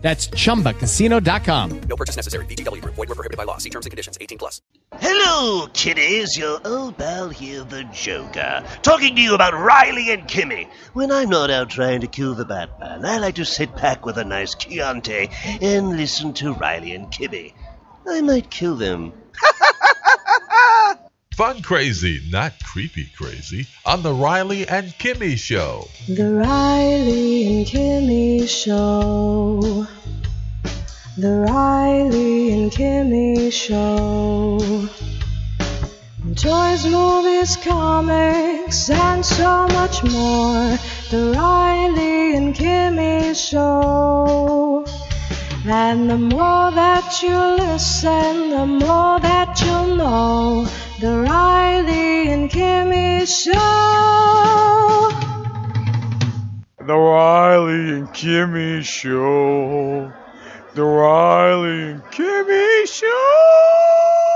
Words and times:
That's 0.00 0.28
chumbacasino.com. 0.28 1.80
No 1.80 1.96
purchase 1.96 2.14
necessary. 2.14 2.46
VGW 2.46 2.82
Group. 2.82 2.94
Void 2.94 3.08
were 3.08 3.14
prohibited 3.16 3.36
by 3.36 3.44
law. 3.44 3.58
See 3.58 3.70
terms 3.70 3.84
and 3.86 3.90
conditions. 3.90 4.16
18 4.20 4.38
plus. 4.38 4.62
Hello, 4.94 5.66
kiddies. 5.72 6.36
Your 6.36 6.60
old 6.64 6.96
pal 6.96 7.28
here, 7.30 7.64
the 7.64 7.82
Joker, 7.92 8.64
talking 8.82 9.16
to 9.16 9.20
you 9.20 9.34
about 9.34 9.54
Riley 9.54 10.12
and 10.12 10.22
Kimmy. 10.28 10.68
When 10.92 11.10
I'm 11.10 11.28
not 11.28 11.50
out 11.50 11.70
trying 11.70 12.00
to 12.02 12.06
kill 12.06 12.34
the 12.34 12.44
Batman, 12.44 13.04
I 13.04 13.18
like 13.18 13.34
to 13.36 13.44
sit 13.44 13.74
back 13.74 14.06
with 14.06 14.18
a 14.18 14.24
nice 14.24 14.54
Chianti 14.54 15.30
and 15.60 15.90
listen 15.90 16.32
to 16.34 16.54
Riley 16.54 16.92
and 16.92 17.08
Kimmy. 17.08 17.54
I 18.06 18.20
might 18.20 18.50
kill 18.50 18.76
them. 18.76 19.12
Fun 21.38 21.62
crazy, 21.62 22.20
not 22.30 22.52
creepy 22.64 23.08
crazy, 23.16 23.68
on 23.86 24.02
the 24.02 24.12
Riley 24.12 24.66
and 24.66 24.88
Kimmy 24.98 25.38
Show. 25.38 25.86
The 26.08 26.32
Riley 26.32 27.46
and 27.46 27.64
Kimmy 27.64 28.48
Show. 28.48 29.86
The 31.16 31.46
Riley 31.48 32.50
and 32.50 32.72
Kimmy 32.72 33.52
Show. 33.52 34.88
Toys, 36.34 36.84
movies, 36.86 37.56
comics, 37.58 38.90
and 38.90 39.24
so 39.24 39.68
much 39.68 40.02
more. 40.02 40.76
The 41.12 41.34
Riley 41.36 42.34
and 42.34 42.52
Kimmy 42.52 43.36
Show. 43.36 44.87
And 45.70 46.08
the 46.08 46.16
more 46.16 46.70
that 46.70 47.22
you 47.22 47.36
listen, 47.36 48.48
the 48.48 48.64
more 48.64 49.20
that 49.20 49.60
you'll 49.60 49.96
know. 49.96 50.66
The 50.98 51.18
Riley 51.20 52.30
and 52.30 52.48
Kimmy 52.50 53.28
Show. 53.28 53.52
The 56.86 56.96
Riley 56.96 57.98
and 57.98 58.08
Kimmy 58.08 58.82
Show. 58.82 60.10
The 60.72 60.84
Riley 60.84 61.90
and 61.90 62.02
Kimmy 62.04 62.86
Show. 62.86 64.27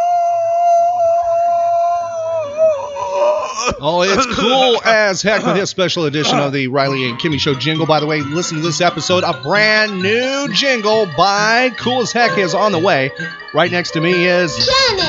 Oh, 3.85 4.03
it's 4.03 4.27
cool 4.37 4.81
as 4.85 5.23
heck 5.23 5.45
with 5.45 5.57
this 5.57 5.71
special 5.71 6.05
edition 6.05 6.39
of 6.39 6.53
the 6.53 6.69
Riley 6.69 7.09
and 7.09 7.19
Kimmy 7.19 7.39
Show 7.39 7.55
jingle. 7.55 7.87
By 7.87 8.01
the 8.01 8.07
way, 8.07 8.21
listen 8.21 8.59
to 8.59 8.63
this 8.63 8.81
episode. 8.81 9.25
A 9.25 9.41
brand 9.43 10.01
new 10.01 10.49
jingle 10.53 11.07
by 11.17 11.71
Kool 11.79 12.01
as 12.03 12.13
Heck 12.13 12.39
is 12.39 12.55
on 12.55 12.73
the 12.73 12.79
way. 12.79 13.11
Right 13.55 13.71
next 13.71 13.93
to 13.93 14.01
me 14.01 14.27
is 14.27 14.53
Kimmy, 14.53 15.01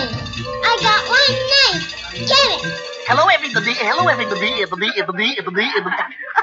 I 0.64 0.78
got 0.82 1.08
one 1.10 1.80
name. 1.80 2.28
Kimmy. 2.28 2.80
Hello, 3.08 3.28
everybody. 3.28 3.74
Hello, 3.74 4.08
everybody. 4.08 4.62
Everybody, 4.62 4.92
everybody, 4.98 5.36
everybody, 5.38 5.70
everybody. 5.78 6.16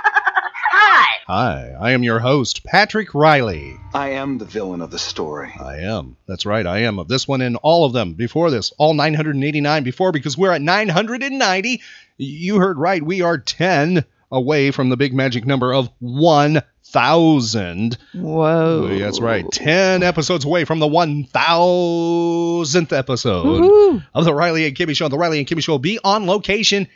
Hi. 1.31 1.41
Hi, 1.41 1.73
I 1.79 1.93
am 1.93 2.03
your 2.03 2.19
host, 2.19 2.65
Patrick 2.65 3.15
Riley. 3.15 3.77
I 3.95 4.15
am 4.15 4.39
the 4.39 4.45
villain 4.45 4.81
of 4.81 4.91
the 4.91 4.99
story. 4.99 5.53
I 5.61 5.83
am. 5.83 6.17
That's 6.27 6.45
right, 6.45 6.67
I 6.67 6.81
am 6.81 6.99
of 6.99 7.07
this 7.07 7.29
one 7.29 7.41
and 7.41 7.57
all 7.63 7.85
of 7.85 7.93
them 7.93 8.15
before 8.15 8.51
this. 8.51 8.73
All 8.79 8.95
989 8.95 9.85
before 9.85 10.11
because 10.11 10.37
we're 10.37 10.51
at 10.51 10.61
990. 10.61 11.83
You 12.19 12.57
heard 12.57 12.79
right, 12.79 13.01
we 13.01 13.23
are 13.23 13.39
10 13.39 14.05
away 14.33 14.73
from 14.73 14.89
the 14.89 14.97
big 14.97 15.15
magic 15.15 15.47
number 15.47 15.73
of 15.73 15.89
1,000. 16.01 17.99
Whoa. 18.13 18.99
That's 18.99 19.21
right, 19.21 19.49
10 19.49 20.03
episodes 20.03 20.45
away 20.45 20.65
from 20.65 20.81
the 20.81 20.89
1,000th 20.89 22.93
episode 22.93 23.47
Woohoo. 23.47 24.05
of 24.13 24.25
the 24.25 24.35
Riley 24.35 24.67
and 24.67 24.77
Kimmy 24.77 24.97
Show. 24.97 25.07
The 25.07 25.17
Riley 25.17 25.39
and 25.39 25.47
Kimmy 25.47 25.63
Show 25.63 25.75
will 25.75 25.79
be 25.79 26.01
on 26.03 26.27
location 26.27 26.89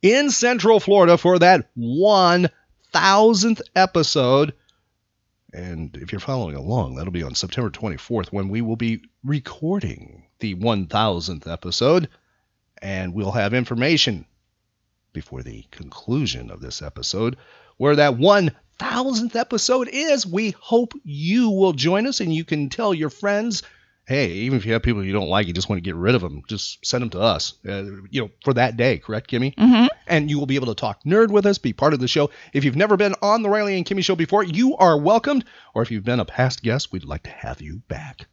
in 0.00 0.30
Central 0.30 0.78
Florida 0.78 1.18
for 1.18 1.40
that 1.40 1.68
1,000th 2.92 3.60
episode. 3.74 4.54
And 5.52 5.96
if 5.96 6.12
you're 6.12 6.20
following 6.20 6.54
along, 6.56 6.94
that'll 6.94 7.12
be 7.12 7.22
on 7.22 7.34
September 7.34 7.70
24th 7.70 8.28
when 8.28 8.48
we 8.48 8.60
will 8.60 8.76
be 8.76 9.02
recording 9.24 10.24
the 10.38 10.54
1000th 10.54 11.50
episode. 11.50 12.08
And 12.80 13.12
we'll 13.14 13.32
have 13.32 13.52
information 13.52 14.26
before 15.12 15.42
the 15.42 15.64
conclusion 15.70 16.50
of 16.50 16.60
this 16.60 16.82
episode 16.82 17.36
where 17.76 17.96
that 17.96 18.14
1000th 18.14 19.36
episode 19.36 19.88
is. 19.92 20.26
We 20.26 20.54
hope 20.58 20.94
you 21.02 21.50
will 21.50 21.72
join 21.72 22.06
us 22.06 22.20
and 22.20 22.32
you 22.34 22.44
can 22.44 22.68
tell 22.68 22.94
your 22.94 23.10
friends. 23.10 23.62
Hey, 24.10 24.32
even 24.32 24.58
if 24.58 24.66
you 24.66 24.72
have 24.72 24.82
people 24.82 25.04
you 25.04 25.12
don't 25.12 25.28
like, 25.28 25.46
you 25.46 25.52
just 25.52 25.68
want 25.68 25.76
to 25.76 25.88
get 25.88 25.94
rid 25.94 26.16
of 26.16 26.20
them, 26.20 26.42
just 26.48 26.84
send 26.84 27.02
them 27.02 27.10
to 27.10 27.20
us. 27.20 27.54
Uh, 27.64 27.84
you 28.10 28.22
know, 28.22 28.30
for 28.42 28.52
that 28.54 28.76
day, 28.76 28.98
correct, 28.98 29.30
Kimmy? 29.30 29.54
Mm-hmm. 29.54 29.86
and 30.08 30.28
you 30.28 30.36
will 30.36 30.46
be 30.46 30.56
able 30.56 30.66
to 30.66 30.74
talk 30.74 31.04
nerd 31.04 31.30
with 31.30 31.46
us, 31.46 31.58
be 31.58 31.72
part 31.72 31.94
of 31.94 32.00
the 32.00 32.08
show. 32.08 32.28
If 32.52 32.64
you've 32.64 32.74
never 32.74 32.96
been 32.96 33.14
on 33.22 33.44
the 33.44 33.48
Riley 33.48 33.76
and 33.76 33.86
Kimmy 33.86 34.02
show 34.02 34.16
before, 34.16 34.42
you 34.42 34.76
are 34.78 34.98
welcomed. 34.98 35.44
Or 35.74 35.82
if 35.82 35.92
you've 35.92 36.02
been 36.02 36.18
a 36.18 36.24
past 36.24 36.64
guest, 36.64 36.90
we'd 36.90 37.04
like 37.04 37.22
to 37.22 37.30
have 37.30 37.62
you 37.62 37.82
back. 37.86 38.26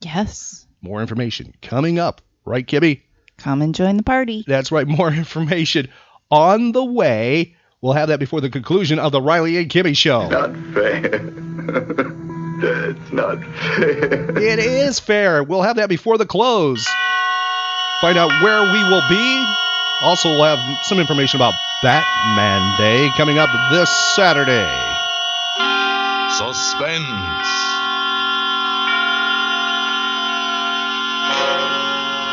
Yes. 0.00 0.66
More 0.80 1.00
information 1.00 1.54
coming 1.62 2.00
up, 2.00 2.20
right, 2.44 2.66
Kimmy? 2.66 3.02
Come 3.36 3.62
and 3.62 3.76
join 3.76 3.98
the 3.98 4.02
party. 4.02 4.42
That's 4.48 4.72
right, 4.72 4.88
more 4.88 5.12
information 5.12 5.88
on 6.32 6.72
the 6.72 6.84
way. 6.84 7.54
We'll 7.80 7.92
have 7.92 8.08
that 8.08 8.18
before 8.18 8.40
the 8.40 8.50
conclusion 8.50 8.98
of 8.98 9.12
the 9.12 9.22
Riley 9.22 9.56
and 9.58 9.70
Kimmy 9.70 9.96
show. 9.96 10.28
Not 10.28 10.56
fair. 10.74 12.12
it's 13.12 13.20
not 13.20 13.44
fair. 13.76 14.38
It 14.38 14.58
is 14.58 15.00
fair. 15.00 15.42
We'll 15.42 15.62
have 15.62 15.76
that 15.76 15.88
before 15.88 16.18
the 16.18 16.26
close. 16.26 16.86
Find 18.00 18.18
out 18.18 18.30
where 18.42 18.62
we 18.62 18.82
will 18.88 19.06
be. 19.08 19.46
Also, 20.02 20.30
we'll 20.30 20.44
have 20.44 20.58
some 20.84 20.98
information 20.98 21.38
about 21.38 21.54
Batman 21.82 22.76
Day 22.78 23.10
coming 23.16 23.38
up 23.38 23.50
this 23.70 23.90
Saturday. 24.16 24.68
Suspense. 26.36 27.02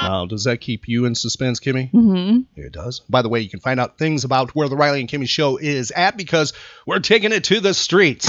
Now, 0.01 0.25
does 0.25 0.45
that 0.45 0.59
keep 0.59 0.87
you 0.87 1.05
in 1.05 1.13
suspense, 1.13 1.59
Kimmy? 1.59 1.91
Mm-hmm. 1.91 2.59
It 2.59 2.71
does. 2.71 3.01
By 3.01 3.21
the 3.21 3.29
way, 3.29 3.41
you 3.41 3.49
can 3.49 3.59
find 3.59 3.79
out 3.79 3.99
things 3.99 4.23
about 4.23 4.55
where 4.55 4.67
the 4.67 4.75
Riley 4.75 5.01
and 5.01 5.09
Kimmy 5.09 5.29
show 5.29 5.57
is 5.57 5.91
at 5.91 6.17
because 6.17 6.53
we're 6.87 6.99
taking 6.99 7.31
it 7.31 7.43
to 7.45 7.59
the 7.59 7.75
streets. 7.75 8.27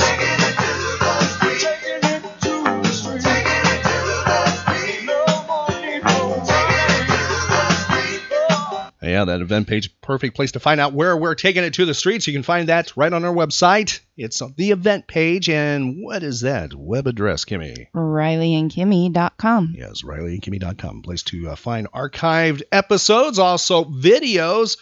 Yeah, 9.10 9.24
that 9.24 9.40
event 9.40 9.66
page, 9.66 10.00
perfect 10.00 10.36
place 10.36 10.52
to 10.52 10.60
find 10.60 10.80
out 10.80 10.92
where 10.92 11.16
we're 11.16 11.34
taking 11.34 11.64
it 11.64 11.74
to 11.74 11.84
the 11.84 11.94
streets. 11.94 12.26
You 12.26 12.32
can 12.32 12.42
find 12.42 12.68
that 12.68 12.96
right 12.96 13.12
on 13.12 13.24
our 13.24 13.34
website. 13.34 14.00
It's 14.16 14.40
on 14.40 14.54
the 14.56 14.70
event 14.70 15.06
page. 15.08 15.48
And 15.48 16.02
what 16.02 16.22
is 16.22 16.42
that 16.42 16.74
web 16.74 17.06
address, 17.06 17.44
Kimmy? 17.44 17.88
RileyandKimmy.com. 17.92 19.74
Yes, 19.76 20.02
RileyandKimmy.com. 20.02 21.02
Place 21.02 21.22
to 21.24 21.50
uh, 21.50 21.56
find 21.56 21.90
archived 21.90 22.62
episodes, 22.70 23.38
also 23.38 23.84
videos, 23.84 24.76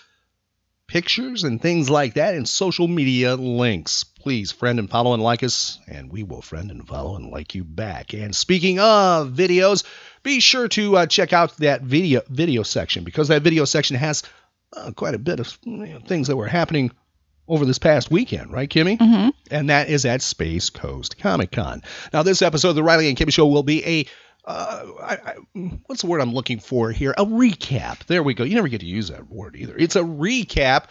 pictures, 0.87 1.45
and 1.45 1.61
things 1.61 1.89
like 1.89 2.15
that, 2.15 2.35
and 2.35 2.49
social 2.49 2.89
media 2.89 3.35
links. 3.37 4.05
Please 4.29 4.53
friend 4.53 4.79
and 4.79 4.91
follow 4.91 5.15
and 5.15 5.23
like 5.23 5.43
us, 5.43 5.79
and 5.87 6.13
we 6.13 6.23
will 6.23 6.43
friend 6.43 6.71
and 6.71 6.87
follow 6.87 7.17
and 7.17 7.31
like 7.31 7.55
you 7.55 7.65
back. 7.65 8.13
And 8.13 8.37
speaking 8.37 8.79
of 8.79 9.31
videos, 9.31 9.85
be 10.23 10.41
sure 10.41 10.69
to 10.69 10.99
uh, 10.99 11.07
check 11.07 11.33
out 11.33 11.57
that 11.57 11.81
video 11.81 12.21
video 12.29 12.63
section 12.63 13.05
because 13.05 13.29
that 13.29 13.41
video 13.41 13.65
section 13.65 13.97
has 13.97 14.23
uh, 14.75 14.91
quite 14.95 15.15
a 15.15 15.19
bit 15.19 15.41
of 15.41 15.59
you 15.65 15.79
know, 15.79 16.01
things 16.01 16.27
that 16.27 16.37
were 16.37 16.47
happening 16.47 16.91
over 17.49 17.65
this 17.65 17.79
past 17.79 18.11
weekend, 18.11 18.53
right, 18.53 18.69
Kimmy? 18.69 18.99
Mm-hmm. 18.99 19.31
And 19.51 19.71
that 19.71 19.89
is 19.89 20.05
at 20.05 20.21
Space 20.21 20.69
Coast 20.69 21.17
Comic 21.17 21.51
Con. 21.51 21.83
Now, 22.13 22.23
this 22.23 22.43
episode 22.43 22.69
of 22.69 22.77
the 22.77 22.83
Riley 22.83 23.09
and 23.09 23.17
Kimmy 23.17 23.33
Show 23.33 23.47
will 23.47 23.63
be 23.63 23.83
a 23.87 24.07
uh, 24.45 24.85
I, 25.03 25.15
I, 25.15 25.35
what's 25.87 26.03
the 26.03 26.07
word 26.07 26.21
I'm 26.21 26.35
looking 26.35 26.59
for 26.59 26.93
here? 26.93 27.15
A 27.17 27.25
recap. 27.25 28.05
There 28.05 28.23
we 28.23 28.35
go. 28.35 28.45
You 28.45 28.57
never 28.57 28.69
get 28.69 28.81
to 28.81 28.87
use 28.87 29.09
that 29.09 29.31
word 29.31 29.57
either. 29.57 29.75
It's 29.75 29.97
a 29.97 30.03
recap 30.03 30.85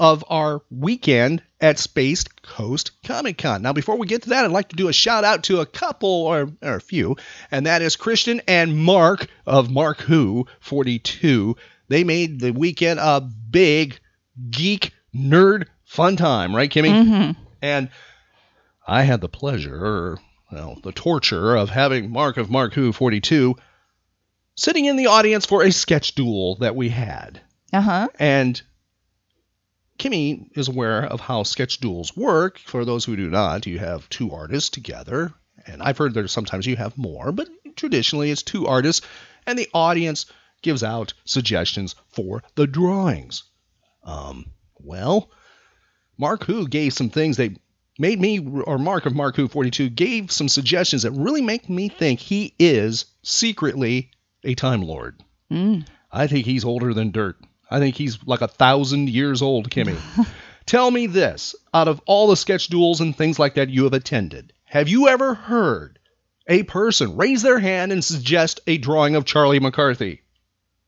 of 0.00 0.24
our 0.30 0.62
weekend 0.70 1.42
at 1.60 1.78
Space 1.78 2.24
Coast 2.24 2.90
Comic 3.04 3.36
Con. 3.36 3.60
Now, 3.60 3.74
before 3.74 3.98
we 3.98 4.06
get 4.06 4.22
to 4.22 4.30
that, 4.30 4.46
I'd 4.46 4.50
like 4.50 4.70
to 4.70 4.76
do 4.76 4.88
a 4.88 4.94
shout 4.94 5.24
out 5.24 5.44
to 5.44 5.60
a 5.60 5.66
couple 5.66 6.08
or, 6.08 6.50
or 6.62 6.76
a 6.76 6.80
few, 6.80 7.16
and 7.50 7.66
that 7.66 7.82
is 7.82 7.96
Christian 7.96 8.40
and 8.48 8.78
Mark 8.78 9.26
of 9.46 9.70
Mark 9.70 10.00
Who 10.00 10.46
42. 10.60 11.54
They 11.88 12.02
made 12.02 12.40
the 12.40 12.52
weekend 12.52 12.98
a 12.98 13.20
big 13.20 14.00
geek 14.50 14.92
nerd 15.14 15.66
fun 15.84 16.16
time, 16.16 16.56
right, 16.56 16.70
Kimmy? 16.70 16.90
Mm-hmm. 16.90 17.42
And 17.60 17.90
I 18.88 19.02
had 19.02 19.20
the 19.20 19.28
pleasure, 19.28 19.76
or 19.76 20.18
well, 20.50 20.78
the 20.82 20.92
torture 20.92 21.54
of 21.56 21.68
having 21.68 22.10
Mark 22.10 22.38
of 22.38 22.50
Mark 22.50 22.72
Who 22.72 22.92
42 22.92 23.54
sitting 24.54 24.86
in 24.86 24.96
the 24.96 25.08
audience 25.08 25.44
for 25.44 25.62
a 25.62 25.70
sketch 25.70 26.14
duel 26.14 26.56
that 26.56 26.74
we 26.74 26.88
had. 26.88 27.42
Uh 27.70 27.80
huh. 27.82 28.08
And 28.18 28.60
Kimmy 30.00 30.48
is 30.56 30.68
aware 30.68 31.04
of 31.04 31.20
how 31.20 31.42
sketch 31.42 31.78
duels 31.78 32.16
work. 32.16 32.58
For 32.58 32.86
those 32.86 33.04
who 33.04 33.16
do 33.16 33.28
not, 33.28 33.66
you 33.66 33.78
have 33.78 34.08
two 34.08 34.32
artists 34.32 34.70
together. 34.70 35.34
And 35.66 35.82
I've 35.82 35.98
heard 35.98 36.14
there's 36.14 36.32
sometimes 36.32 36.66
you 36.66 36.74
have 36.76 36.96
more, 36.96 37.32
but 37.32 37.48
traditionally 37.76 38.30
it's 38.30 38.42
two 38.42 38.66
artists, 38.66 39.06
and 39.46 39.58
the 39.58 39.68
audience 39.74 40.24
gives 40.62 40.82
out 40.82 41.12
suggestions 41.26 41.94
for 42.08 42.42
the 42.54 42.66
drawings. 42.66 43.42
Um, 44.02 44.46
well, 44.78 45.30
Mark 46.16 46.44
Who 46.44 46.66
gave 46.66 46.94
some 46.94 47.10
things 47.10 47.36
that 47.36 47.58
made 47.98 48.20
me, 48.20 48.38
or 48.38 48.78
Mark 48.78 49.04
of 49.04 49.14
Mark 49.14 49.36
Who 49.36 49.48
42 49.48 49.90
gave 49.90 50.32
some 50.32 50.48
suggestions 50.48 51.02
that 51.02 51.12
really 51.12 51.42
make 51.42 51.68
me 51.68 51.90
think 51.90 52.20
he 52.20 52.54
is 52.58 53.04
secretly 53.22 54.10
a 54.44 54.54
Time 54.54 54.80
Lord. 54.80 55.22
Mm. 55.52 55.86
I 56.10 56.26
think 56.26 56.46
he's 56.46 56.64
older 56.64 56.94
than 56.94 57.10
dirt. 57.10 57.36
I 57.70 57.78
think 57.78 57.96
he's 57.96 58.18
like 58.26 58.40
a 58.40 58.48
thousand 58.48 59.08
years 59.08 59.42
old, 59.42 59.70
Kimmy. 59.70 59.98
Tell 60.66 60.90
me 60.90 61.06
this 61.06 61.54
out 61.72 61.88
of 61.88 62.00
all 62.06 62.28
the 62.28 62.36
sketch 62.36 62.68
duels 62.68 63.00
and 63.00 63.16
things 63.16 63.38
like 63.38 63.54
that 63.54 63.70
you 63.70 63.84
have 63.84 63.92
attended, 63.92 64.52
have 64.64 64.88
you 64.88 65.08
ever 65.08 65.34
heard 65.34 65.98
a 66.46 66.62
person 66.64 67.16
raise 67.16 67.42
their 67.42 67.58
hand 67.58 67.92
and 67.92 68.04
suggest 68.04 68.60
a 68.66 68.78
drawing 68.78 69.16
of 69.16 69.24
Charlie 69.24 69.60
McCarthy? 69.60 70.20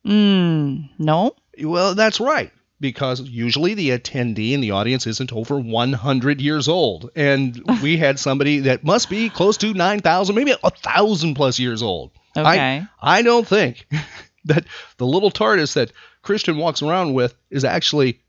Mm. 0.07 0.91
No. 0.99 1.35
Well, 1.61 1.95
that's 1.95 2.21
right. 2.21 2.51
Because 2.81 3.21
usually 3.21 3.75
the 3.75 3.91
attendee 3.91 4.53
in 4.53 4.61
the 4.61 4.73
audience 4.73 5.07
isn't 5.07 5.33
over 5.33 5.59
100 5.59 6.41
years 6.41 6.69
old. 6.69 7.11
And 7.15 7.61
we 7.83 7.97
had 7.99 8.19
somebody 8.19 8.61
that 8.61 8.83
must 8.83 9.09
be 9.09 9.31
close 9.31 9.57
to 9.59 9.73
9,000, 9.73 10.35
maybe 10.35 10.51
a 10.51 10.59
1,000 10.61 11.35
plus 11.35 11.59
years 11.59 11.83
old. 11.83 12.11
Okay. 12.37 12.49
I, 12.49 12.89
I 13.01 13.23
don't 13.23 13.47
think 13.47 13.87
that 14.47 14.65
the 14.97 15.07
little 15.07 15.31
TARDIS 15.31 15.75
that 15.75 15.93
Christian 16.23 16.57
walks 16.57 16.83
around 16.83 17.15
with 17.15 17.35
is 17.51 17.65
actually, 17.65 18.21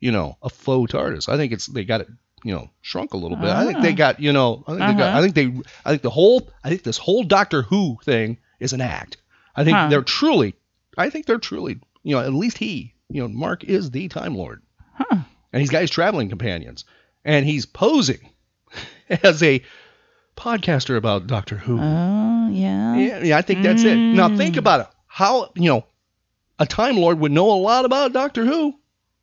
you 0.00 0.10
know, 0.12 0.36
a 0.42 0.48
faux 0.50 0.92
TARDIS. 0.92 1.28
I 1.28 1.36
think 1.36 1.52
it's 1.52 1.66
they 1.66 1.84
got 1.84 2.00
it, 2.00 2.08
you 2.44 2.52
know, 2.54 2.70
shrunk 2.80 3.12
a 3.14 3.16
little 3.18 3.36
bit. 3.36 3.50
I 3.50 3.64
think 3.66 3.80
they 3.82 3.92
Ah. 3.92 3.96
got, 3.96 4.20
you 4.20 4.32
know, 4.32 4.64
I 4.66 4.70
think 4.72 4.80
they 4.86 4.94
got, 4.94 5.08
Uh-huh. 5.10 5.18
I 5.18 5.22
think 5.22 5.34
they, 5.34 5.46
I 5.84 5.90
think 5.90 6.02
the 6.02 6.10
whole, 6.10 6.50
I 6.64 6.68
think 6.70 6.82
this 6.82 6.98
whole 6.98 7.22
Doctor 7.24 7.62
Who 7.62 7.98
thing 8.04 8.38
is 8.60 8.72
an 8.72 8.80
act. 8.80 9.18
I 9.54 9.64
think 9.64 9.76
Huh. 9.76 9.88
they're 9.90 10.02
truly, 10.02 10.54
I 10.96 11.10
think 11.10 11.26
they're 11.26 11.38
truly, 11.38 11.78
you 12.02 12.16
know, 12.16 12.22
at 12.22 12.32
least 12.32 12.58
he, 12.58 12.94
you 13.10 13.20
know, 13.22 13.28
Mark 13.28 13.64
is 13.64 13.90
the 13.90 14.08
Time 14.08 14.34
Lord, 14.34 14.62
Huh. 14.94 15.18
and 15.52 15.60
he's 15.60 15.70
got 15.70 15.82
his 15.82 15.90
traveling 15.90 16.28
companions, 16.30 16.84
and 17.24 17.44
he's 17.44 17.66
posing 17.66 18.30
as 19.10 19.42
a 19.42 19.62
podcaster 20.36 20.96
about 20.96 21.26
Doctor 21.26 21.56
Who. 21.58 21.78
Oh, 21.78 22.48
yeah. 22.50 22.96
Yeah, 22.96 23.22
yeah, 23.22 23.36
I 23.36 23.42
think 23.42 23.62
that's 23.62 23.84
it. 23.84 23.98
Now 24.14 24.28
Mm. 24.28 24.36
think 24.38 24.56
about 24.56 24.80
it. 24.80 24.86
How 25.06 25.52
you 25.54 25.68
know 25.68 25.84
a 26.58 26.66
Time 26.66 26.96
Lord 26.96 27.18
would 27.20 27.32
know 27.32 27.50
a 27.50 27.54
lot 27.60 27.84
about 27.84 28.12
Doctor 28.12 28.44
Who? 28.44 28.74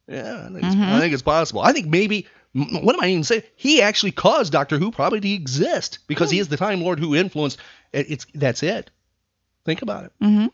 Yeah, 0.07 0.47
I 0.47 0.53
think, 0.53 0.63
it's, 0.65 0.75
I 0.75 0.99
think 0.99 1.13
it's 1.13 1.21
possible. 1.21 1.61
I 1.61 1.71
think 1.71 1.87
maybe 1.87 2.27
what 2.53 2.95
am 2.95 3.01
I 3.01 3.07
even 3.09 3.23
saying? 3.23 3.43
He 3.55 3.81
actually 3.81 4.11
caused 4.11 4.51
Doctor 4.51 4.77
Who 4.79 4.91
probably 4.91 5.19
to 5.19 5.29
exist 5.29 5.99
because 6.07 6.31
he 6.31 6.39
is 6.39 6.47
the 6.47 6.57
Time 6.57 6.81
Lord 6.81 6.99
who 6.99 7.15
influenced. 7.15 7.59
It, 7.93 8.09
it's 8.09 8.25
that's 8.33 8.63
it. 8.63 8.89
Think 9.65 9.81
about 9.83 10.05
it. 10.05 10.11
Mm-hmm. 10.21 10.47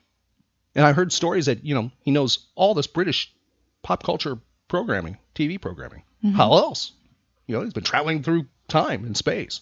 And 0.75 0.85
I 0.85 0.91
heard 0.91 1.13
stories 1.13 1.45
that 1.45 1.63
you 1.63 1.73
know 1.73 1.91
he 2.01 2.11
knows 2.11 2.47
all 2.55 2.73
this 2.73 2.87
British 2.87 3.33
pop 3.81 4.03
culture 4.03 4.37
programming, 4.67 5.17
TV 5.35 5.59
programming. 5.61 6.03
Mhm. 6.23 6.33
How 6.33 6.51
else? 6.53 6.91
You 7.47 7.55
know, 7.55 7.63
he's 7.63 7.73
been 7.73 7.83
traveling 7.83 8.23
through 8.23 8.47
time 8.67 9.05
and 9.05 9.15
space. 9.15 9.61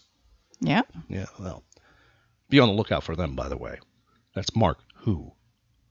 Yeah. 0.60 0.84
Yeah, 1.10 1.26
well, 1.40 1.62
be 2.50 2.60
on 2.60 2.70
the 2.70 2.74
lookout 2.74 3.04
for 3.04 3.16
them, 3.16 3.36
by 3.36 3.50
the 3.50 3.58
way. 3.58 3.80
That's 4.34 4.56
Mark 4.56 4.80
Who 5.00 5.34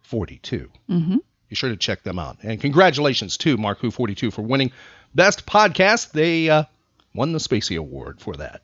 42. 0.03 0.71
Mm-hmm. 0.89 1.17
Be 1.49 1.55
sure 1.55 1.71
to 1.71 1.77
check 1.77 2.03
them 2.03 2.19
out. 2.19 2.39
And 2.43 2.61
congratulations 2.61 3.37
to 3.39 3.57
Mark 3.57 3.79
Who 3.81 3.91
42 3.91 4.31
for 4.31 4.43
winning 4.43 4.73
Best 5.15 5.47
Podcast. 5.47 6.13
They 6.13 6.49
uh, 6.49 6.65
won 7.15 7.33
the 7.33 7.39
Spacie 7.39 7.79
Award 7.79 8.21
for 8.21 8.37
that. 8.37 8.63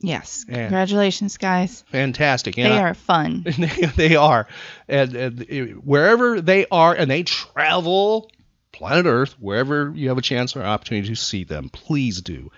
Yes. 0.00 0.44
Yeah. 0.48 0.56
Congratulations, 0.56 1.38
guys. 1.38 1.82
Fantastic. 1.88 2.56
They 2.56 2.64
I- 2.64 2.82
are 2.82 2.94
fun. 2.94 3.44
they, 3.58 3.86
they 3.96 4.16
are. 4.16 4.46
And, 4.88 5.14
and 5.14 5.84
wherever 5.84 6.40
they 6.40 6.66
are, 6.70 6.94
and 6.94 7.10
they 7.10 7.22
travel 7.22 8.30
planet 8.72 9.06
Earth, 9.06 9.34
wherever 9.38 9.92
you 9.94 10.08
have 10.08 10.18
a 10.18 10.22
chance 10.22 10.56
or 10.56 10.62
opportunity 10.62 11.08
to 11.08 11.16
see 11.16 11.44
them, 11.44 11.68
please 11.70 12.20
do. 12.20 12.50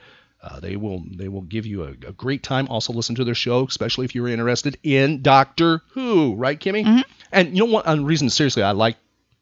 Uh, 0.49 0.61
they 0.61 0.77
will 0.77 1.03
they 1.17 1.27
will 1.29 1.41
give 1.43 1.67
you 1.67 1.83
a, 1.83 1.89
a 1.89 2.13
great 2.13 2.43
time. 2.45 2.69
Also, 2.69 2.93
listen 2.93 3.17
to 3.17 3.25
their 3.25 3.35
show, 3.35 3.67
especially 3.67 4.05
if 4.05 4.15
you're 4.15 4.29
interested 4.29 4.79
in 4.85 5.21
Doctor 5.21 5.83
Who, 5.91 6.35
right, 6.37 6.59
Kimmy? 6.59 6.85
Mhm. 6.85 7.03
And 7.33 7.49
you 7.57 7.67
know 7.67 7.73
what? 7.73 7.87
On 7.87 8.05
reason 8.05 8.31
seriously, 8.31 8.63
I 8.63 8.71
like 8.71 8.97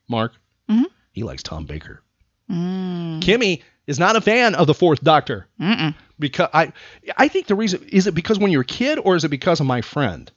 Mark. 0.09 0.33
Mhm. 0.71 0.87
He 1.13 1.23
likes 1.23 1.43
Tom 1.43 1.67
Baker. 1.67 2.03
Mm. 2.51 3.21
Kimmy 3.21 3.63
is 3.87 3.99
not 3.99 4.17
a 4.17 4.21
fan 4.23 4.55
of 4.55 4.67
the 4.67 4.73
Fourth 4.75 5.05
Doctor 5.05 5.47
Mm-mm. 5.61 5.95
because 6.19 6.49
I 6.55 6.73
I 7.19 7.29
think 7.29 7.49
the 7.49 7.55
reason 7.55 7.83
is 7.91 8.07
it 8.07 8.15
because 8.15 8.39
when 8.39 8.51
you're 8.51 8.63
a 8.63 8.65
kid 8.65 8.99
or 8.99 9.15
is 9.15 9.25
it 9.25 9.29
because 9.29 9.61
of 9.61 9.67
my 9.67 9.83
friend? 9.83 10.31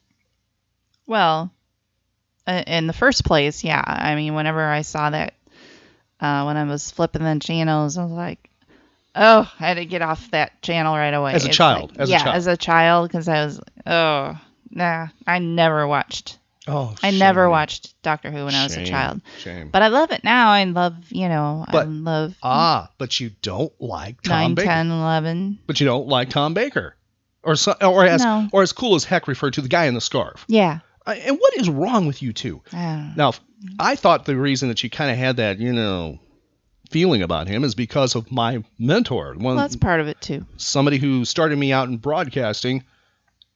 Well, 1.05 1.49
in 2.45 2.87
the 2.87 2.93
first 2.93 3.23
place, 3.25 3.63
yeah. 3.63 3.81
I 3.85 4.15
mean, 4.15 4.35
whenever 4.35 4.61
I 4.65 4.81
saw 4.81 5.09
that, 5.09 5.33
uh, 6.19 6.43
when 6.43 6.57
I 6.57 6.63
was 6.65 6.91
flipping 6.91 7.23
the 7.23 7.39
channels, 7.39 7.97
I 7.97 8.03
was 8.03 8.11
like, 8.11 8.49
oh, 9.17 9.51
I 9.59 9.67
had 9.67 9.73
to 9.75 9.85
get 9.85 10.01
off 10.01 10.29
that 10.31 10.61
channel 10.61 10.95
right 10.95 11.13
away. 11.13 11.33
As 11.33 11.45
a 11.45 11.47
It's 11.47 11.57
child, 11.57 11.91
like- 11.91 11.99
as 12.01 12.09
a 12.09 12.11
yeah, 12.11 12.23
child. 12.23 12.35
as 12.35 12.47
a 12.47 12.57
child, 12.57 13.09
because 13.09 13.27
I 13.27 13.45
was, 13.45 13.59
oh, 13.85 14.39
nah, 14.71 15.07
I 15.25 15.39
never 15.39 15.87
watched. 15.87 16.37
Oh, 16.69 16.93
I 17.01 17.11
never 17.11 17.49
watched 17.49 17.93
Doctor 18.01 18.29
Who 18.29 18.43
when 18.43 18.53
I 18.53 18.63
was 18.63 18.75
a 18.75 18.83
child. 18.85 19.21
Shame. 19.39 19.69
But 19.69 19.83
I 19.83 19.87
love 19.87 20.11
it 20.11 20.25
now. 20.25 20.49
I 20.49 20.65
love, 20.65 20.95
you 21.09 21.29
know, 21.29 21.63
I 21.67 21.71
But- 21.71 21.87
love 21.87 22.35
Ah, 22.43 22.89
but 22.97 23.19
you 23.21 23.31
don't 23.41 23.71
like 23.79 24.21
Tom 24.21 24.37
9, 24.51 24.55
Baker. 24.55 24.67
10, 24.67 24.91
11. 24.91 25.59
But 25.65 25.79
you 25.79 25.85
don't 25.85 26.07
like 26.07 26.29
Tom 26.29 26.53
Baker, 26.53 26.95
or 27.43 27.55
so, 27.55 27.71
or 27.81 28.05
as 28.05 28.21
No. 28.23 28.49
or 28.51 28.63
as 28.63 28.73
Kool 28.73 28.95
as 28.95 29.05
Heck 29.05 29.29
referred 29.29 29.53
to 29.53 29.61
the 29.61 29.69
guy 29.69 29.85
in 29.85 29.93
the 29.93 30.01
scarf. 30.01 30.43
Yeah. 30.49 30.79
Uh, 31.05 31.15
And 31.25 31.37
what 31.39 31.55
is 31.55 31.69
wrong 31.69 32.05
with 32.05 32.21
you 32.21 32.33
two? 32.33 32.61
I. 32.73 33.13
Now, 33.15 33.31
I 33.79 33.95
thought 33.95 34.25
the 34.25 34.35
reason 34.35 34.67
that 34.67 34.83
you 34.83 34.89
kind 34.89 35.09
of 35.09 35.17
had 35.17 35.37
that, 35.37 35.59
you 35.59 35.71
know, 35.71 36.19
feeling 36.89 37.21
about 37.21 37.47
him 37.47 37.63
is 37.63 37.75
because 37.75 38.15
of 38.15 38.31
my 38.31 38.63
mentor, 38.79 39.33
one 39.33 39.55
Well, 39.55 39.55
that's 39.55 39.75
part 39.75 39.99
of 39.99 40.07
it 40.07 40.19
too. 40.21 40.45
somebody 40.57 40.97
who 40.97 41.25
started 41.25 41.57
me 41.57 41.71
out 41.71 41.89
in 41.89 41.97
broadcasting. 41.97 42.83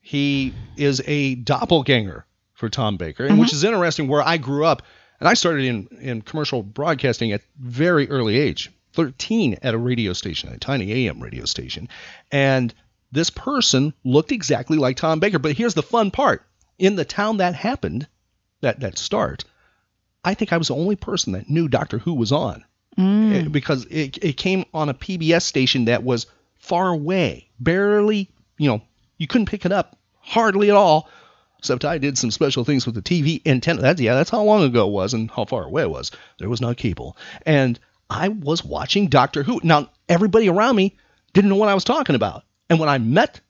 He 0.00 0.52
is 0.76 1.02
a 1.06 1.36
doppelganger 1.36 2.26
for 2.54 2.68
Tom 2.68 2.96
Baker, 2.96 3.24
and 3.26 3.38
which 3.38 3.50
uh-huh. 3.50 3.56
is 3.56 3.64
interesting. 3.64 4.08
Where 4.08 4.22
I 4.22 4.36
grew 4.36 4.64
up, 4.64 4.82
and 5.20 5.28
I 5.28 5.34
started 5.34 5.64
in 5.64 5.88
in 6.00 6.22
commercial 6.22 6.62
broadcasting 6.62 7.32
at 7.32 7.42
very 7.58 8.08
early 8.10 8.38
age, 8.38 8.70
13 8.94 9.58
at 9.62 9.74
a 9.74 9.78
radio 9.78 10.12
station, 10.12 10.52
a 10.52 10.58
tiny 10.58 10.92
AM 10.92 11.20
radio 11.20 11.44
station, 11.44 11.88
and 12.30 12.74
this 13.12 13.30
person 13.30 13.94
looked 14.04 14.32
exactly 14.32 14.78
like 14.78 14.96
Tom 14.96 15.20
Baker. 15.20 15.38
But 15.38 15.56
here's 15.56 15.74
the 15.74 15.82
fun 15.82 16.10
part: 16.10 16.44
in 16.78 16.96
the 16.96 17.04
town 17.04 17.36
that 17.38 17.54
happened, 17.54 18.08
that 18.60 18.80
that 18.80 18.98
start, 18.98 19.44
I 20.24 20.34
think 20.34 20.52
I 20.52 20.56
was 20.56 20.68
the 20.68 20.74
only 20.74 20.96
person 20.96 21.32
that 21.32 21.48
knew 21.48 21.68
Doctor 21.68 21.98
Who 21.98 22.14
was 22.14 22.32
on 22.32 22.64
Mm. 22.98 23.50
because 23.50 23.86
it, 23.86 24.18
it 24.22 24.36
came 24.36 24.64
on 24.74 24.88
a 24.90 24.94
PBS 24.94 25.42
station 25.42 25.86
that 25.86 26.02
was 26.02 26.26
far 26.58 26.90
away, 26.90 27.48
barely, 27.58 28.28
you 28.58 28.68
know, 28.68 28.82
you 29.18 29.26
couldn't 29.26 29.46
pick 29.46 29.64
it 29.64 29.72
up 29.72 29.96
hardly 30.20 30.70
at 30.70 30.76
all. 30.76 31.08
Except 31.58 31.84
I 31.84 31.98
did 31.98 32.18
some 32.18 32.32
special 32.32 32.64
things 32.64 32.86
with 32.86 32.96
the 32.96 33.02
TV 33.02 33.40
antenna. 33.46 33.82
That's 33.82 34.00
yeah, 34.00 34.14
that's 34.14 34.30
how 34.30 34.42
long 34.42 34.64
ago 34.64 34.88
it 34.88 34.90
was 34.90 35.14
and 35.14 35.30
how 35.30 35.44
far 35.44 35.62
away 35.62 35.82
it 35.82 35.90
was. 35.90 36.10
There 36.38 36.48
was 36.48 36.60
no 36.60 36.74
cable, 36.74 37.16
and 37.46 37.78
I 38.10 38.28
was 38.28 38.64
watching 38.64 39.06
Doctor 39.06 39.44
Who. 39.44 39.60
Now 39.62 39.88
everybody 40.08 40.48
around 40.48 40.74
me 40.74 40.96
didn't 41.32 41.50
know 41.50 41.56
what 41.56 41.68
I 41.68 41.74
was 41.74 41.84
talking 41.84 42.16
about, 42.16 42.42
and 42.68 42.80
when 42.80 42.88
I 42.88 42.98
met 42.98 43.40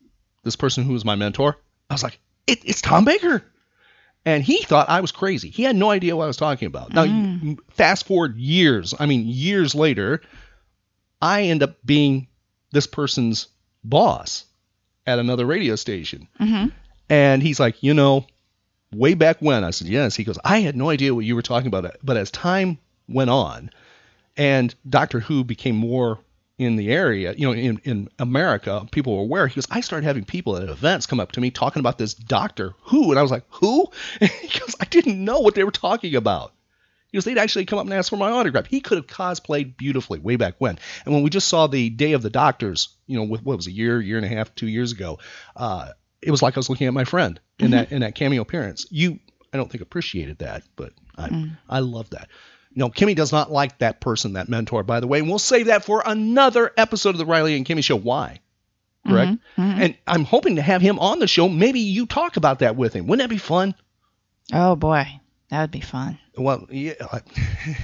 this 0.43 0.57
person 0.57 0.85
who 0.85 0.93
was 0.93 1.07
my 1.07 1.15
mentor, 1.15 1.57
I 1.89 1.95
was 1.95 2.03
like, 2.03 2.21
it, 2.47 2.61
"It's 2.65 2.83
Tom 2.83 3.07
Baker." 3.07 3.43
And 4.25 4.45
he 4.45 4.63
thought 4.63 4.89
I 4.89 5.01
was 5.01 5.11
crazy. 5.13 5.51
He 5.51 5.65
had 5.65 5.75
no 5.77 5.91
idea 5.91 6.15
what 6.17 6.25
I 6.25 6.29
was 6.29 6.37
talking 6.37 6.67
about. 6.67 6.93
Now, 6.95 7.03
you- 7.03 7.59
fast 7.71 8.07
forward 8.07 8.37
years, 8.37 8.95
I 8.99 9.07
mean, 9.07 9.25
years 9.27 9.75
later, 9.75 10.21
I 11.21 11.43
end 11.45 11.63
up 11.63 11.77
being 11.85 12.29
this 12.73 12.87
person's 12.87 13.49
boss 13.85 14.45
at 15.07 15.19
another 15.19 15.45
radio 15.47 15.77
station. 15.77 16.29
hmm 16.39 16.67
And 17.11 17.43
he's 17.43 17.59
like, 17.61 17.83
you 17.83 17.95
know, 17.95 18.27
way 18.95 19.15
back 19.15 19.39
when, 19.41 19.65
I 19.65 19.71
said, 19.71 19.89
yes. 19.89 20.15
He 20.15 20.25
goes, 20.25 20.39
I 20.45 20.61
had 20.61 20.77
no 20.77 20.89
idea 20.91 21.15
what 21.15 21.25
you 21.25 21.35
were 21.35 21.43
talking 21.43 21.67
about. 21.67 21.97
But 22.03 22.17
as 22.17 22.31
time 22.31 22.79
went 23.09 23.31
on 23.31 23.71
and 24.37 24.75
Doctor 24.89 25.21
Who 25.21 25.43
became 25.45 25.77
more 25.77 26.19
in 26.59 26.77
the 26.77 26.93
area, 26.93 27.35
you 27.37 27.47
know, 27.47 27.53
in, 27.53 27.81
in 27.85 28.09
America, 28.19 28.87
people 28.91 29.17
were 29.17 29.23
aware. 29.23 29.47
He 29.47 29.55
goes, 29.55 29.67
I 29.71 29.81
started 29.81 30.07
having 30.07 30.25
people 30.25 30.57
at 30.57 30.69
events 30.69 31.07
come 31.07 31.21
up 31.21 31.33
to 31.33 31.41
me 31.41 31.51
talking 31.51 31.81
about 31.81 31.99
this 31.99 32.15
Doctor 32.15 32.75
Who. 32.85 33.11
And 33.11 33.19
I 33.19 33.23
was 33.23 33.31
like, 33.31 33.45
who? 33.49 33.87
he 34.21 34.59
goes, 34.59 34.77
I 34.81 34.85
didn't 34.85 35.25
know 35.25 35.41
what 35.41 35.55
they 35.55 35.65
were 35.65 35.71
talking 35.71 36.15
about. 36.15 36.53
He 37.11 37.17
goes, 37.17 37.25
they'd 37.25 37.39
actually 37.39 37.67
come 37.67 37.79
up 37.79 37.85
and 37.85 37.95
ask 37.95 38.11
for 38.11 38.17
my 38.17 38.31
autograph. 38.31 38.67
He 38.67 38.81
could 38.81 38.97
have 38.97 39.07
cosplayed 39.07 39.77
beautifully 39.77 40.19
way 40.19 40.37
back 40.37 40.55
when. 40.59 40.79
And 41.05 41.13
when 41.13 41.23
we 41.23 41.31
just 41.31 41.49
saw 41.49 41.67
the 41.67 41.91
Day 41.91 42.13
of 42.13 42.23
the 42.23 42.31
Doctors, 42.31 42.89
you 43.07 43.19
know, 43.19 43.25
with 43.25 43.43
what 43.45 43.57
was 43.57 43.67
a 43.67 43.73
year, 43.73 44.01
year 44.01 44.17
and 44.17 44.25
a 44.25 44.31
half, 44.31 44.55
two 44.55 44.69
years 44.69 44.93
ago, 44.93 45.19
uh, 45.57 45.91
it 46.23 46.31
was 46.31 46.41
like 46.41 46.57
I 46.57 46.61
was 46.61 46.71
looking 46.71 46.87
at 46.87 46.95
my 46.95 47.05
friend 47.05 47.39
in 47.59 47.73
that 47.73 47.93
in 47.93 48.01
that 48.01 48.15
cameo 48.15 48.41
appearance. 48.41 48.87
You, 48.91 49.19
I 49.53 49.57
don't 49.57 49.71
think 49.71 49.83
appreciated 49.83 50.39
that, 50.39 50.63
but 50.77 50.93
I 51.19 51.29
Mm. 51.29 51.59
I 51.69 51.81
love 51.81 52.11
that. 52.11 52.29
No, 52.75 52.89
Kimmy 52.89 53.15
does 53.15 53.33
not 53.33 53.51
like 53.53 53.79
that 53.79 54.01
person, 54.01 54.35
that 54.35 54.49
mentor, 54.49 54.83
by 54.83 55.01
the 55.01 55.07
way, 55.07 55.19
and 55.19 55.29
we'll 55.29 55.39
save 55.39 55.67
that 55.67 55.85
for 55.85 56.03
another 56.05 56.73
episode 56.77 57.11
of 57.11 57.19
the 57.19 57.27
Riley 57.27 57.57
and 57.57 57.67
Kimmy 57.67 57.85
Show. 57.85 57.97
Why? 57.97 58.41
Correct. 59.07 59.33
Mhm, 59.33 59.39
mhm. 59.59 59.81
And 59.81 59.95
I'm 60.07 60.25
hoping 60.25 60.57
to 60.57 60.63
have 60.63 60.81
him 60.81 60.99
on 60.99 61.19
the 61.19 61.27
show. 61.27 61.49
Maybe 61.49 61.81
you 61.81 62.07
talk 62.07 62.37
about 62.37 62.61
that 62.61 62.77
with 62.77 62.95
him. 62.95 63.07
Wouldn't 63.07 63.23
that 63.29 63.35
be 63.35 63.39
fun? 63.39 63.75
Oh 64.53 64.77
boy, 64.77 65.07
that 65.51 65.61
would 65.61 65.71
be 65.71 65.81
fun. 65.81 66.19
Well, 66.37 66.67
yeah, 66.71 66.93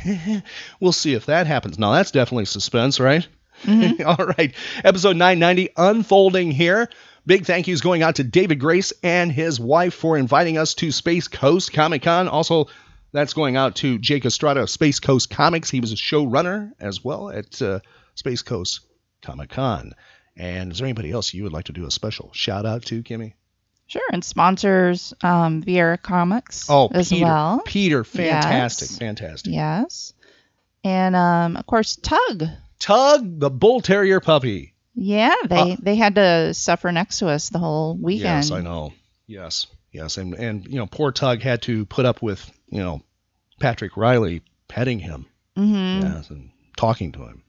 we'll 0.81 0.93
see 0.93 1.15
if 1.15 1.27
that 1.27 1.47
happens. 1.47 1.79
Now 1.79 1.93
that's 1.93 2.11
definitely 2.11 2.45
suspense, 2.47 3.01
right? 3.01 3.27
All 3.69 4.27
right, 4.39 4.55
episode 4.85 5.17
990 5.17 5.71
unfolding 5.77 6.51
here. 6.53 6.89
Big 7.27 7.45
thank 7.45 7.67
yous 7.69 7.81
going 7.81 8.03
out 8.03 8.17
to 8.17 8.25
David 8.25 8.59
Grace 8.61 8.93
and 9.03 9.31
his 9.31 9.61
wife 9.61 9.93
for 9.95 10.17
inviting 10.17 10.57
us 10.57 10.75
to 10.75 10.91
Space 10.93 11.29
Coast 11.29 11.73
Comic 11.73 12.03
Con. 12.03 12.29
Also, 12.29 12.69
that's 13.13 13.33
going 13.35 13.57
out 13.57 13.77
to 13.77 13.99
Jake 13.99 14.25
Estrada 14.27 14.61
of 14.61 14.71
Space 14.71 15.01
Coast 15.01 15.31
Comixx. 15.31 15.71
He 15.71 15.81
was 15.81 15.93
a 15.93 15.97
showrunner 15.97 16.73
as 16.81 17.03
well 17.05 17.31
at 17.31 17.61
uh, 17.63 17.81
Space 18.15 18.43
Coast 18.43 18.81
Comic 19.23 19.51
Con. 19.51 19.95
And 20.37 20.71
is 20.73 20.79
there 20.79 20.87
anybody 20.87 21.11
else 21.11 21.35
you 21.35 21.43
would 21.45 21.53
like 21.53 21.65
to 21.67 21.73
do 21.73 21.87
a 21.87 21.91
special 21.91 22.31
shout 22.33 22.65
out 22.67 22.85
to, 22.87 23.03
Kimmy? 23.03 23.35
Sure, 23.89 24.03
and 24.13 24.23
sponsors 24.23 25.15
um, 25.23 25.63
Viera 25.63 26.01
Comics 26.01 26.69
Oh, 26.69 26.89
as 26.93 27.09
Peter. 27.09 27.25
well. 27.25 27.63
Peter, 27.65 28.05
fantastic, 28.05 28.91
Yes. 28.91 28.99
fantastic. 28.99 29.53
Yes, 29.53 30.13
and 30.85 31.17
um, 31.17 31.57
of 31.57 31.67
course 31.67 31.97
Tug. 31.97 32.45
Tug, 32.79 33.41
the 33.41 33.51
bull 33.51 33.81
terrier 33.81 34.21
puppy. 34.21 34.75
Yeah, 34.95 35.35
they 35.49 35.73
Uh, 35.73 35.77
they 35.81 35.97
had 35.97 36.17
to 36.17 36.53
suffer 36.55 36.93
next 36.93 37.21
to 37.21 37.29
us 37.29 37.49
the 37.49 37.59
whole 37.59 37.97
weekend. 37.97 38.25
Yes, 38.45 38.51
I 38.51 38.61
know. 38.61 38.93
Yes, 39.27 39.67
yes, 39.91 40.19
and 40.19 40.35
and 40.35 40.67
you 40.67 40.77
know, 40.77 40.87
poor 40.87 41.11
Tug 41.11 41.41
had 41.41 41.63
to 41.63 41.87
put 41.87 42.05
up 42.05 42.21
with 42.21 42.49
you 42.71 42.81
know 42.81 43.03
Patrick 43.61 43.97
Riley 43.97 44.43
petting 44.69 44.99
him, 44.99 45.27
hmm 45.57 45.99
yes, 46.01 46.31
and 46.31 46.51
talking 46.77 47.13
to 47.13 47.21
him. 47.25 47.43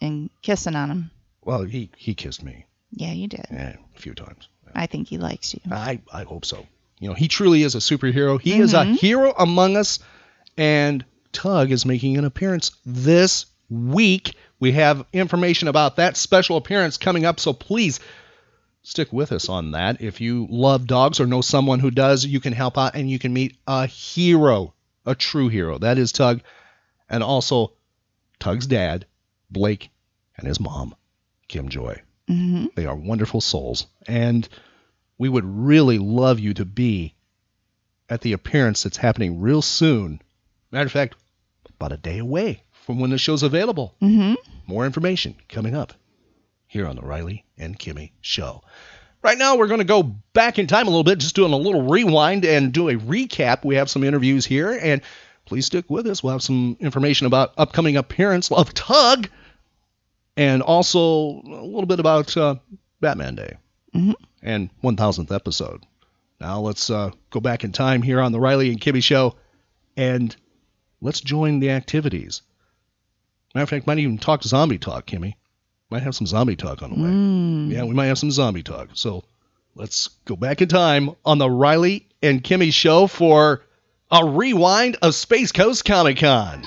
And 0.00 0.30
kissing 0.42 0.76
on 0.76 0.90
him. 0.90 1.10
Well, 1.42 1.64
he 1.64 1.90
he 1.96 2.14
kissed 2.14 2.42
me 2.42 2.66
Yeah, 2.92 3.12
you 3.12 3.26
did. 3.28 3.46
eh, 3.50 3.74
a 3.96 3.98
few 3.98 4.14
times. 4.14 4.48
I 4.74 4.86
think 4.86 5.08
he 5.08 5.18
likes 5.18 5.54
you. 5.54 5.60
I 5.70 6.00
I 6.12 6.22
hope 6.24 6.44
so. 6.44 6.66
You 7.00 7.08
know, 7.08 7.14
he 7.14 7.28
truly 7.28 7.62
is 7.62 7.74
a 7.74 7.78
superhero. 7.78 8.40
He 8.40 8.58
is 8.58 8.74
a 8.74 8.84
Mhm. 8.84 8.96
hero 8.98 9.34
among 9.38 9.76
us, 9.76 9.98
and 10.56 11.04
Tug 11.32 11.70
is 11.70 11.84
making 11.86 12.16
an 12.16 12.24
appearance 12.24 12.72
this 12.84 13.46
week. 13.70 14.34
We 14.60 14.72
have 14.72 15.04
information 15.12 15.68
about 15.68 15.96
that 15.96 16.16
special 16.16 16.56
appearance 16.56 16.96
coming 16.96 17.24
up, 17.24 17.38
so 17.38 17.52
please 17.52 18.00
stick 18.88 19.12
with 19.12 19.32
us 19.32 19.50
on 19.50 19.72
that. 19.72 20.00
If 20.00 20.20
you 20.22 20.46
love 20.50 20.86
dogs 20.86 21.20
or 21.20 21.26
know 21.26 21.42
someone 21.42 21.78
who 21.78 21.90
does, 21.90 22.24
you 22.24 22.40
can 22.40 22.54
help 22.54 22.78
out 22.78 22.94
and 22.94 23.08
you 23.10 23.18
can 23.18 23.34
meet 23.34 23.56
a 23.66 23.86
hero, 23.86 24.72
a 25.04 25.14
true 25.14 25.48
hero. 25.48 25.76
That 25.78 25.98
is 25.98 26.10
Tug, 26.10 26.40
and 27.08 27.22
also 27.22 27.72
Tug's 28.40 28.66
dad, 28.66 29.04
Blake, 29.50 29.90
and 30.38 30.46
his 30.46 30.58
mom, 30.58 30.94
Kim 31.48 31.68
Joy. 31.68 32.00
hmm 32.26 32.66
They 32.76 32.86
are 32.86 32.96
wonderful 32.96 33.42
souls. 33.42 33.86
And 34.06 34.48
we 35.18 35.28
would 35.28 35.44
really 35.44 35.98
love 35.98 36.40
you 36.40 36.54
to 36.54 36.64
be 36.64 37.14
at 38.08 38.22
the 38.22 38.32
appearance 38.32 38.84
that's 38.84 38.96
happening 38.96 39.40
real 39.42 39.60
soon. 39.60 40.22
Matter 40.70 40.86
of 40.86 40.92
fact, 40.92 41.14
about 41.68 41.92
a 41.92 41.98
day 41.98 42.18
away 42.18 42.62
from 42.86 43.00
when 43.00 43.10
the 43.10 43.18
show's 43.18 43.42
available. 43.42 43.94
hmm 44.00 44.34
More 44.66 44.86
information 44.86 45.34
coming 45.50 45.74
up 45.74 45.92
here 46.68 46.86
on 46.86 46.96
the 46.96 47.02
Riley 47.02 47.44
and 47.56 47.78
Kimmy 47.78 48.12
Show. 48.20 48.62
Right 49.22 49.36
now, 49.36 49.56
we're 49.56 49.66
going 49.66 49.78
to 49.80 49.84
go 49.84 50.02
back 50.04 50.58
in 50.60 50.68
time 50.68 50.86
a 50.86 50.90
little 50.90 51.02
bit, 51.04 51.18
just 51.18 51.34
doing 51.34 51.52
a 51.52 51.56
little 51.56 51.82
rewind 51.88 52.44
and 52.44 52.72
do 52.72 52.88
a 52.88 52.94
recap. 52.94 53.64
We 53.64 53.74
have 53.74 53.90
some 53.90 54.04
interviews 54.04 54.46
here, 54.46 54.78
and 54.80 55.02
please 55.44 55.66
stick 55.66 55.86
with 55.90 56.06
us. 56.06 56.22
We'll 56.22 56.32
have 56.34 56.42
some 56.42 56.76
information 56.78 57.26
about 57.26 57.52
upcoming 57.58 57.96
appearance 57.96 58.52
of 58.52 58.72
Tug, 58.74 59.28
and 60.36 60.62
also 60.62 61.00
a 61.00 61.64
little 61.66 61.86
bit 61.86 61.98
about 61.98 62.36
uh, 62.36 62.56
Batman 63.00 63.34
Day 63.34 63.56
Mhm. 63.94 64.14
and 64.42 64.70
1000th 64.84 65.32
episode. 65.34 65.84
Now 66.40 66.60
let's 66.60 66.88
uh, 66.88 67.10
go 67.30 67.40
back 67.40 67.64
in 67.64 67.72
time 67.72 68.02
here 68.02 68.20
on 68.20 68.30
the 68.30 68.38
Riley 68.38 68.70
and 68.70 68.80
Kimmy 68.80 69.02
Show, 69.02 69.34
and 69.96 70.34
let's 71.00 71.20
join 71.20 71.58
the 71.58 71.70
activities. 71.70 72.42
Matter 73.52 73.64
of 73.64 73.70
fact, 73.70 73.86
might 73.88 73.98
even 73.98 74.18
talk 74.18 74.44
zombie 74.44 74.78
talk, 74.78 75.06
Kimmy. 75.06 75.34
Might 75.90 76.02
have 76.02 76.14
some 76.14 76.26
zombie 76.26 76.56
talk 76.56 76.82
on 76.82 76.90
the 76.90 76.96
way. 76.96 77.10
Mm. 77.10 77.72
Yeah, 77.72 77.84
we 77.84 77.94
might 77.94 78.06
have 78.06 78.18
some 78.18 78.30
zombie 78.30 78.62
talk. 78.62 78.90
So 78.92 79.24
let's 79.74 80.08
go 80.26 80.36
back 80.36 80.60
in 80.60 80.68
time 80.68 81.10
on 81.24 81.38
the 81.38 81.48
Riley 81.48 82.06
and 82.22 82.44
Kimmy 82.44 82.72
show 82.72 83.06
for 83.06 83.62
a 84.10 84.26
rewind 84.26 84.98
of 85.00 85.14
Space 85.14 85.50
Coast 85.50 85.84
Comic 85.84 86.18
Con. 86.18 86.62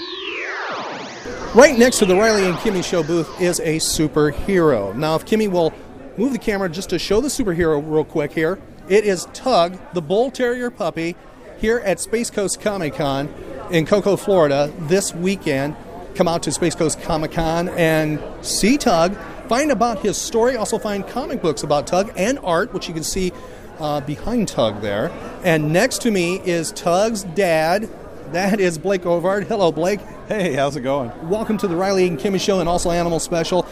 Right 1.53 1.77
next 1.77 1.99
to 1.99 2.05
the 2.05 2.15
Riley 2.15 2.45
and 2.45 2.55
Kimmy 2.57 2.83
show 2.83 3.03
booth 3.03 3.41
is 3.41 3.59
a 3.59 3.77
superhero. 3.77 4.95
Now, 4.95 5.15
if 5.15 5.25
Kimmy 5.25 5.51
will 5.51 5.73
move 6.17 6.31
the 6.31 6.39
camera 6.39 6.69
just 6.69 6.89
to 6.91 6.97
show 6.97 7.21
the 7.21 7.27
superhero 7.27 7.83
real 7.85 8.05
quick 8.05 8.31
here, 8.31 8.59
it 8.89 9.03
is 9.03 9.27
Tug, 9.33 9.77
the 9.93 10.01
Bull 10.01 10.31
Terrier 10.31 10.71
puppy, 10.71 11.15
here 11.59 11.79
at 11.79 11.99
Space 11.99 12.29
Coast 12.31 12.59
Comic 12.59 12.95
Con 12.95 13.31
in 13.69 13.85
Cocoa, 13.85 14.15
Florida 14.15 14.73
this 14.79 15.13
weekend. 15.13 15.75
Come 16.15 16.27
out 16.27 16.43
to 16.43 16.51
Space 16.51 16.75
Coast 16.75 17.01
Comic 17.01 17.31
Con 17.31 17.69
and 17.69 18.21
see 18.41 18.77
Tug, 18.77 19.15
find 19.47 19.71
about 19.71 19.99
his 19.99 20.17
story, 20.17 20.57
also 20.57 20.77
find 20.77 21.07
comic 21.07 21.41
books 21.41 21.63
about 21.63 21.87
Tug 21.87 22.11
and 22.17 22.37
art, 22.39 22.73
which 22.73 22.87
you 22.87 22.93
can 22.93 23.03
see 23.03 23.31
uh, 23.79 24.01
behind 24.01 24.49
Tug 24.49 24.81
there. 24.81 25.09
And 25.43 25.71
next 25.71 26.01
to 26.03 26.11
me 26.11 26.41
is 26.41 26.73
Tug's 26.73 27.23
dad. 27.23 27.89
That 28.33 28.59
is 28.59 28.77
Blake 28.77 29.03
Ovard. 29.03 29.47
Hello, 29.47 29.71
Blake. 29.71 30.01
Hey, 30.27 30.53
how's 30.53 30.75
it 30.75 30.81
going? 30.81 31.11
Welcome 31.29 31.57
to 31.59 31.67
the 31.67 31.75
Riley 31.75 32.07
and 32.07 32.19
Kimmy 32.19 32.39
Show 32.39 32.59
and 32.59 32.67
also 32.67 32.91
Animal 32.91 33.19
Special. 33.19 33.65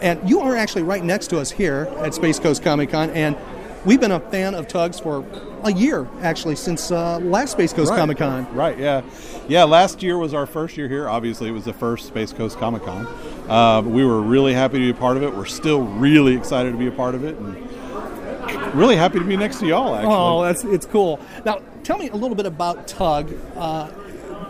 And 0.00 0.28
you 0.28 0.40
are 0.40 0.56
actually 0.56 0.82
right 0.82 1.02
next 1.02 1.28
to 1.28 1.38
us 1.38 1.50
here 1.50 1.88
at 1.98 2.12
Space 2.14 2.38
Coast 2.38 2.62
Comic 2.62 2.90
Con. 2.90 3.10
And 3.10 3.36
we've 3.84 4.00
been 4.00 4.12
a 4.12 4.20
fan 4.20 4.54
of 4.54 4.68
Tugs 4.68 4.98
for 5.00 5.24
a 5.62 5.72
year, 5.72 6.06
actually, 6.20 6.56
since 6.56 6.90
uh, 6.90 7.18
last 7.18 7.52
Space 7.52 7.72
Coast 7.72 7.90
Right. 7.90 7.98
Comic 7.98 8.18
Con. 8.18 8.52
Right, 8.54 8.78
yeah. 8.78 9.02
Yeah, 9.48 9.64
last 9.64 10.02
year 10.02 10.18
was 10.18 10.34
our 10.34 10.46
first 10.46 10.76
year 10.76 10.88
here. 10.88 11.08
Obviously, 11.08 11.48
it 11.48 11.52
was 11.52 11.64
the 11.64 11.72
first 11.72 12.06
Space 12.06 12.32
Coast 12.32 12.58
Comic 12.58 12.82
Con. 12.82 13.06
Uh, 13.48 13.82
we 13.82 14.04
were 14.04 14.20
really 14.20 14.54
happy 14.54 14.78
to 14.78 14.84
be 14.84 14.90
a 14.90 14.94
part 14.94 15.16
of 15.16 15.22
it. 15.22 15.34
We're 15.34 15.44
still 15.44 15.82
really 15.82 16.34
excited 16.34 16.72
to 16.72 16.78
be 16.78 16.86
a 16.86 16.92
part 16.92 17.14
of 17.14 17.24
it. 17.24 17.36
And 17.36 18.74
really 18.74 18.96
happy 18.96 19.18
to 19.18 19.24
be 19.24 19.36
next 19.36 19.60
to 19.60 19.66
y'all, 19.66 19.94
actually. 19.94 20.14
Oh, 20.14 20.42
that's 20.42 20.64
it's 20.64 20.86
cool. 20.86 21.20
Now, 21.44 21.60
tell 21.82 21.98
me 21.98 22.08
a 22.08 22.16
little 22.16 22.36
bit 22.36 22.46
about 22.46 22.88
Tug. 22.88 23.34
Uh, 23.56 23.88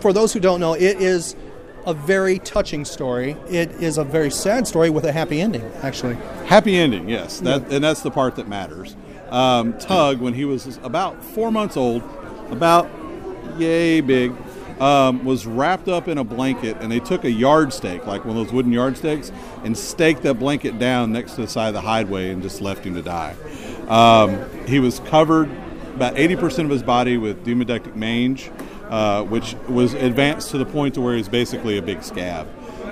for 0.00 0.12
those 0.12 0.33
who 0.33 0.41
don't 0.41 0.61
know, 0.61 0.75
it 0.75 1.00
is 1.00 1.37
a 1.87 1.93
very 1.95 2.38
touching 2.38 2.85
story. 2.85 3.37
It 3.49 3.71
is 3.73 3.99
a 3.99 4.05
very 4.05 4.31
sad 4.31 4.67
story 4.67 4.91
with 4.91 5.05
a 5.05 5.12
happy 5.12 5.41
ending, 5.41 5.71
actually. 5.83 6.14
Happy 6.47 6.76
ending, 6.76 7.09
yes. 7.09 7.41
That, 7.41 7.71
and 7.71 7.85
that's 7.85 8.00
the 8.00 8.11
part 8.11 8.37
that 8.37 8.49
matters. 8.49 8.97
Um, 9.35 9.76
Tug, 9.79 10.21
when 10.21 10.33
he 10.33 10.45
was 10.45 10.79
about 10.85 11.23
four 11.23 11.50
months 11.50 11.76
old, 11.76 12.05
about 12.50 12.88
yay 13.59 14.00
big, 14.00 14.33
um, 14.81 15.25
was 15.25 15.45
wrapped 15.45 15.88
up 15.88 16.07
in 16.07 16.19
a 16.19 16.25
blanket, 16.25 16.76
and 16.81 16.91
they 16.91 17.00
took 17.00 17.25
a 17.25 17.31
yardstake, 17.31 18.07
like 18.07 18.25
one 18.25 18.37
of 18.37 18.47
those 18.47 18.55
wooden 18.55 18.73
yardstakes, 18.73 19.33
and 19.64 19.76
staked 19.76 20.23
that 20.23 20.35
blanket 20.35 20.79
down 20.79 21.11
next 21.11 21.33
to 21.35 21.41
the 21.41 21.49
side 21.49 21.69
of 21.69 21.75
the 21.75 21.81
highway 21.81 22.31
and 22.31 22.43
just 22.43 22.61
left 22.61 22.85
him 22.85 22.95
to 22.95 23.03
die. 23.03 23.35
Um, 23.88 24.49
he 24.67 24.79
was 24.79 25.00
covered 25.00 25.50
about 25.97 26.14
80% 26.14 26.67
of 26.67 26.71
his 26.71 26.85
body 26.85 27.17
with 27.17 27.45
demodectic 27.45 27.97
mange, 27.97 28.53
uh, 28.88 29.25
which 29.25 29.57
was 29.69 29.95
advanced 29.95 30.53
to 30.53 30.59
the 30.59 30.67
point 30.67 30.95
to 30.95 31.00
where 31.00 31.14
he 31.14 31.19
was 31.19 31.29
basically 31.29 31.76
a 31.76 31.83
big 31.83 32.05
scab, 32.05 32.47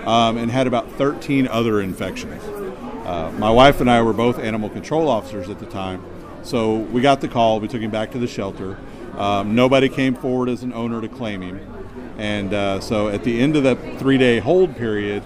um, 0.08 0.36
and 0.38 0.50
had 0.50 0.66
about 0.66 0.90
13 0.92 1.46
other 1.46 1.80
infections. 1.80 2.42
Uh, 3.06 3.32
my 3.38 3.50
wife 3.50 3.80
and 3.80 3.88
I 3.88 4.02
were 4.02 4.12
both 4.12 4.40
animal 4.40 4.70
control 4.70 5.08
officers 5.08 5.48
at 5.48 5.60
the 5.60 5.66
time, 5.66 6.04
so 6.42 6.76
we 6.76 7.00
got 7.00 7.20
the 7.20 7.28
call. 7.28 7.60
We 7.60 7.68
took 7.68 7.80
him 7.80 7.90
back 7.90 8.12
to 8.12 8.18
the 8.18 8.26
shelter. 8.26 8.78
Um, 9.16 9.54
nobody 9.54 9.88
came 9.88 10.14
forward 10.14 10.48
as 10.48 10.62
an 10.62 10.72
owner 10.72 11.00
to 11.00 11.08
claim 11.08 11.42
him, 11.42 11.60
and 12.18 12.52
uh, 12.54 12.80
so 12.80 13.08
at 13.08 13.24
the 13.24 13.40
end 13.40 13.56
of 13.56 13.62
that 13.64 13.98
three-day 13.98 14.38
hold 14.38 14.76
period, 14.76 15.22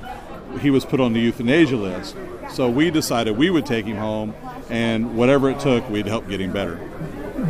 he 0.61 0.71
was 0.71 0.85
put 0.85 1.01
on 1.01 1.13
the 1.13 1.21
euthanasia 1.21 1.77
list. 1.77 2.17
So 2.51 2.69
we 2.69 2.91
decided 2.91 3.37
we 3.37 3.51
would 3.51 3.67
take 3.67 3.87
him 3.87 3.97
home, 3.97 4.35
and 4.71 5.17
whatever 5.17 5.51
it 5.51 5.61
took, 5.61 5.89
we'd 5.91 6.07
help 6.07 6.29
get 6.29 6.41
him 6.41 6.53
better. 6.53 6.81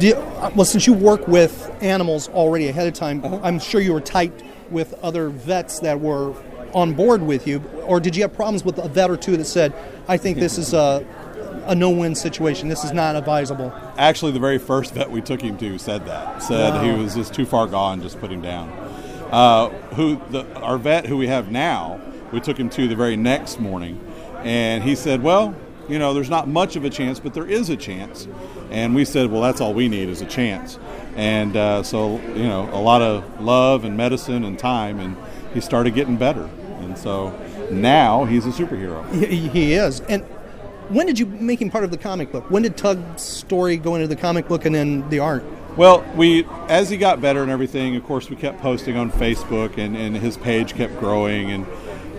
You- 0.01 0.15
uh, 0.15 0.51
well, 0.55 0.65
since 0.65 0.87
you 0.87 0.93
work 0.93 1.27
with 1.29 1.71
animals 1.81 2.29
already 2.29 2.69
ahead 2.69 2.87
of 2.87 2.95
time, 2.95 3.23
I'm 3.43 3.59
sure 3.59 3.81
you 3.81 3.93
were 3.93 4.01
tight 4.01 4.33
with 4.71 4.93
other 5.03 5.29
vets 5.29 5.81
that 5.81 6.01
were 6.01 6.35
on 6.75 6.93
board 6.93 7.23
with 7.23 7.47
you, 7.47 7.63
or 7.87 8.01
did 8.01 8.17
you 8.17 8.23
have 8.23 8.35
problems 8.35 8.65
with 8.65 8.79
a 8.79 8.89
vet 8.89 9.09
or 9.11 9.17
two 9.17 9.37
that 9.37 9.45
said, 9.47 9.73
"I 10.09 10.17
think 10.19 10.39
this 10.39 10.59
is 10.59 10.75
a, 10.75 11.05
a 11.67 11.75
no-win 11.75 12.15
situation. 12.15 12.69
This 12.69 12.85
is 12.85 12.93
not 12.93 13.17
advisable." 13.17 13.73
Actually, 13.99 14.33
the 14.33 14.41
very 14.41 14.59
first 14.59 14.95
vet 14.95 15.11
we 15.11 15.21
took 15.21 15.41
him 15.41 15.57
to 15.59 15.79
said 15.79 16.07
that. 16.07 16.43
Said 16.43 16.75
Wow. 16.75 16.83
he 16.85 16.93
was 16.93 17.15
just 17.15 17.35
too 17.35 17.47
far 17.47 17.67
gone. 17.67 18.01
Just 18.03 18.21
put 18.21 18.31
him 18.31 18.41
down. 18.43 18.69
Uh, 19.31 19.69
who 19.97 20.21
the, 20.31 20.45
our 20.61 20.79
vet 20.79 21.07
who 21.07 21.17
we 21.17 21.27
have 21.27 21.51
now, 21.51 22.01
we 22.33 22.41
took 22.41 22.59
him 22.59 22.69
to 22.71 22.87
the 22.89 22.95
very 22.97 23.17
next 23.17 23.59
morning, 23.61 24.01
and 24.45 24.85
he 24.85 24.95
said, 24.95 25.23
"Well, 25.23 25.55
You 25.89 26.01
know, 26.01 26.15
there's 26.15 26.29
not 26.31 26.49
much 26.49 26.75
of 26.75 26.85
a 26.85 26.91
chance, 26.91 27.21
but 27.21 27.33
there 27.33 27.47
is 27.47 27.71
a 27.71 27.77
chance. 27.77 28.27
And 28.73 28.93
we 28.93 29.05
said, 29.05 29.31
well, 29.31 29.41
that's 29.41 29.61
all 29.61 29.73
we 29.73 29.87
need 29.87 30.09
is 30.09 30.21
a 30.21 30.27
chance. 30.27 30.81
And 31.15 31.57
uh, 31.57 31.85
so, 31.85 32.21
you 32.35 32.43
know, 32.43 32.69
a 32.73 32.83
lot 32.83 33.03
of 33.03 33.23
love 33.41 33.85
and 33.85 33.97
medicine 33.97 34.43
and 34.43 34.59
time, 34.59 34.99
and 34.99 35.17
he 35.55 35.61
started 35.61 35.95
getting 35.95 36.17
better. 36.17 36.51
And 36.81 36.99
so 36.99 37.33
now 37.71 38.25
he's 38.25 38.45
a 38.47 38.51
superhero. 38.51 39.09
He, 39.15 39.47
he 39.47 39.75
is. 39.75 40.01
And 40.09 40.25
when 40.89 41.07
did 41.07 41.19
you 41.19 41.27
make 41.27 41.61
him 41.61 41.71
part 41.71 41.85
of 41.85 41.91
the 41.91 41.99
comic 41.99 42.33
book? 42.33 42.51
When 42.51 42.63
did 42.63 42.77
Tug's 42.77 43.23
story 43.23 43.77
go 43.77 43.95
into 43.95 44.07
the 44.07 44.17
comic 44.17 44.49
book 44.49 44.65
and 44.65 44.75
then 44.75 45.09
the 45.11 45.19
art? 45.19 45.45
Well, 45.77 46.05
we 46.15 46.45
as 46.69 46.89
he 46.89 46.97
got 46.97 47.21
better 47.21 47.43
and 47.43 47.51
everything, 47.51 47.97
of 47.97 48.05
course, 48.05 48.31
we 48.31 48.37
kept 48.37 48.61
posting 48.61 48.97
on 48.97 49.11
Facebook, 49.11 49.77
and, 49.77 49.97
and 49.97 50.17
his 50.17 50.37
page 50.37 50.75
kept 50.75 50.99
growing, 50.99 51.51
and 51.51 51.67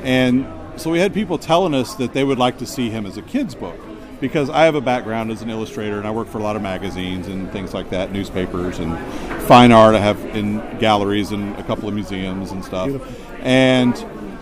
and 0.03 0.47
so 0.79 0.91
we 0.91 0.99
had 0.99 1.13
people 1.13 1.39
telling 1.39 1.73
us 1.73 1.95
that 1.95 2.13
they 2.13 2.23
would 2.23 2.37
like 2.37 2.59
to 2.59 2.67
see 2.67 2.89
him 2.89 3.05
as 3.07 3.17
a 3.17 3.23
kids 3.23 3.55
book 3.55 3.79
because 4.19 4.49
I 4.49 4.65
have 4.65 4.75
a 4.75 4.81
background 4.81 5.31
as 5.31 5.41
an 5.41 5.49
illustrator 5.49 5.97
and 5.97 6.07
I 6.07 6.11
work 6.11 6.27
for 6.27 6.37
a 6.37 6.43
lot 6.43 6.55
of 6.55 6.61
magazines 6.61 7.27
and 7.27 7.51
things 7.51 7.73
like 7.73 7.89
that, 7.91 8.11
newspapers 8.11 8.79
and 8.79 8.97
fine 9.43 9.71
art. 9.71 9.95
I 9.95 9.99
have 9.99 10.23
in 10.35 10.57
galleries 10.79 11.31
and 11.31 11.55
a 11.57 11.63
couple 11.63 11.87
of 11.87 11.95
museums 11.95 12.51
and 12.51 12.63
stuff, 12.63 12.91
and 13.41 13.97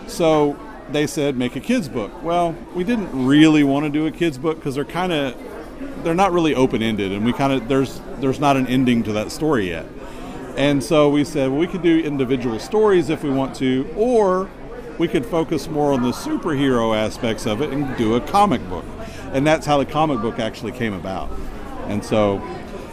so 0.07 0.57
they 0.91 1.07
said 1.07 1.37
make 1.37 1.55
a 1.55 1.59
kids 1.59 1.89
book. 1.89 2.11
Well, 2.23 2.55
we 2.73 2.83
didn't 2.83 3.25
really 3.25 3.63
want 3.63 3.85
to 3.85 3.89
do 3.89 4.05
a 4.05 4.11
kids 4.11 4.37
book 4.37 4.57
because 4.57 4.75
they're 4.75 4.85
kind 4.85 5.11
of 5.11 5.35
they're 6.03 6.13
not 6.13 6.31
really 6.31 6.55
open 6.55 6.81
ended, 6.81 7.11
and 7.11 7.25
we 7.25 7.33
kind 7.33 7.53
of 7.53 7.67
there's 7.67 8.01
there's 8.19 8.39
not 8.39 8.57
an 8.57 8.67
ending 8.67 9.03
to 9.03 9.13
that 9.13 9.31
story 9.31 9.69
yet. 9.69 9.85
And 10.55 10.81
so 10.81 11.09
we 11.09 11.25
said, 11.25 11.49
well, 11.49 11.59
we 11.59 11.67
could 11.67 11.81
do 11.81 11.99
individual 11.99 12.59
stories 12.59 13.09
if 13.09 13.23
we 13.23 13.29
want 13.29 13.55
to, 13.57 13.91
or 13.97 14.49
we 14.97 15.07
could 15.09 15.25
focus 15.25 15.67
more 15.67 15.91
on 15.91 16.01
the 16.01 16.11
superhero 16.11 16.95
aspects 16.95 17.45
of 17.45 17.61
it 17.61 17.71
and 17.71 17.97
do 17.97 18.15
a 18.15 18.21
comic 18.21 18.67
book. 18.69 18.85
And 19.33 19.45
that's 19.45 19.65
how 19.65 19.77
the 19.77 19.85
comic 19.85 20.21
book 20.21 20.39
actually 20.39 20.71
came 20.71 20.93
about. 20.93 21.29
And 21.87 22.03
so, 22.05 22.41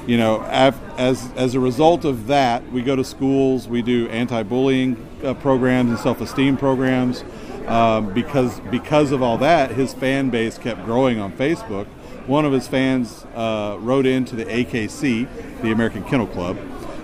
you 0.09 0.17
know, 0.17 0.43
as 0.43 1.31
as 1.37 1.55
a 1.55 1.61
result 1.61 2.05
of 2.05 2.27
that, 2.27 2.69
we 2.73 2.83
go 2.83 2.97
to 2.97 3.05
schools, 3.05 3.69
we 3.69 3.81
do 3.81 4.09
anti-bullying 4.09 4.97
uh, 5.23 5.35
programs 5.35 5.91
and 5.91 5.99
self-esteem 6.01 6.57
programs. 6.57 7.23
Um, 7.67 8.13
because 8.13 8.59
because 8.71 9.13
of 9.13 9.23
all 9.23 9.39
that, 9.39 9.71
his 9.73 9.95
fan 9.95 10.31
base 10.31 10.59
kept 10.59 10.85
growing 10.85 11.19
on 11.21 11.33
Facebook. 11.33 11.87
One 12.27 12.45
of 12.45 12.53
his 12.53 12.69
fans 12.69 13.25
uh, 13.35 13.77
wrote 13.81 14.07
into 14.07 14.37
the 14.37 14.45
AKC, 14.45 15.61
the 15.63 15.73
American 15.73 16.05
Kennel 16.05 16.29
Club, 16.29 16.57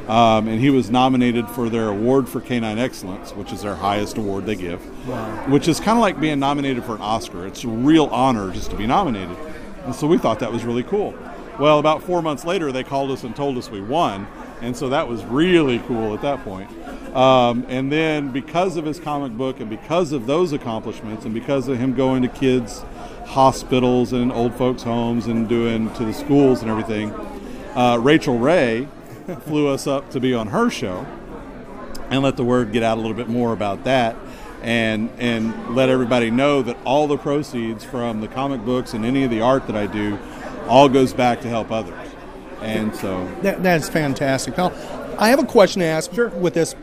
um, 0.08 0.48
and 0.48 0.60
he 0.60 0.70
was 0.70 0.90
nominated 0.90 1.48
for 1.48 1.68
their 1.68 1.88
award 1.88 2.28
for 2.28 2.40
canine 2.40 2.78
excellence, 2.78 3.32
which 3.32 3.52
is 3.52 3.62
their 3.62 3.74
highest 3.74 4.16
award 4.16 4.46
they 4.46 4.54
give, 4.54 4.80
wow. 5.08 5.44
which 5.48 5.68
is 5.68 5.80
kind 5.80 5.98
of 5.98 6.02
like 6.02 6.20
being 6.20 6.38
nominated 6.38 6.84
for 6.84 6.94
an 6.94 7.02
Oscar. 7.02 7.46
It's 7.46 7.64
a 7.64 7.68
real 7.68 8.06
honor 8.06 8.52
just 8.52 8.70
to 8.70 8.76
be 8.76 8.86
nominated, 8.86 9.36
and 9.84 9.94
so 9.94 10.06
we 10.06 10.18
thought 10.18 10.38
that 10.38 10.52
was 10.52 10.64
really 10.64 10.84
cool. 10.84 11.14
Well, 11.58 11.80
about 11.80 12.04
four 12.04 12.22
months 12.22 12.44
later, 12.44 12.70
they 12.70 12.84
called 12.84 13.10
us 13.10 13.24
and 13.24 13.34
told 13.34 13.58
us 13.58 13.70
we 13.70 13.80
won, 13.80 14.28
and 14.60 14.76
so 14.76 14.88
that 14.88 15.08
was 15.08 15.24
really 15.24 15.80
cool 15.80 16.14
at 16.14 16.22
that 16.22 16.44
point. 16.44 16.70
Um, 17.14 17.66
and 17.68 17.90
then, 17.90 18.30
because 18.30 18.76
of 18.76 18.84
his 18.84 19.00
comic 19.00 19.32
book 19.32 19.60
and 19.60 19.68
because 19.68 20.12
of 20.12 20.26
those 20.26 20.52
accomplishments, 20.52 21.24
and 21.24 21.34
because 21.34 21.68
of 21.68 21.78
him 21.78 21.94
going 21.94 22.22
to 22.22 22.28
kids' 22.28 22.82
hospitals 23.26 24.12
and 24.12 24.32
old 24.32 24.54
folks' 24.54 24.82
homes 24.82 25.26
and 25.26 25.48
doing 25.48 25.92
to 25.94 26.04
the 26.04 26.12
schools 26.12 26.62
and 26.62 26.70
everything, 26.70 27.12
uh, 27.74 27.98
Rachael 27.98 28.38
Ray 28.38 28.88
flew 29.40 29.68
us 29.68 29.86
up 29.86 30.10
to 30.10 30.20
be 30.20 30.34
on 30.34 30.48
her 30.48 30.70
show 30.70 31.06
and 32.10 32.22
let 32.22 32.36
the 32.36 32.44
word 32.44 32.72
get 32.72 32.82
out 32.82 32.98
a 32.98 33.00
little 33.00 33.16
bit 33.16 33.28
more 33.28 33.52
about 33.52 33.84
that 33.84 34.16
and 34.62 35.10
and 35.18 35.76
let 35.76 35.88
everybody 35.88 36.30
know 36.30 36.62
that 36.62 36.76
all 36.84 37.06
the 37.06 37.16
proceeds 37.16 37.84
from 37.84 38.20
the 38.20 38.28
comic 38.28 38.64
books 38.64 38.92
and 38.92 39.04
any 39.04 39.22
of 39.22 39.30
the 39.30 39.40
art 39.40 39.66
that 39.66 39.76
I 39.76 39.86
do 39.86 40.18
all 40.66 40.88
goes 40.88 41.12
back 41.12 41.40
to 41.42 41.48
help 41.48 41.70
others. 41.70 42.08
And 42.60 42.94
so 42.94 43.26
That, 43.42 43.62
that's 43.62 43.88
fantastic. 43.88 44.56
Now, 44.56 44.72
I 45.18 45.28
have 45.28 45.38
a 45.38 45.46
question 45.46 45.80
to 45.80 45.86
ask 45.86 46.12
sure. 46.12 46.28
with 46.28 46.54
this. 46.54 46.74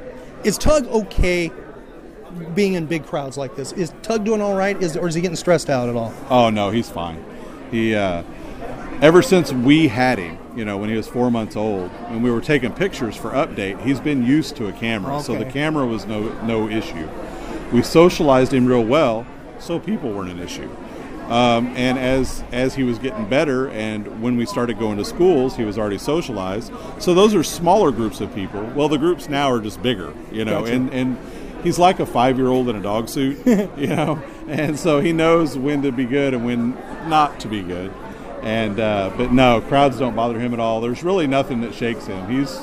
Is 0.46 0.60
Tug 0.60 0.86
okay 0.88 1.52
being 2.54 2.76
in 2.76 2.86
big 2.86 3.04
crowds 3.06 3.36
like 3.36 3.56
this? 3.56 3.72
Is 3.72 3.92
Tug 4.04 4.24
doing 4.24 4.42
all 4.42 4.56
right? 4.56 4.80
Is, 4.82 4.96
or 4.96 5.08
is 5.08 5.16
he 5.16 5.22
getting 5.22 5.36
stressed 5.36 5.72
out 5.72 5.90
at 5.90 5.96
all? 5.96 6.14
Oh 6.30 6.52
no, 6.52 6.70
he's 6.70 6.88
fine. 6.88 7.26
He 7.72 7.96
uh, 7.96 8.22
ever 9.02 9.24
since 9.24 9.52
we 9.52 9.88
had 9.88 10.20
him, 10.20 10.38
you 10.56 10.64
know, 10.64 10.78
when 10.78 10.90
he 10.92 10.96
was 10.96 11.08
four 11.08 11.32
months 11.32 11.56
old, 11.56 11.90
and 12.10 12.24
we 12.24 12.30
were 12.30 12.42
taking 12.42 12.72
pictures 12.72 13.16
for 13.16 13.32
update, 13.32 13.82
he's 13.82 14.00
been 14.00 14.24
used 14.24 14.56
to 14.58 14.68
a 14.68 14.72
camera, 14.72 15.20
so 15.20 15.36
the 15.36 15.46
camera 15.46 15.86
was 15.88 16.06
no 16.06 16.22
no 16.44 16.70
issue. 16.70 17.10
We 17.74 17.82
socialized 17.82 18.54
him 18.54 18.68
real 18.68 18.86
well, 18.86 19.26
so 19.60 19.80
people 19.80 20.12
weren't 20.12 20.30
an 20.30 20.40
issue. 20.40 20.70
Um, 21.30 21.68
and 21.76 21.98
as 21.98 22.44
as 22.52 22.76
he 22.76 22.84
was 22.84 23.00
getting 23.00 23.28
better, 23.28 23.70
and 23.70 24.22
when 24.22 24.38
we 24.38 24.46
started 24.46 24.78
going 24.78 24.98
to 24.98 25.06
schools, 25.06 25.56
he 25.56 25.64
was 25.64 25.78
already 25.78 25.98
socialized. 25.98 26.72
So 27.00 27.14
those 27.16 27.34
are 27.34 27.44
smaller 27.44 27.92
groups 27.92 28.22
of 28.22 28.34
people. 28.36 28.64
Well, 28.76 28.90
the 28.90 28.98
groups 29.00 29.28
now 29.28 29.52
are 29.52 29.60
just 29.60 29.82
bigger, 29.82 30.14
you 30.32 30.46
know, 30.46 30.62
Gotcha. 30.62 30.74
and 30.74 30.94
and 30.94 31.18
he's 31.64 31.80
like 31.80 32.00
a 32.00 32.06
five 32.06 32.38
year 32.38 32.48
old 32.48 32.70
in 32.70 32.76
a 32.76 32.82
dog 32.82 33.10
suit, 33.10 33.40
you 33.48 33.88
know, 33.88 34.22
and 34.48 34.78
so 34.78 35.00
he 35.00 35.14
knows 35.14 35.58
when 35.58 35.82
to 35.82 35.92
be 35.92 36.06
good 36.06 36.36
and 36.36 36.46
when 36.46 36.76
not 37.10 37.40
to 37.40 37.48
be 37.48 37.64
good. 37.64 37.92
And 38.44 38.80
uh, 38.80 39.12
but 39.18 39.32
no, 39.32 39.62
crowds 39.62 39.98
don't 39.98 40.16
bother 40.16 40.40
him 40.40 40.54
at 40.54 40.60
all. 40.60 40.80
There's 40.80 41.04
really 41.04 41.26
nothing 41.26 41.62
that 41.62 41.74
shakes 41.74 42.06
him. 42.06 42.30
He's 42.30 42.60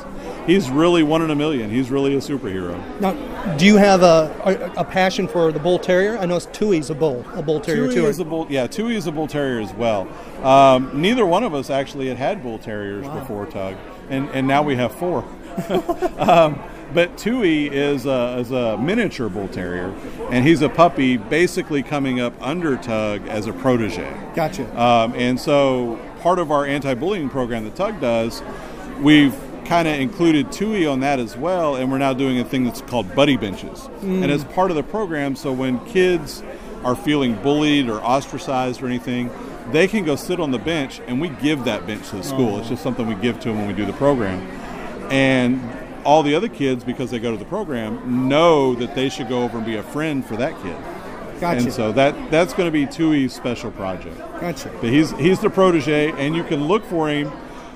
he's 0.46 0.70
really 0.70 1.02
one 1.02 1.22
in 1.22 1.30
a 1.30 1.34
million. 1.34 1.70
He's 1.70 1.90
really 1.90 2.14
a 2.14 2.18
superhero. 2.18 2.78
Now, 3.00 3.12
do 3.56 3.66
you 3.66 3.76
have 3.76 4.02
a, 4.02 4.72
a, 4.76 4.80
a 4.80 4.84
passion 4.84 5.28
for 5.28 5.52
the 5.52 5.58
bull 5.58 5.78
terrier? 5.78 6.18
I 6.18 6.26
know 6.26 6.38
Tui's 6.38 6.90
a 6.90 6.94
bull, 6.94 7.24
a 7.34 7.42
bull 7.42 7.60
terrier 7.60 7.86
Tui 7.86 7.94
too. 7.94 8.06
is 8.06 8.18
a 8.18 8.24
bull. 8.24 8.46
Yeah, 8.48 8.66
Tui 8.66 8.96
is 8.96 9.06
a 9.06 9.12
bull 9.12 9.28
terrier 9.28 9.60
as 9.60 9.72
well. 9.74 10.08
Um, 10.44 10.90
neither 11.00 11.24
one 11.26 11.44
of 11.44 11.54
us 11.54 11.70
actually 11.70 12.08
had 12.08 12.16
had 12.16 12.42
bull 12.42 12.58
terriers 12.58 13.06
before 13.08 13.46
Tug, 13.46 13.76
and 14.08 14.28
and 14.30 14.46
now 14.46 14.62
we 14.62 14.76
have 14.76 14.92
four. 14.94 15.24
um, 16.18 16.60
but 16.94 17.16
Tui 17.16 17.68
is 17.68 18.06
a, 18.06 18.36
is 18.38 18.50
a 18.50 18.76
miniature 18.76 19.28
bull 19.28 19.48
terrier, 19.48 19.94
and 20.30 20.46
he's 20.46 20.62
a 20.62 20.68
puppy, 20.68 21.16
basically 21.16 21.82
coming 21.82 22.20
up 22.20 22.34
under 22.40 22.76
Tug 22.76 23.26
as 23.28 23.46
a 23.46 23.52
protege. 23.52 24.14
Gotcha. 24.34 24.64
Um, 24.80 25.14
and 25.14 25.40
so 25.40 25.98
part 26.20 26.38
of 26.38 26.50
our 26.50 26.66
anti-bullying 26.66 27.30
program 27.30 27.64
that 27.64 27.76
Tug 27.76 28.00
does, 28.00 28.42
we've 29.00 29.34
kind 29.64 29.88
of 29.88 29.98
included 29.98 30.52
TUI 30.52 30.86
on 30.86 31.00
that 31.00 31.18
as 31.18 31.36
well, 31.36 31.76
and 31.76 31.90
we're 31.90 31.98
now 31.98 32.12
doing 32.12 32.38
a 32.38 32.44
thing 32.44 32.64
that's 32.64 32.80
called 32.82 33.14
buddy 33.14 33.36
benches. 33.36 33.80
Mm. 34.00 34.22
And 34.22 34.30
as 34.30 34.44
part 34.44 34.70
of 34.70 34.76
the 34.76 34.82
program, 34.82 35.36
so 35.36 35.52
when 35.52 35.84
kids 35.86 36.42
are 36.84 36.96
feeling 36.96 37.34
bullied 37.42 37.88
or 37.88 38.00
ostracized 38.00 38.82
or 38.82 38.86
anything, 38.86 39.30
they 39.70 39.86
can 39.86 40.04
go 40.04 40.16
sit 40.16 40.40
on 40.40 40.50
the 40.50 40.58
bench, 40.58 41.00
and 41.06 41.20
we 41.20 41.28
give 41.28 41.64
that 41.64 41.86
bench 41.86 42.08
to 42.10 42.16
the 42.16 42.24
school. 42.24 42.56
Oh. 42.56 42.58
It's 42.60 42.68
just 42.68 42.82
something 42.82 43.06
we 43.06 43.14
give 43.14 43.40
to 43.40 43.48
them 43.48 43.58
when 43.58 43.68
we 43.68 43.74
do 43.74 43.86
the 43.86 43.92
program. 43.92 44.40
And 45.10 45.60
all 46.04 46.22
the 46.22 46.34
other 46.34 46.48
kids, 46.48 46.84
because 46.84 47.10
they 47.10 47.18
go 47.18 47.30
to 47.30 47.36
the 47.36 47.44
program, 47.44 48.28
know 48.28 48.74
that 48.74 48.94
they 48.94 49.08
should 49.08 49.28
go 49.28 49.42
over 49.42 49.58
and 49.58 49.66
be 49.66 49.76
a 49.76 49.82
friend 49.82 50.24
for 50.24 50.36
that 50.36 50.60
kid. 50.62 50.76
Gotcha. 51.40 51.64
And 51.64 51.72
so 51.72 51.90
that 51.92 52.30
that's 52.30 52.54
going 52.54 52.68
to 52.68 52.70
be 52.70 52.86
Tui's 52.86 53.32
special 53.32 53.72
project. 53.72 54.16
Gotcha. 54.40 54.70
But 54.80 54.90
he's 54.90 55.10
he's 55.12 55.40
the 55.40 55.50
protege, 55.50 56.12
and 56.12 56.36
you 56.36 56.44
can 56.44 56.68
look 56.68 56.84
for 56.84 57.08
him. 57.08 57.32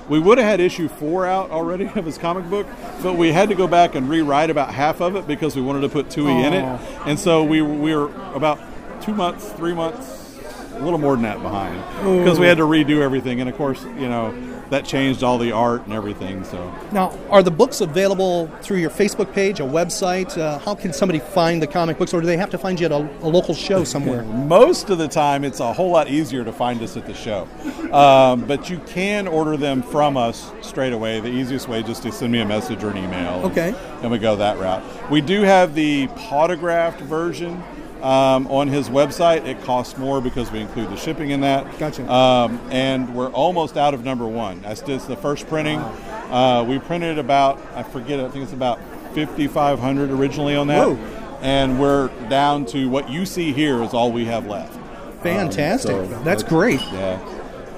We 0.09 0.19
would 0.19 0.37
have 0.37 0.47
had 0.47 0.59
issue 0.59 0.87
four 0.87 1.25
out 1.25 1.51
already 1.51 1.85
of 1.95 2.05
his 2.05 2.17
comic 2.17 2.49
book, 2.49 2.67
but 3.03 3.15
we 3.15 3.31
had 3.31 3.49
to 3.49 3.55
go 3.55 3.67
back 3.67 3.95
and 3.95 4.09
rewrite 4.09 4.49
about 4.49 4.73
half 4.73 5.01
of 5.01 5.15
it 5.15 5.27
because 5.27 5.55
we 5.55 5.61
wanted 5.61 5.81
to 5.81 5.89
put 5.89 6.09
Tui 6.09 6.31
in 6.31 6.53
it, 6.53 6.63
and 7.05 7.19
so 7.19 7.43
we 7.43 7.61
we 7.61 7.95
were 7.95 8.11
about 8.33 8.59
two 9.01 9.13
months, 9.13 9.49
three 9.53 9.73
months, 9.73 10.39
a 10.73 10.79
little 10.79 10.99
more 10.99 11.15
than 11.15 11.23
that 11.23 11.41
behind 11.41 11.81
because 12.19 12.39
we 12.39 12.45
had 12.47 12.57
to 12.57 12.63
redo 12.63 13.01
everything, 13.01 13.39
and 13.41 13.49
of 13.49 13.55
course, 13.55 13.83
you 13.83 14.07
know, 14.07 14.31
that 14.69 14.85
changed 14.85 15.23
all 15.23 15.37
the 15.37 15.51
art 15.51 15.83
and 15.85 15.93
everything. 15.93 16.43
So 16.43 16.73
Now, 16.91 17.17
are 17.29 17.43
the 17.43 17.51
books 17.51 17.81
available 17.81 18.47
through 18.61 18.77
your 18.77 18.89
Facebook 18.89 19.33
page, 19.33 19.59
a 19.59 19.63
website? 19.63 20.37
Uh, 20.37 20.59
how 20.59 20.75
can 20.75 20.93
somebody 20.93 21.19
find 21.19 21.61
the 21.61 21.67
comic 21.67 21.97
books, 21.97 22.13
or 22.13 22.21
do 22.21 22.27
they 22.27 22.37
have 22.37 22.49
to 22.51 22.57
find 22.57 22.79
you 22.79 22.85
at 22.85 22.91
a, 22.91 22.97
a 23.21 23.29
local 23.29 23.53
show 23.53 23.83
somewhere? 23.95 24.23
Most 24.23 24.89
of 24.89 24.97
the 24.97 25.07
time, 25.07 25.43
it's 25.43 25.59
a 25.59 25.73
whole 25.73 25.91
lot 25.91 26.09
easier 26.09 26.43
to 26.43 26.51
find 26.51 26.81
us 26.81 26.97
at 26.97 27.05
the 27.05 27.13
show. 27.13 27.47
Um, 27.91 28.45
but 28.45 28.69
you 28.69 28.79
can 28.79 29.27
order 29.27 29.57
them 29.57 29.81
from 29.81 30.17
us 30.17 30.51
straight 30.61 30.93
away. 30.93 31.19
The 31.19 31.29
easiest 31.29 31.67
way 31.67 31.83
just 31.83 32.03
to 32.03 32.11
send 32.11 32.31
me 32.31 32.39
a 32.39 32.45
message 32.45 32.83
or 32.83 32.89
an 32.89 32.97
email. 32.97 33.41
Okay. 33.45 33.73
And 34.01 34.11
we 34.11 34.17
go 34.17 34.35
that 34.35 34.57
route. 34.59 34.83
We 35.09 35.21
do 35.21 35.41
have 35.41 35.73
the 35.73 36.07
autographed 36.31 37.01
version 37.01 37.63
um, 38.03 38.47
on 38.47 38.67
his 38.67 38.89
website. 38.89 39.45
It 39.45 39.61
costs 39.63 39.97
more 39.97 40.21
because 40.21 40.51
we 40.51 40.59
include 40.59 40.89
the 40.89 40.95
shipping 40.95 41.31
in 41.31 41.41
that. 41.41 41.77
Gotcha. 41.79 42.11
Um, 42.11 42.59
and 42.71 43.13
we're 43.15 43.29
almost 43.31 43.77
out 43.77 43.93
of 43.93 44.03
number 44.03 44.27
one. 44.27 44.61
That's 44.61 44.81
just 44.81 45.07
the 45.07 45.15
first 45.15 45.47
printing. 45.47 45.79
Uh, 45.79 46.65
we 46.67 46.79
printed 46.79 47.17
about, 47.17 47.59
I 47.75 47.83
forget, 47.83 48.19
I 48.19 48.29
think 48.29 48.43
it's 48.43 48.53
about 48.53 48.79
5,500 49.15 50.11
originally 50.11 50.55
on 50.55 50.67
that. 50.67 50.87
Whoa. 50.87 50.95
And 51.41 51.79
we're 51.79 52.07
down 52.29 52.65
to 52.67 52.89
what 52.89 53.09
you 53.09 53.25
see 53.25 53.53
here 53.53 53.81
is 53.83 53.93
all 53.93 54.11
we 54.11 54.25
have 54.25 54.47
left. 54.47 54.77
Fantastic. 55.21 55.95
Um, 55.95 56.09
so 56.09 56.23
That's 56.23 56.43
great. 56.43 56.81
Yeah. 56.81 57.19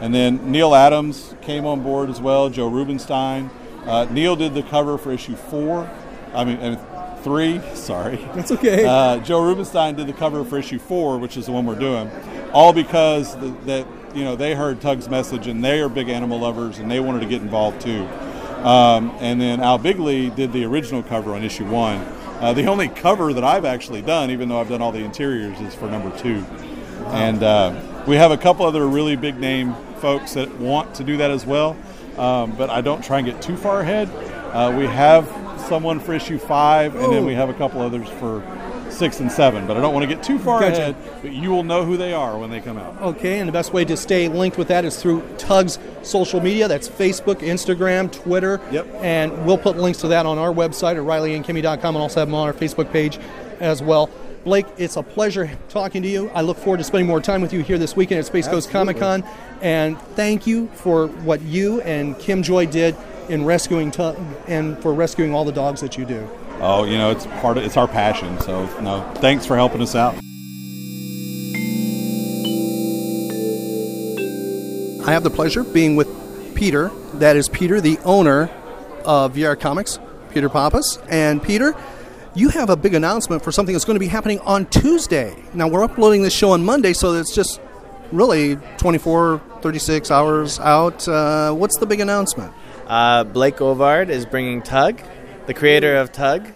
And 0.01 0.13
then 0.13 0.51
Neal 0.51 0.73
Adams 0.73 1.35
came 1.41 1.65
on 1.65 1.83
board 1.83 2.09
as 2.09 2.21
well, 2.21 2.49
Joe 2.49 2.67
Rubinstein. 2.67 3.49
Uh, 3.85 4.05
Neil 4.11 4.35
did 4.35 4.53
the 4.53 4.63
cover 4.63 4.97
for 4.97 5.11
issue 5.11 5.35
four. 5.35 5.89
I 6.33 6.45
mean, 6.45 6.79
three, 7.23 7.61
sorry. 7.73 8.17
That's 8.33 8.51
okay. 8.51 8.85
Uh, 8.85 9.17
Joe 9.19 9.43
Rubinstein 9.43 9.95
did 9.95 10.07
the 10.07 10.13
cover 10.13 10.43
for 10.43 10.57
issue 10.57 10.79
four, 10.79 11.17
which 11.17 11.37
is 11.37 11.45
the 11.45 11.51
one 11.51 11.65
we're 11.65 11.79
doing, 11.79 12.09
all 12.53 12.73
because 12.73 13.35
the, 13.37 13.49
that 13.65 13.87
you 14.13 14.23
know, 14.23 14.35
they 14.35 14.55
heard 14.55 14.81
Tug's 14.81 15.09
message 15.09 15.47
and 15.47 15.63
they 15.63 15.81
are 15.81 15.89
big 15.89 16.09
animal 16.09 16.39
lovers 16.39 16.79
and 16.79 16.89
they 16.89 16.99
wanted 16.99 17.19
to 17.19 17.27
get 17.27 17.41
involved 17.41 17.81
too. 17.81 18.07
Um, 18.63 19.15
and 19.19 19.39
then 19.39 19.61
Al 19.61 19.77
Bigley 19.77 20.29
did 20.29 20.51
the 20.51 20.65
original 20.65 21.03
cover 21.03 21.33
on 21.33 21.43
issue 21.43 21.65
one. 21.65 21.99
Uh, 22.39 22.53
the 22.53 22.65
only 22.65 22.87
cover 22.87 23.33
that 23.33 23.43
I've 23.43 23.65
actually 23.65 24.01
done, 24.01 24.31
even 24.31 24.49
though 24.49 24.59
I've 24.59 24.69
done 24.69 24.81
all 24.81 24.91
the 24.91 25.03
interiors, 25.03 25.59
is 25.59 25.75
for 25.75 25.89
number 25.89 26.17
two. 26.17 26.45
And 27.07 27.43
uh, 27.43 28.03
we 28.07 28.15
have 28.15 28.31
a 28.31 28.37
couple 28.37 28.65
other 28.65 28.87
really 28.87 29.15
big 29.15 29.39
name 29.39 29.75
folks 29.97 30.33
that 30.33 30.53
want 30.57 30.95
to 30.95 31.03
do 31.03 31.17
that 31.17 31.31
as 31.31 31.45
well. 31.45 31.77
Um, 32.17 32.55
but 32.57 32.69
I 32.69 32.81
don't 32.81 33.03
try 33.03 33.19
and 33.19 33.27
get 33.27 33.41
too 33.41 33.55
far 33.55 33.81
ahead. 33.81 34.09
Uh, 34.53 34.75
we 34.77 34.85
have 34.85 35.27
someone 35.69 35.99
for 35.99 36.13
issue 36.13 36.39
five, 36.39 36.95
and 36.95 37.13
then 37.13 37.25
we 37.25 37.35
have 37.35 37.49
a 37.49 37.53
couple 37.53 37.79
others 37.81 38.09
for 38.19 38.43
six 38.89 39.19
and 39.19 39.31
seven. 39.31 39.67
But 39.67 39.77
I 39.77 39.81
don't 39.81 39.93
want 39.93 40.09
to 40.09 40.13
get 40.13 40.23
too 40.23 40.39
far 40.39 40.59
Gotcha. 40.59 40.73
ahead. 40.73 40.95
But 41.21 41.31
you 41.31 41.51
will 41.51 41.63
know 41.63 41.85
who 41.85 41.95
they 41.95 42.11
are 42.11 42.37
when 42.37 42.49
they 42.49 42.59
come 42.59 42.77
out. 42.77 43.01
Okay, 43.01 43.39
and 43.39 43.47
the 43.47 43.53
best 43.53 43.71
way 43.71 43.85
to 43.85 43.95
stay 43.95 44.27
linked 44.27 44.57
with 44.57 44.67
that 44.67 44.83
is 44.83 45.01
through 45.01 45.21
Tug's 45.37 45.79
social 46.01 46.41
media. 46.41 46.67
That's 46.67 46.89
Facebook, 46.89 47.35
Instagram, 47.35 48.11
Twitter. 48.11 48.59
Yep. 48.71 48.87
And 48.95 49.45
we'll 49.45 49.57
put 49.57 49.77
links 49.77 49.99
to 49.99 50.07
that 50.09 50.25
on 50.25 50.37
our 50.37 50.51
website 50.51 50.95
at 50.97 51.03
RileyandKimmy.com 51.03 51.95
and 51.95 52.01
also 52.01 52.19
have 52.19 52.27
them 52.27 52.35
on 52.35 52.47
our 52.47 52.53
Facebook 52.53 52.91
page 52.91 53.19
as 53.59 53.81
well. 53.81 54.09
Blake, 54.43 54.65
it's 54.77 54.95
a 54.95 55.03
pleasure 55.03 55.51
talking 55.67 56.01
to 56.01 56.07
you. 56.07 56.29
I 56.29 56.41
look 56.41 56.57
forward 56.57 56.77
to 56.77 56.83
spending 56.83 57.07
more 57.07 57.21
time 57.21 57.41
with 57.41 57.53
you 57.53 57.61
here 57.61 57.77
this 57.77 57.95
weekend 57.95 58.19
at 58.19 58.25
Space 58.25 58.47
Coast 58.47 58.71
Comic 58.71 58.97
Con. 58.97 59.23
And 59.61 59.99
thank 60.15 60.47
you 60.47 60.67
for 60.67 61.07
what 61.07 61.41
you 61.41 61.81
and 61.81 62.17
Kim 62.19 62.41
Joy 62.41 62.65
did 62.65 62.95
in 63.29 63.45
rescuing 63.45 63.91
Tug 63.91 64.17
and 64.47 64.77
for 64.81 64.93
rescuing 64.93 65.33
all 65.33 65.45
the 65.45 65.51
dogs 65.51 65.81
that 65.81 65.97
you 65.97 66.05
do. 66.05 66.27
Oh, 66.61 66.83
you 66.83 66.97
know, 66.97 67.11
it's 67.11 67.25
part 67.25 67.57
of 67.57 67.63
it's 67.63 67.77
our 67.77 67.87
passion. 67.87 68.39
So 68.41 68.65
no, 68.81 69.01
thanks 69.15 69.45
for 69.45 69.55
helping 69.55 69.81
us 69.81 69.95
out. 69.95 70.15
I 75.07 75.13
have 75.13 75.23
the 75.23 75.31
pleasure 75.31 75.61
of 75.61 75.73
being 75.73 75.95
with 75.95 76.07
Peter. 76.55 76.91
That 77.15 77.35
is 77.37 77.47
Peter, 77.49 77.79
the 77.79 77.97
owner 77.99 78.49
of 79.05 79.33
Viera 79.33 79.59
Comics, 79.59 79.97
Peter 80.31 80.49
Pappas. 80.49 80.99
And 81.09 81.41
Peter, 81.41 81.75
you 82.35 82.49
have 82.49 82.69
a 82.69 82.75
big 82.75 82.93
announcement 82.93 83.43
for 83.43 83.51
something 83.51 83.73
that's 83.73 83.85
going 83.85 83.95
to 83.95 83.99
be 83.99 84.07
happening 84.07 84.39
on 84.41 84.65
Tuesday. 84.67 85.35
Now, 85.53 85.67
we're 85.67 85.83
uploading 85.83 86.21
this 86.21 86.33
show 86.33 86.51
on 86.51 86.63
Monday, 86.63 86.93
so 86.93 87.13
it's 87.13 87.33
just 87.33 87.59
really 88.11 88.57
24, 88.77 89.41
36 89.61 90.11
hours 90.11 90.59
out. 90.59 91.07
Uh, 91.07 91.53
what's 91.53 91.77
the 91.77 91.85
big 91.85 92.01
announcement? 92.01 92.53
Uh, 92.89 93.23
Blake 93.23 93.57
Ovard 93.57 94.09
is 94.09 94.25
bringing 94.25 94.63
Tug, 94.63 94.99
the 95.45 95.53
creator 95.53 95.95
of 95.95 96.11
Tug, 96.11 96.47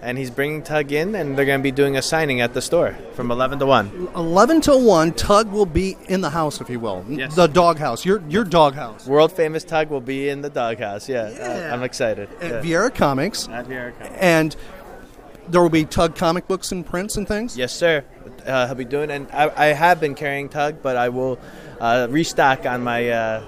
and 0.00 0.16
he's 0.16 0.30
bringing 0.30 0.62
Tug 0.62 0.92
in, 0.92 1.16
and 1.16 1.36
they're 1.36 1.44
going 1.44 1.58
to 1.58 1.62
be 1.64 1.72
doing 1.72 1.96
a 1.96 2.02
signing 2.02 2.40
at 2.40 2.54
the 2.54 2.62
store 2.62 2.96
from 3.14 3.32
11 3.32 3.58
to 3.58 3.66
1. 3.66 4.10
11 4.14 4.60
to 4.62 4.76
1, 4.76 5.12
Tug 5.14 5.50
will 5.50 5.66
be 5.66 5.96
in 6.08 6.20
the 6.20 6.30
house, 6.30 6.60
if 6.60 6.70
you 6.70 6.78
will. 6.78 7.04
Yes. 7.08 7.34
The 7.34 7.48
doghouse, 7.48 8.04
your, 8.04 8.22
your 8.28 8.44
doghouse. 8.44 9.04
World 9.08 9.32
famous 9.32 9.64
Tug 9.64 9.90
will 9.90 10.00
be 10.00 10.28
in 10.28 10.42
the 10.42 10.48
doghouse. 10.48 11.08
Yeah, 11.08 11.22
uh, 11.22 11.74
I'm 11.74 11.82
excited. 11.82 12.28
At 12.40 12.50
yeah. 12.50 12.62
Viera 12.62 12.94
Comics. 12.94 13.48
At 13.48 13.66
Viera 13.66 13.92
Comics. 13.98 14.16
And 14.20 14.54
there 15.48 15.60
will 15.60 15.70
be 15.70 15.84
Tug 15.84 16.14
comic 16.14 16.46
books 16.46 16.70
and 16.70 16.86
prints 16.86 17.16
and 17.16 17.26
things? 17.26 17.56
Yes, 17.56 17.74
sir. 17.74 18.04
Uh, 18.46 18.66
he'll 18.66 18.76
be 18.76 18.84
doing, 18.84 19.10
and 19.10 19.28
I, 19.32 19.50
I 19.56 19.66
have 19.66 20.00
been 20.00 20.14
carrying 20.14 20.48
Tug, 20.48 20.82
but 20.82 20.96
I 20.96 21.08
will 21.08 21.40
uh, 21.80 22.06
restock 22.10 22.64
on 22.64 22.84
my 22.84 23.08
uh, 23.08 23.44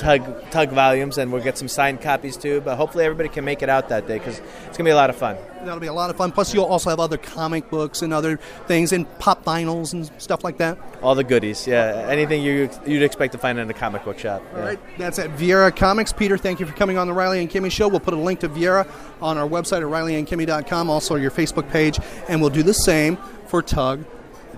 Tug 0.00 0.50
Tug 0.50 0.70
volumes, 0.70 1.18
and 1.18 1.32
we'll 1.32 1.42
get 1.42 1.58
some 1.58 1.68
signed 1.68 2.00
copies 2.00 2.36
too. 2.36 2.60
But 2.60 2.76
hopefully, 2.76 3.04
everybody 3.04 3.28
can 3.28 3.44
make 3.44 3.62
it 3.62 3.68
out 3.68 3.88
that 3.88 4.06
day 4.06 4.18
because 4.18 4.40
it's 4.66 4.76
gonna 4.76 4.88
be 4.88 4.92
a 4.92 4.96
lot 4.96 5.10
of 5.10 5.16
fun. 5.16 5.36
That'll 5.64 5.80
be 5.80 5.86
a 5.86 5.92
lot 5.92 6.10
of 6.10 6.16
fun. 6.16 6.32
Plus, 6.32 6.54
you'll 6.54 6.64
also 6.64 6.90
have 6.90 7.00
other 7.00 7.16
comic 7.16 7.70
books 7.70 8.02
and 8.02 8.12
other 8.12 8.38
things, 8.66 8.92
and 8.92 9.06
pop 9.18 9.44
vinyls 9.44 9.92
and 9.92 10.10
stuff 10.18 10.44
like 10.44 10.58
that. 10.58 10.78
All 11.02 11.14
the 11.14 11.24
goodies, 11.24 11.66
yeah. 11.66 12.06
Anything 12.08 12.42
you 12.42 12.70
you'd 12.86 13.02
expect 13.02 13.32
to 13.32 13.38
find 13.38 13.58
in 13.58 13.68
a 13.68 13.74
comic 13.74 14.04
book 14.04 14.18
shop. 14.18 14.42
All 14.52 14.58
yeah. 14.58 14.64
right, 14.64 14.98
that's 14.98 15.18
at 15.18 15.30
Viera 15.30 15.74
Comics. 15.74 16.12
Peter, 16.12 16.38
thank 16.38 16.60
you 16.60 16.66
for 16.66 16.74
coming 16.74 16.98
on 16.98 17.06
the 17.06 17.12
Riley 17.12 17.40
and 17.40 17.50
Kimmy 17.50 17.70
Show. 17.70 17.88
We'll 17.88 18.00
put 18.00 18.14
a 18.14 18.18
link 18.18 18.40
to 18.40 18.48
Viera 18.48 18.88
on 19.20 19.38
our 19.38 19.48
website 19.48 19.78
at 19.78 19.88
rileyandkimmy.com, 19.88 20.90
also 20.90 21.16
your 21.16 21.30
Facebook 21.30 21.70
page, 21.70 21.98
and 22.28 22.40
we'll 22.40 22.50
do 22.50 22.62
the 22.62 22.74
same 22.74 23.18
for 23.46 23.62
Tug, 23.62 24.04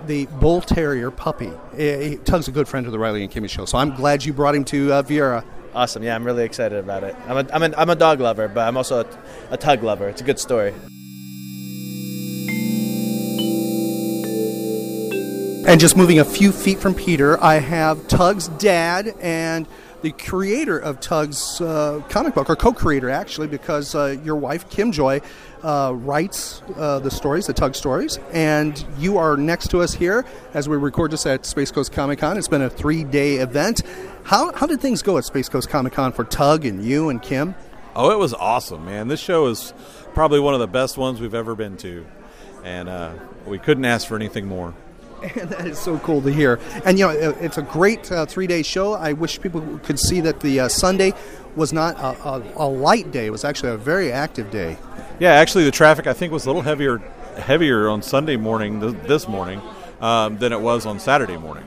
the 0.06 0.26
Bull 0.26 0.61
Terrier 0.61 1.11
puppy. 1.11 1.52
Eh, 1.76 2.16
Tug's 2.24 2.48
a 2.48 2.52
good 2.52 2.68
friend 2.68 2.87
of 2.87 2.92
the 2.92 2.98
Riley 2.98 3.22
and 3.22 3.32
Kimmy 3.32 3.48
Show, 3.48 3.64
so 3.64 3.78
I'm 3.78 3.94
glad 3.94 4.24
you 4.24 4.32
brought 4.32 4.54
him 4.54 4.64
to 4.66 4.92
uh, 4.92 5.02
Viera. 5.02 5.44
Awesome. 5.74 6.02
Yeah, 6.02 6.14
I'm 6.14 6.24
really 6.24 6.44
excited 6.44 6.78
about 6.78 7.04
it. 7.04 7.14
I'm 7.26 7.46
a, 7.46 7.52
I'm 7.52 7.62
a, 7.62 7.76
I'm 7.76 7.90
a 7.90 7.96
dog 7.96 8.20
lover, 8.20 8.48
but 8.48 8.66
I'm 8.66 8.76
also 8.76 9.00
a, 9.00 9.06
a 9.50 9.56
tug 9.56 9.82
lover. 9.82 10.08
It's 10.08 10.20
a 10.20 10.24
good 10.24 10.38
story. 10.38 10.72
And 15.68 15.78
just 15.78 15.96
moving 15.98 16.18
a 16.18 16.24
few 16.24 16.50
feet 16.50 16.78
from 16.78 16.94
Peter, 16.94 17.42
I 17.44 17.56
have 17.56 18.08
Tug's 18.08 18.48
dad 18.48 19.14
and 19.20 19.68
the 20.00 20.12
creator 20.12 20.78
of 20.78 21.00
Tug's 21.00 21.61
uh, 21.61 22.00
comic 22.08 22.34
book, 22.34 22.48
or 22.48 22.56
co-creator 22.56 23.11
actually, 23.11 23.48
because 23.48 23.94
uh, 23.94 24.16
your 24.24 24.37
wife 24.37 24.70
Kim 24.70 24.92
Joy 24.92 25.20
uh, 25.62 25.92
writes 25.94 26.62
uh, 26.77 26.99
the 26.99 27.11
stories, 27.11 27.47
the 27.47 27.53
Tug 27.53 27.75
stories, 27.75 28.18
and 28.33 28.85
you 28.99 29.18
are 29.18 29.37
next 29.37 29.68
to 29.71 29.81
us 29.81 29.94
here 29.94 30.25
as 30.55 30.68
we 30.68 30.77
record 30.77 31.11
this 31.11 31.27
at 31.27 31.47
Space 31.47 31.71
Coast 31.71 31.92
Comic 31.92 32.18
Con. 32.18 32.38
It's 32.38 32.49
been 32.49 32.62
a 32.62 32.71
three-day 32.71 33.37
event. 33.37 33.83
How 34.25 34.53
how 34.53 34.66
did 34.66 34.81
things 34.81 35.03
go 35.03 35.18
at 35.18 35.25
Space 35.25 35.49
Coast 35.49 35.68
Comic 35.68 35.92
Con 35.92 36.12
for 36.12 36.25
Tug 36.25 36.64
and 36.64 36.85
you 36.85 37.09
and 37.09 37.23
Kim? 37.23 37.55
Oh, 37.94 38.11
it 38.11 38.18
was 38.18 38.35
awesome, 38.35 38.85
man. 38.85 39.09
This 39.09 39.21
show 39.21 39.47
is 39.47 39.73
probably 40.14 40.40
one 40.40 40.55
of 40.55 40.61
the 40.61 40.68
best 40.68 40.97
ones 40.97 41.21
we've 41.21 41.35
ever 41.35 41.55
been 41.55 41.77
to, 41.79 42.07
and 42.64 42.88
uh, 42.88 43.12
we 43.47 43.59
couldn't 43.59 43.85
ask 43.85 44.07
for 44.07 44.16
anything 44.16 44.47
more. 44.47 44.75
And 45.22 45.50
that 45.50 45.66
is 45.66 45.78
so 45.78 45.98
cool 45.98 46.22
to 46.22 46.33
hear. 46.33 46.61
And 46.85 46.98
you 46.98 47.07
know, 47.07 47.11
it's 47.11 47.59
a 47.59 47.62
great 47.62 48.11
uh, 48.11 48.26
three-day 48.26 48.62
show. 48.62 48.94
I 48.94 49.12
wish 49.12 49.40
people 49.40 49.81
could 49.83 49.98
see 49.98 50.20
that 50.20 50.40
the 50.40 50.61
uh, 50.61 50.68
Sunday 50.68 51.12
was 51.57 51.72
not 51.72 51.96
a, 51.96 52.28
a, 52.28 52.42
a 52.57 52.68
light 52.68 53.11
day. 53.11 53.26
It 53.26 53.31
was 53.31 53.44
actually 53.44 53.72
a 53.72 53.76
very 53.76 54.12
active 54.12 54.50
day. 54.50 54.76
Yeah, 55.18 55.33
actually, 55.33 55.64
the 55.64 55.70
traffic 55.70 56.07
I 56.07 56.12
think 56.12 56.33
was 56.33 56.44
a 56.46 56.48
little 56.48 56.62
heavier 56.62 56.98
heavier 57.38 57.88
on 57.88 58.02
Sunday 58.02 58.37
morning 58.37 58.81
th- 58.81 58.94
this 59.07 59.28
morning 59.28 59.61
um, 60.00 60.38
than 60.38 60.52
it 60.52 60.61
was 60.61 60.87
on 60.87 60.98
Saturday 60.98 61.37
morning. 61.37 61.64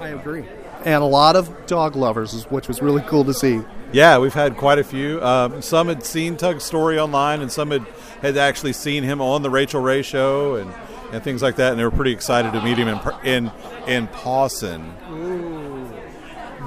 I 0.00 0.08
agree. 0.08 0.44
And 0.84 1.02
a 1.02 1.06
lot 1.06 1.36
of 1.36 1.66
dog 1.66 1.94
lovers, 1.94 2.44
which 2.50 2.66
was 2.66 2.82
really 2.82 3.02
cool 3.02 3.24
to 3.24 3.34
see. 3.34 3.60
Yeah, 3.92 4.18
we've 4.18 4.34
had 4.34 4.56
quite 4.56 4.78
a 4.78 4.84
few. 4.84 5.22
Um, 5.22 5.62
some 5.62 5.88
had 5.88 6.04
seen 6.04 6.36
Tug's 6.36 6.64
story 6.64 6.98
online, 6.98 7.40
and 7.40 7.52
some 7.52 7.70
had, 7.70 7.86
had 8.20 8.36
actually 8.36 8.72
seen 8.72 9.04
him 9.04 9.20
on 9.20 9.42
the 9.42 9.50
Rachael 9.50 9.80
Ray 9.80 10.02
show 10.02 10.56
and, 10.56 10.72
and 11.12 11.22
things 11.22 11.42
like 11.42 11.56
that, 11.56 11.70
and 11.70 11.78
they 11.78 11.84
were 11.84 11.90
pretty 11.90 12.12
excited 12.12 12.52
to 12.52 12.62
meet 12.62 12.78
him 12.78 12.88
in 12.88 13.00
in 13.24 13.52
in 13.86 14.06
Pawson. 14.08 14.94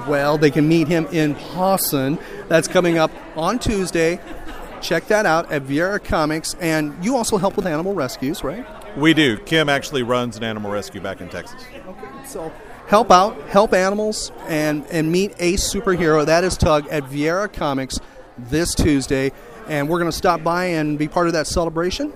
Well, 0.08 0.38
they 0.38 0.50
can 0.50 0.68
meet 0.68 0.88
him 0.88 1.06
in 1.10 1.34
Pawson. 1.34 2.18
That's 2.48 2.68
coming 2.68 2.96
up 2.96 3.10
on 3.36 3.58
Tuesday. 3.58 4.20
Check 4.80 5.08
that 5.08 5.26
out 5.26 5.50
at 5.50 5.62
Viera 5.62 6.02
Comics. 6.02 6.54
And 6.60 7.04
you 7.04 7.16
also 7.16 7.38
help 7.38 7.56
with 7.56 7.66
animal 7.66 7.92
rescues, 7.94 8.44
right? 8.44 8.64
We 8.96 9.14
do. 9.14 9.36
Kim 9.38 9.68
actually 9.68 10.02
runs 10.04 10.36
an 10.36 10.44
animal 10.44 10.70
rescue 10.70 11.00
back 11.00 11.20
in 11.20 11.28
Texas. 11.28 11.64
Okay, 11.88 12.06
So 12.24 12.52
help 12.86 13.10
out, 13.10 13.40
help 13.48 13.72
animals, 13.72 14.30
and, 14.46 14.86
and 14.92 15.10
meet 15.10 15.32
a 15.38 15.54
superhero. 15.54 16.24
That 16.24 16.44
is 16.44 16.56
Tug 16.56 16.86
at 16.88 17.04
Viera 17.04 17.52
Comics 17.52 17.98
this 18.38 18.74
Tuesday. 18.74 19.32
And 19.66 19.88
we're 19.88 19.98
going 19.98 20.10
to 20.10 20.16
stop 20.16 20.44
by 20.44 20.66
and 20.66 20.98
be 20.98 21.08
part 21.08 21.26
of 21.26 21.32
that 21.32 21.48
celebration. 21.48 22.12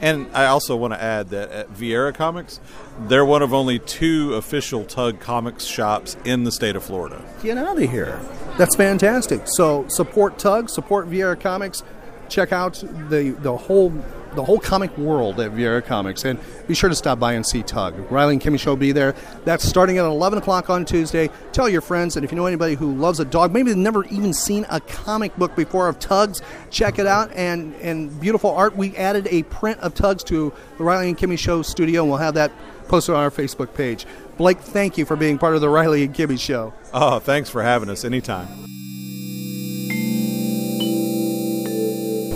And 0.00 0.28
I 0.34 0.46
also 0.46 0.76
want 0.76 0.94
to 0.94 1.02
add 1.02 1.28
that 1.30 1.50
at 1.50 1.68
Viera 1.74 2.14
Comics, 2.14 2.58
they're 2.98 3.24
one 3.24 3.42
of 3.42 3.52
only 3.52 3.78
two 3.78 4.34
official 4.34 4.84
Tug 4.84 5.20
Comics 5.20 5.64
shops 5.64 6.16
in 6.24 6.44
the 6.44 6.52
state 6.52 6.74
of 6.74 6.82
Florida. 6.82 7.22
Get 7.42 7.58
out 7.58 7.80
of 7.80 7.90
here. 7.90 8.18
That's 8.56 8.74
fantastic. 8.76 9.42
So 9.44 9.86
support 9.88 10.38
Tug, 10.38 10.70
support 10.70 11.08
Viera 11.08 11.38
Comics. 11.38 11.82
Check 12.28 12.52
out 12.52 12.82
the 13.08 13.36
the 13.40 13.56
whole 13.56 13.92
the 14.34 14.44
whole 14.44 14.58
comic 14.58 14.96
world 14.96 15.40
at 15.40 15.52
Viera 15.52 15.84
Comics, 15.84 16.24
and 16.24 16.38
be 16.66 16.74
sure 16.74 16.88
to 16.88 16.96
stop 16.96 17.18
by 17.18 17.32
and 17.34 17.46
see 17.46 17.62
Tug. 17.62 17.94
Riley 18.10 18.34
and 18.34 18.42
Kimmy 18.42 18.58
Show 18.58 18.72
will 18.72 18.76
be 18.76 18.92
there. 18.92 19.14
That's 19.44 19.64
starting 19.66 19.98
at 19.98 20.04
11 20.04 20.38
o'clock 20.38 20.70
on 20.70 20.84
Tuesday. 20.84 21.30
Tell 21.52 21.68
your 21.68 21.80
friends, 21.80 22.16
and 22.16 22.24
if 22.24 22.30
you 22.30 22.36
know 22.36 22.46
anybody 22.46 22.74
who 22.74 22.94
loves 22.94 23.20
a 23.20 23.24
dog, 23.24 23.52
maybe 23.52 23.70
they've 23.70 23.76
never 23.78 24.04
even 24.06 24.32
seen 24.32 24.66
a 24.70 24.80
comic 24.80 25.36
book 25.36 25.54
before 25.56 25.88
of 25.88 25.98
Tugs, 25.98 26.42
check 26.70 26.98
it 26.98 27.06
out. 27.06 27.30
And 27.32 27.74
and 27.76 28.18
beautiful 28.20 28.50
art. 28.50 28.76
We 28.76 28.96
added 28.96 29.28
a 29.30 29.42
print 29.44 29.80
of 29.80 29.94
Tugs 29.94 30.24
to 30.24 30.52
the 30.78 30.84
Riley 30.84 31.08
and 31.08 31.18
Kimmy 31.18 31.38
Show 31.38 31.62
studio, 31.62 32.02
and 32.02 32.10
we'll 32.10 32.18
have 32.18 32.34
that 32.34 32.52
posted 32.88 33.14
on 33.14 33.22
our 33.22 33.30
Facebook 33.30 33.74
page. 33.74 34.06
Blake, 34.36 34.58
thank 34.58 34.98
you 34.98 35.04
for 35.04 35.16
being 35.16 35.38
part 35.38 35.54
of 35.54 35.60
the 35.60 35.68
Riley 35.68 36.04
and 36.04 36.14
Kimmy 36.14 36.40
Show. 36.40 36.72
Oh, 36.92 37.18
thanks 37.18 37.50
for 37.50 37.62
having 37.62 37.90
us 37.90 38.04
anytime. 38.04 38.79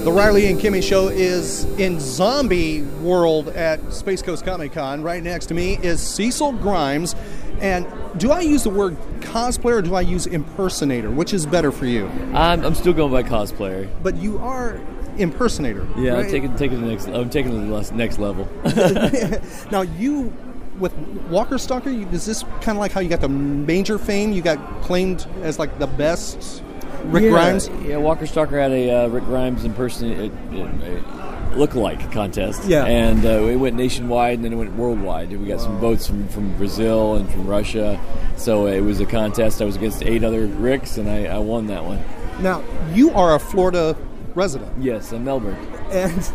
The 0.05 0.12
Riley 0.12 0.51
and 0.51 0.61
Kimmy 0.61 0.83
Show 0.83 1.09
is 1.09 1.64
in 1.79 1.99
zombie 1.99 2.83
world 2.83 3.49
at 3.49 3.90
Space 3.90 4.21
Coast 4.21 4.45
Comic 4.45 4.73
Con. 4.73 5.03
Right 5.03 5.23
next 5.23 5.47
to 5.47 5.55
me 5.55 5.79
is 5.79 6.03
Cecil 6.03 6.53
Grimes. 6.53 7.14
And 7.61 7.87
do 8.19 8.31
I 8.31 8.40
use 8.40 8.64
the 8.64 8.69
word 8.69 8.99
cosplayer 9.21 9.79
or 9.79 9.83
do 9.83 9.95
I 9.95 10.03
use 10.03 10.27
impersonator? 10.27 11.11
Which 11.11 11.33
is 11.33 11.47
better 11.47 11.73
for 11.73 11.87
you? 11.87 12.07
I'm, 12.35 12.62
I'm 12.67 12.75
still 12.75 12.93
going 12.93 13.12
by 13.12 13.23
cosplayer. 13.23 13.88
But 14.03 14.17
you 14.17 14.37
are 14.40 14.79
impersonator. 15.17 15.88
Yeah, 15.97 16.11
right? 16.11 16.27
I'm 16.27 16.31
taking 16.31 16.55
taking 16.57 16.83
the 16.83 16.87
next. 16.87 17.07
I'm 17.07 17.31
taking 17.31 17.53
it 17.53 17.64
to 17.64 17.90
the 17.90 17.97
next 17.97 18.19
level. 18.19 18.47
now 19.71 19.81
you 19.81 20.35
with 20.79 20.95
Walker 21.31 21.57
Stalker, 21.57 21.90
you- 21.90 22.09
is 22.09 22.27
this 22.27 22.43
kind 22.61 22.77
of 22.77 22.77
like 22.77 22.93
how 22.93 23.01
you 23.01 23.09
got 23.09 23.21
the 23.21 23.29
major 23.29 23.99
fame? 23.99 24.33
You 24.33 24.43
got 24.43 24.83
claimed 24.83 25.27
as 25.40 25.59
like 25.59 25.79
the 25.79 25.87
best 25.87 26.63
Rick 27.11 27.25
yeah, 27.25 27.31
Grimes. 27.31 27.69
Yeah, 27.85 27.97
Walker 27.99 28.27
Stalker 28.27 28.59
had 28.59 28.73
a 28.73 28.90
uh, 29.05 29.09
Rick 29.09 29.25
Grimes 29.25 29.64
impersonate 29.64 30.33
uh, 30.53 31.55
look-alike 31.55 32.11
contest. 32.12 32.64
Yeah. 32.64 32.85
and 32.85 33.25
uh, 33.25 33.45
it 33.45 33.57
went 33.57 33.77
nationwide 33.77 34.35
and 34.38 34.45
then 34.45 34.53
it 34.53 34.57
went 34.57 34.75
worldwide. 34.75 35.31
We 35.31 35.47
got 35.47 35.61
some 35.61 35.79
votes 35.79 36.07
from, 36.07 36.27
from 36.29 36.57
Brazil 36.57 37.14
and 37.14 37.31
from 37.31 37.47
Russia. 37.47 38.01
So 38.37 38.67
it 38.67 38.81
was 38.81 39.01
a 39.01 39.07
contest. 39.07 39.62
I 39.62 39.64
was 39.64 39.77
against 39.77 40.03
eight 40.03 40.25
other 40.25 40.47
Ricks, 40.47 40.97
and 40.97 41.09
I, 41.09 41.27
I 41.27 41.38
won 41.38 41.69
that 41.69 41.85
one. 41.85 42.03
Now 42.43 42.64
you 42.93 43.11
are 43.12 43.35
a 43.37 43.38
Florida 43.38 43.97
resident, 44.35 44.73
Yes, 44.83 45.12
in 45.12 45.25
Melbourne. 45.25 45.55
and 45.90 46.33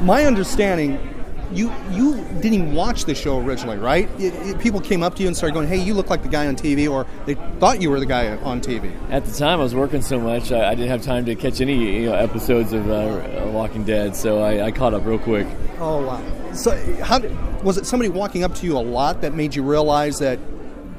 my 0.00 0.24
understanding. 0.24 0.98
You 1.52 1.72
you 1.90 2.14
didn't 2.40 2.54
even 2.54 2.74
watch 2.74 3.04
the 3.06 3.14
show 3.14 3.40
originally, 3.40 3.78
right? 3.78 4.08
It, 4.18 4.34
it- 4.46 4.58
people 4.58 4.80
came 4.80 5.02
up 5.02 5.14
to 5.16 5.22
you 5.22 5.28
and 5.28 5.36
started 5.36 5.54
going, 5.54 5.66
"Hey, 5.68 5.78
you 5.78 5.94
look 5.94 6.10
like 6.10 6.22
the 6.22 6.28
guy 6.28 6.46
on 6.46 6.56
TV," 6.56 6.90
or 6.90 7.06
they 7.26 7.34
thought 7.58 7.80
you 7.80 7.90
were 7.90 7.98
the 8.00 8.06
guy 8.06 8.36
on 8.38 8.60
TV. 8.60 8.92
At 9.10 9.24
the 9.24 9.32
time, 9.32 9.58
I 9.60 9.62
was 9.62 9.74
working 9.74 10.02
so 10.02 10.20
much, 10.20 10.52
I, 10.52 10.70
I 10.70 10.74
didn't 10.74 10.90
have 10.90 11.02
time 11.02 11.24
to 11.24 11.34
catch 11.34 11.60
any 11.60 12.00
you 12.02 12.06
know, 12.10 12.14
episodes 12.14 12.72
of 12.72 12.90
uh, 12.90 13.50
Walking 13.52 13.84
Dead. 13.84 14.14
So 14.14 14.42
I, 14.42 14.66
I 14.66 14.70
caught 14.72 14.92
up 14.94 15.06
real 15.06 15.18
quick. 15.18 15.46
Oh 15.80 16.04
wow! 16.04 16.52
So, 16.52 16.76
how 17.02 17.18
did, 17.18 17.34
was 17.64 17.78
it? 17.78 17.86
Somebody 17.86 18.10
walking 18.10 18.44
up 18.44 18.54
to 18.56 18.66
you 18.66 18.76
a 18.76 18.80
lot 18.80 19.22
that 19.22 19.32
made 19.34 19.54
you 19.54 19.62
realize 19.62 20.18
that 20.18 20.38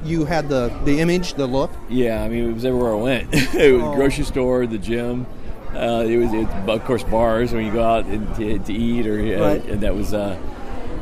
you 0.04 0.24
had 0.24 0.48
the 0.48 0.72
the 0.84 0.98
image, 1.00 1.34
the 1.34 1.46
look? 1.46 1.70
Yeah, 1.88 2.22
I 2.24 2.28
mean, 2.28 2.50
it 2.50 2.54
was 2.54 2.64
everywhere 2.64 2.92
I 2.92 2.96
went. 2.96 3.28
Oh. 3.54 3.94
grocery 3.94 4.24
store, 4.24 4.66
the 4.66 4.78
gym. 4.78 5.26
Uh, 5.74 6.04
it 6.06 6.16
was, 6.16 6.32
it, 6.32 6.48
of 6.68 6.84
course, 6.84 7.02
bars 7.04 7.52
when 7.52 7.64
you 7.64 7.72
go 7.72 7.82
out 7.84 8.04
and 8.06 8.34
to, 8.36 8.58
to 8.58 8.72
eat, 8.72 9.06
or 9.06 9.18
uh, 9.20 9.40
Right. 9.40 9.64
and 9.66 9.80
that 9.82 9.94
was 9.94 10.12
uh, 10.12 10.38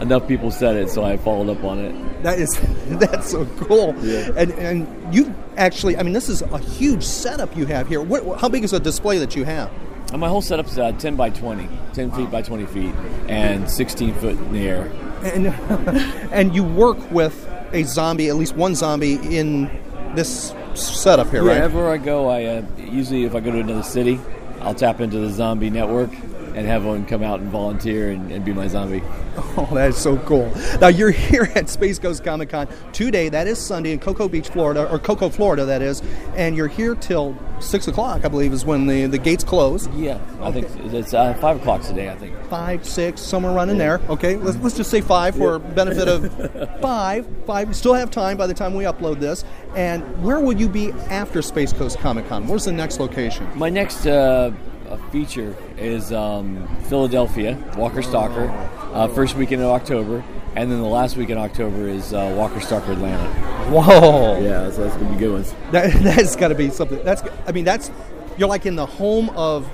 enough 0.00 0.28
people 0.28 0.50
said 0.50 0.76
it, 0.76 0.90
so 0.90 1.02
I 1.04 1.16
followed 1.16 1.48
up 1.56 1.64
on 1.64 1.78
it. 1.78 2.22
That 2.22 2.38
is 2.38 2.58
that's 2.88 3.30
so 3.30 3.46
cool. 3.60 3.94
Yeah. 4.02 4.30
And 4.36 4.52
and 4.52 5.14
you 5.14 5.34
actually, 5.56 5.96
I 5.96 6.02
mean, 6.02 6.12
this 6.12 6.28
is 6.28 6.42
a 6.42 6.58
huge 6.58 7.02
setup 7.02 7.56
you 7.56 7.66
have 7.66 7.88
here. 7.88 8.00
What, 8.00 8.40
how 8.40 8.48
big 8.48 8.64
is 8.64 8.72
the 8.72 8.80
display 8.80 9.18
that 9.18 9.34
you 9.36 9.44
have? 9.44 9.70
And 10.12 10.20
my 10.20 10.28
whole 10.28 10.40
setup's 10.42 10.78
uh, 10.78 10.92
10 10.92 11.16
by 11.16 11.28
20, 11.30 11.68
10 11.92 12.10
feet 12.12 12.30
by 12.30 12.40
20 12.42 12.64
feet, 12.66 12.94
and 13.28 13.68
16 13.70 14.14
foot 14.14 14.30
in 14.38 14.52
the 14.52 14.66
air. 14.66 14.90
And 15.22 15.46
and 16.32 16.54
you 16.54 16.62
work 16.64 17.10
with 17.10 17.46
a 17.72 17.82
zombie, 17.84 18.28
at 18.28 18.36
least 18.36 18.54
one 18.56 18.74
zombie 18.74 19.14
in 19.36 19.70
this 20.14 20.54
setup 20.74 21.28
here, 21.30 21.44
yeah, 21.44 21.52
right? 21.52 21.60
everywhere 21.62 21.90
I 21.92 21.98
go, 21.98 22.28
I 22.28 22.44
uh, 22.44 22.62
usually 22.78 23.24
if 23.24 23.34
I 23.34 23.40
go 23.40 23.50
to 23.50 23.60
another 23.60 23.82
city, 23.82 24.18
I'll 24.60 24.74
tap 24.74 25.00
into 25.00 25.18
the 25.18 25.30
zombie 25.30 25.70
network 25.70 26.10
and 26.58 26.66
have 26.66 26.84
one 26.84 27.06
come 27.06 27.22
out 27.22 27.38
and 27.38 27.48
volunteer 27.50 28.10
and, 28.10 28.32
and 28.32 28.44
be 28.44 28.52
my 28.52 28.66
zombie. 28.66 29.02
Oh, 29.56 29.68
that 29.74 29.90
is 29.90 29.96
so 29.96 30.16
cool. 30.18 30.52
Now 30.80 30.88
you're 30.88 31.12
here 31.12 31.50
at 31.54 31.68
Space 31.68 31.98
Coast 31.98 32.24
Comic 32.24 32.50
Con 32.50 32.68
today. 32.92 33.28
That 33.28 33.46
is 33.46 33.58
Sunday 33.58 33.92
in 33.92 34.00
Cocoa 34.00 34.28
Beach, 34.28 34.48
Florida, 34.48 34.88
or 34.90 34.98
Cocoa, 34.98 35.28
Florida, 35.28 35.64
that 35.64 35.80
is. 35.80 36.02
And 36.34 36.56
you're 36.56 36.68
here 36.68 36.96
till 36.96 37.36
six 37.60 37.86
o'clock, 37.86 38.24
I 38.24 38.28
believe, 38.28 38.52
is 38.52 38.64
when 38.64 38.86
the, 38.86 39.06
the 39.06 39.18
gates 39.18 39.44
close. 39.44 39.86
Yeah, 39.88 40.20
I 40.40 40.50
think 40.50 40.66
it's 40.92 41.14
uh, 41.14 41.34
five 41.34 41.56
o'clock 41.60 41.82
today. 41.82 42.08
I 42.08 42.16
think. 42.16 42.36
Five, 42.48 42.84
six, 42.84 43.20
somewhere 43.20 43.52
running 43.52 43.78
there. 43.78 44.00
Okay, 44.08 44.36
let's, 44.36 44.58
let's 44.58 44.76
just 44.76 44.90
say 44.90 45.00
five 45.00 45.36
for 45.36 45.58
benefit 45.60 46.08
of 46.08 46.80
five. 46.80 47.26
Five. 47.46 47.68
We 47.68 47.74
still 47.74 47.94
have 47.94 48.10
time 48.10 48.36
by 48.36 48.48
the 48.48 48.54
time 48.54 48.74
we 48.74 48.84
upload 48.84 49.20
this. 49.20 49.44
And 49.76 50.02
where 50.22 50.40
will 50.40 50.56
you 50.56 50.68
be 50.68 50.92
after 51.10 51.42
Space 51.42 51.72
Coast 51.72 51.98
Comic 51.98 52.28
Con? 52.28 52.46
Where's 52.48 52.64
the 52.64 52.72
next 52.72 52.98
location? 52.98 53.48
My 53.56 53.70
next 53.70 54.06
uh, 54.06 54.52
uh, 54.88 54.96
feature 55.10 55.56
is 55.76 56.12
um, 56.12 56.66
Philadelphia, 56.84 57.56
Walker 57.76 58.02
Stalker, 58.02 58.48
uh, 58.92 59.08
first 59.08 59.36
weekend 59.36 59.62
of 59.62 59.68
October, 59.68 60.24
and 60.56 60.70
then 60.70 60.80
the 60.80 60.88
last 60.88 61.16
week 61.16 61.30
in 61.30 61.38
October 61.38 61.88
is 61.88 62.12
uh, 62.12 62.34
Walker 62.36 62.60
Stalker 62.60 62.92
Atlanta. 62.92 63.28
Whoa! 63.70 64.40
Yeah, 64.40 64.70
so 64.70 64.84
that's 64.84 64.96
gonna 64.96 65.12
be 65.12 65.18
good 65.18 65.32
ones. 65.32 65.54
That, 65.72 65.92
that's 66.02 66.36
got 66.36 66.48
to 66.48 66.54
be 66.54 66.70
something. 66.70 67.02
That's. 67.04 67.22
I 67.46 67.52
mean, 67.52 67.64
that's. 67.64 67.90
You're 68.36 68.48
like 68.48 68.66
in 68.66 68.76
the 68.76 68.86
home 68.86 69.30
of 69.30 69.68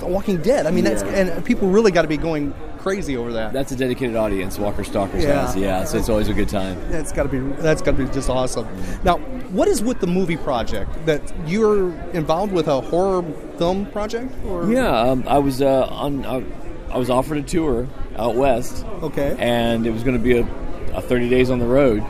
The 0.00 0.06
Walking 0.06 0.40
Dead. 0.40 0.66
I 0.66 0.70
mean, 0.70 0.84
that's 0.84 1.02
and 1.02 1.44
people 1.44 1.68
really 1.68 1.90
got 1.90 2.02
to 2.02 2.08
be 2.08 2.16
going 2.16 2.54
crazy 2.84 3.16
over 3.16 3.32
that. 3.32 3.54
That's 3.54 3.72
a 3.72 3.76
dedicated 3.76 4.14
audience, 4.14 4.58
Walker 4.58 4.84
Stalkers 4.84 5.24
Yeah. 5.24 5.46
has. 5.46 5.56
Yeah, 5.56 5.84
so 5.84 5.96
it's 5.96 6.10
always 6.10 6.28
a 6.28 6.34
good 6.34 6.50
time. 6.50 6.78
That's 6.90 7.12
got 7.12 7.22
to 7.22 7.28
be 7.30 7.38
that's 7.62 7.80
got 7.80 7.96
to 7.96 8.04
be 8.06 8.12
just 8.12 8.28
awesome. 8.28 8.68
Now, 9.02 9.16
what 9.58 9.68
is 9.68 9.82
with 9.82 10.00
the 10.00 10.06
movie 10.06 10.36
project 10.36 10.90
that 11.06 11.22
you're 11.46 11.98
involved 12.12 12.52
with 12.52 12.68
a 12.68 12.82
horror 12.82 13.24
film 13.56 13.86
project? 13.86 14.30
Or? 14.46 14.70
Yeah, 14.70 14.90
um, 15.00 15.24
I 15.26 15.38
was 15.38 15.62
uh, 15.62 15.86
on. 15.86 16.26
I, 16.26 16.44
I 16.90 16.98
was 16.98 17.08
offered 17.10 17.38
a 17.38 17.42
tour 17.42 17.88
out 18.16 18.36
west. 18.36 18.84
Okay. 19.02 19.34
And 19.38 19.86
it 19.86 19.90
was 19.90 20.04
going 20.04 20.16
to 20.16 20.22
be 20.22 20.36
a, 20.38 20.46
a 20.94 21.00
30 21.00 21.28
days 21.28 21.50
on 21.50 21.58
the 21.58 21.66
road. 21.66 22.04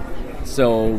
So, 0.44 0.98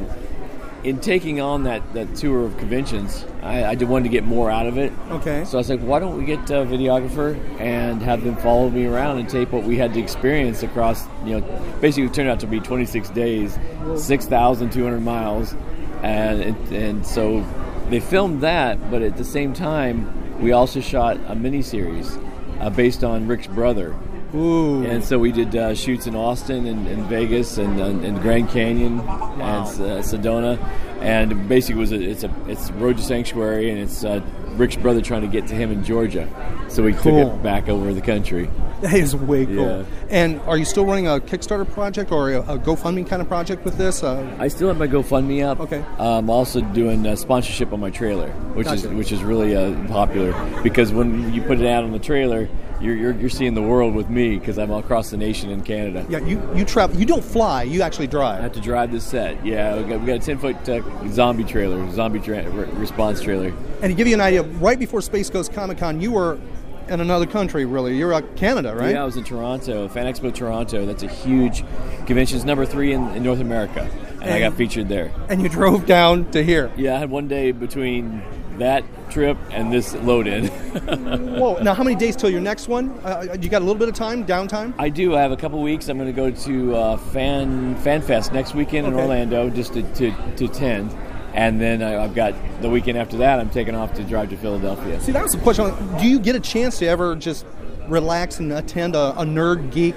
in 0.85 0.99
taking 0.99 1.41
on 1.41 1.63
that, 1.63 1.81
that 1.95 2.15
tour 2.15 2.45
of 2.45 2.55
conventions, 2.59 3.25
I, 3.41 3.65
I 3.65 3.75
did 3.75 3.89
wanted 3.89 4.03
to 4.03 4.09
get 4.09 4.23
more 4.23 4.51
out 4.51 4.67
of 4.67 4.77
it. 4.77 4.93
Okay. 5.09 5.43
So 5.43 5.57
I 5.57 5.59
was 5.59 5.69
like, 5.69 5.79
why 5.79 5.97
don't 5.97 6.15
we 6.15 6.25
get 6.25 6.47
a 6.51 6.63
videographer 6.63 7.35
and 7.59 8.03
have 8.03 8.23
them 8.23 8.35
follow 8.37 8.69
me 8.69 8.85
around 8.85 9.17
and 9.17 9.27
tape 9.27 9.51
what 9.51 9.63
we 9.63 9.77
had 9.77 9.95
to 9.95 9.99
experience 9.99 10.61
across, 10.61 11.07
you 11.25 11.39
know, 11.39 11.77
basically 11.81 12.05
it 12.05 12.13
turned 12.13 12.29
out 12.29 12.39
to 12.41 12.47
be 12.47 12.59
26 12.59 13.09
days, 13.09 13.57
6,200 13.97 14.99
miles. 14.99 15.55
And, 16.03 16.41
it, 16.41 16.71
and 16.71 17.03
so 17.03 17.43
they 17.89 17.99
filmed 17.99 18.41
that, 18.41 18.91
but 18.91 19.01
at 19.01 19.17
the 19.17 19.25
same 19.25 19.53
time, 19.53 20.39
we 20.39 20.51
also 20.51 20.81
shot 20.81 21.17
a 21.17 21.35
miniseries 21.35 22.21
uh, 22.61 22.69
based 22.69 23.03
on 23.03 23.27
Rick's 23.27 23.47
brother. 23.47 23.95
Ooh. 24.35 24.83
And 24.85 25.03
so 25.03 25.17
we 25.17 25.31
did 25.31 25.55
uh, 25.55 25.73
shoots 25.73 26.07
in 26.07 26.15
Austin 26.15 26.65
and, 26.67 26.87
and 26.87 27.05
Vegas 27.05 27.57
and, 27.57 27.79
and, 27.79 28.03
and 28.03 28.21
Grand 28.21 28.49
Canyon 28.49 28.99
and 28.99 29.41
uh, 29.41 30.01
Sedona, 30.01 30.59
and 31.01 31.47
basically 31.47 31.79
was 31.79 31.91
a, 31.91 32.01
it's 32.01 32.23
a 32.23 32.31
it's 32.47 32.69
Road 32.71 32.97
to 32.97 33.03
Sanctuary 33.03 33.69
and 33.69 33.79
it's 33.79 34.03
uh, 34.03 34.21
Rick's 34.57 34.75
brother 34.75 35.01
trying 35.01 35.21
to 35.21 35.27
get 35.27 35.47
to 35.47 35.55
him 35.55 35.71
in 35.71 35.83
Georgia, 35.83 36.27
so 36.69 36.83
we 36.83 36.93
Cool. 36.93 37.23
took 37.25 37.33
it 37.33 37.43
back 37.43 37.67
over 37.69 37.93
the 37.93 38.01
country. 38.01 38.49
That 38.81 38.93
is 38.93 39.15
way 39.15 39.45
cool. 39.45 39.55
Yeah. 39.55 39.83
And 40.09 40.39
are 40.41 40.57
you 40.57 40.65
still 40.65 40.85
running 40.85 41.07
a 41.07 41.19
Kickstarter 41.19 41.67
project 41.69 42.11
or 42.11 42.31
a, 42.31 42.41
a 42.41 42.59
GoFundMe 42.59 43.07
kind 43.07 43.21
of 43.21 43.27
project 43.27 43.63
with 43.63 43.77
this? 43.77 44.03
Uh, 44.03 44.35
I 44.37 44.49
still 44.49 44.67
have 44.67 44.77
my 44.77 44.87
GoFundMe 44.87 45.45
up. 45.45 45.61
Okay. 45.61 45.83
I'm 45.97 46.29
also 46.29 46.59
doing 46.61 47.07
uh, 47.07 47.15
sponsorship 47.15 47.71
on 47.71 47.79
my 47.79 47.89
trailer, 47.89 48.29
which 48.53 48.67
is 48.67 48.85
which 48.87 49.11
is 49.13 49.23
really 49.23 49.55
uh, 49.55 49.73
popular 49.87 50.33
because 50.61 50.91
when 50.91 51.33
you 51.33 51.41
put 51.41 51.59
it 51.61 51.65
out 51.67 51.83
on 51.85 51.93
the 51.93 51.99
trailer, 51.99 52.49
you're 52.81 52.95
you're, 52.95 53.13
you're 53.13 53.29
seeing 53.29 53.53
the 53.53 53.61
world 53.61 53.95
with 53.95 54.09
me 54.09 54.37
because 54.37 54.57
I'm 54.57 54.71
all 54.71 54.79
across 54.79 55.09
the 55.09 55.17
nation 55.17 55.49
in 55.49 55.61
Canada. 55.63 56.05
yeah, 56.09 56.19
you 56.19 56.41
you 56.55 56.65
travel. 56.65 56.97
You 56.97 57.05
don't 57.05 57.23
fly. 57.23 57.63
You 57.63 57.81
actually 57.81 58.07
drive. 58.07 58.39
I 58.39 58.43
have 58.43 58.53
to 58.53 58.61
drive 58.61 58.91
this 58.91 59.03
set. 59.05 59.45
Yeah, 59.45 59.77
we 59.77 59.83
got, 59.83 59.99
we 60.01 60.07
got 60.07 60.15
a 60.15 60.19
10 60.19 60.37
foot 60.39 60.69
uh, 60.69 60.81
zombie 61.09 61.43
trailer, 61.43 61.89
zombie 61.91 62.19
tra- 62.19 62.49
re- 62.49 62.69
response 62.71 63.21
trailer. 63.21 63.53
And 63.81 63.91
to 63.91 63.93
give 63.93 64.07
you 64.07 64.13
an 64.13 64.21
idea, 64.21 64.43
right 64.43 64.79
before 64.79 65.01
Space 65.01 65.29
Coast 65.29 65.53
Comic 65.53 65.77
Con, 65.77 66.01
you 66.01 66.11
were 66.11 66.39
in 66.87 66.99
another 66.99 67.25
country. 67.25 67.65
Really, 67.65 67.97
you're 67.97 68.19
Canada, 68.35 68.75
right? 68.75 68.91
Yeah, 68.91 69.01
I 69.01 69.05
was 69.05 69.17
in 69.17 69.23
Toronto, 69.23 69.87
Fan 69.87 70.05
Expo 70.05 70.33
Toronto. 70.33 70.85
That's 70.85 71.03
a 71.03 71.07
huge 71.07 71.63
convention. 72.05 72.37
It's 72.37 72.45
number 72.45 72.65
three 72.65 72.93
in, 72.93 73.07
in 73.09 73.23
North 73.23 73.39
America, 73.39 73.89
and, 74.21 74.31
I 74.31 74.39
got 74.39 74.53
featured 74.53 74.89
there. 74.89 75.11
And 75.29 75.41
you 75.41 75.49
drove 75.49 75.85
down 75.85 76.29
to 76.31 76.43
here. 76.43 76.71
Yeah, 76.75 76.95
I 76.95 76.99
had 76.99 77.09
one 77.09 77.27
day 77.27 77.51
between 77.51 78.21
that 78.59 78.83
trip 79.09 79.37
and 79.51 79.71
this 79.71 79.93
load 79.95 80.27
in. 80.27 80.47
Whoa! 81.39 81.57
Now, 81.61 81.73
how 81.73 81.83
many 81.83 81.95
days 81.95 82.15
till 82.15 82.29
your 82.29 82.41
next 82.41 82.67
one? 82.67 82.89
Uh, 83.03 83.35
you 83.39 83.49
got 83.49 83.61
a 83.61 83.65
little 83.65 83.79
bit 83.79 83.89
of 83.89 83.95
time, 83.95 84.25
downtime. 84.25 84.73
I 84.77 84.89
do. 84.89 85.15
I 85.15 85.21
have 85.21 85.31
a 85.31 85.37
couple 85.37 85.61
weeks. 85.61 85.89
I'm 85.89 85.97
going 85.97 86.13
to 86.13 86.13
go 86.13 86.31
to 86.31 86.75
uh, 86.75 86.97
Fan 86.97 87.75
Fan 87.77 88.01
Fest 88.01 88.33
next 88.33 88.53
weekend 88.53 88.87
in 88.87 88.93
Orlando 88.93 89.49
just 89.49 89.73
to, 89.73 89.83
to, 89.95 90.13
to 90.37 90.45
attend. 90.45 90.95
And 91.33 91.59
then 91.59 91.83
I, 91.83 92.03
I've 92.03 92.15
got 92.15 92.33
the 92.61 92.69
weekend 92.69 92.97
after 92.97 93.17
that, 93.17 93.39
I'm 93.39 93.49
taking 93.49 93.75
off 93.75 93.93
to 93.95 94.03
drive 94.03 94.29
to 94.29 94.37
Philadelphia. 94.37 95.01
See, 95.01 95.11
that 95.11 95.21
was 95.21 95.33
the 95.33 95.39
question. 95.39 95.65
Do 95.97 96.07
you 96.07 96.17
get 96.17 96.35
a 96.35 96.39
chance 96.39 96.79
to 96.79 96.87
ever 96.87 97.15
just 97.15 97.45
relax 97.89 98.39
and 98.39 98.53
attend 98.53 98.95
a, 98.95 99.11
a 99.19 99.25
nerd 99.25 99.71
geek 99.71 99.95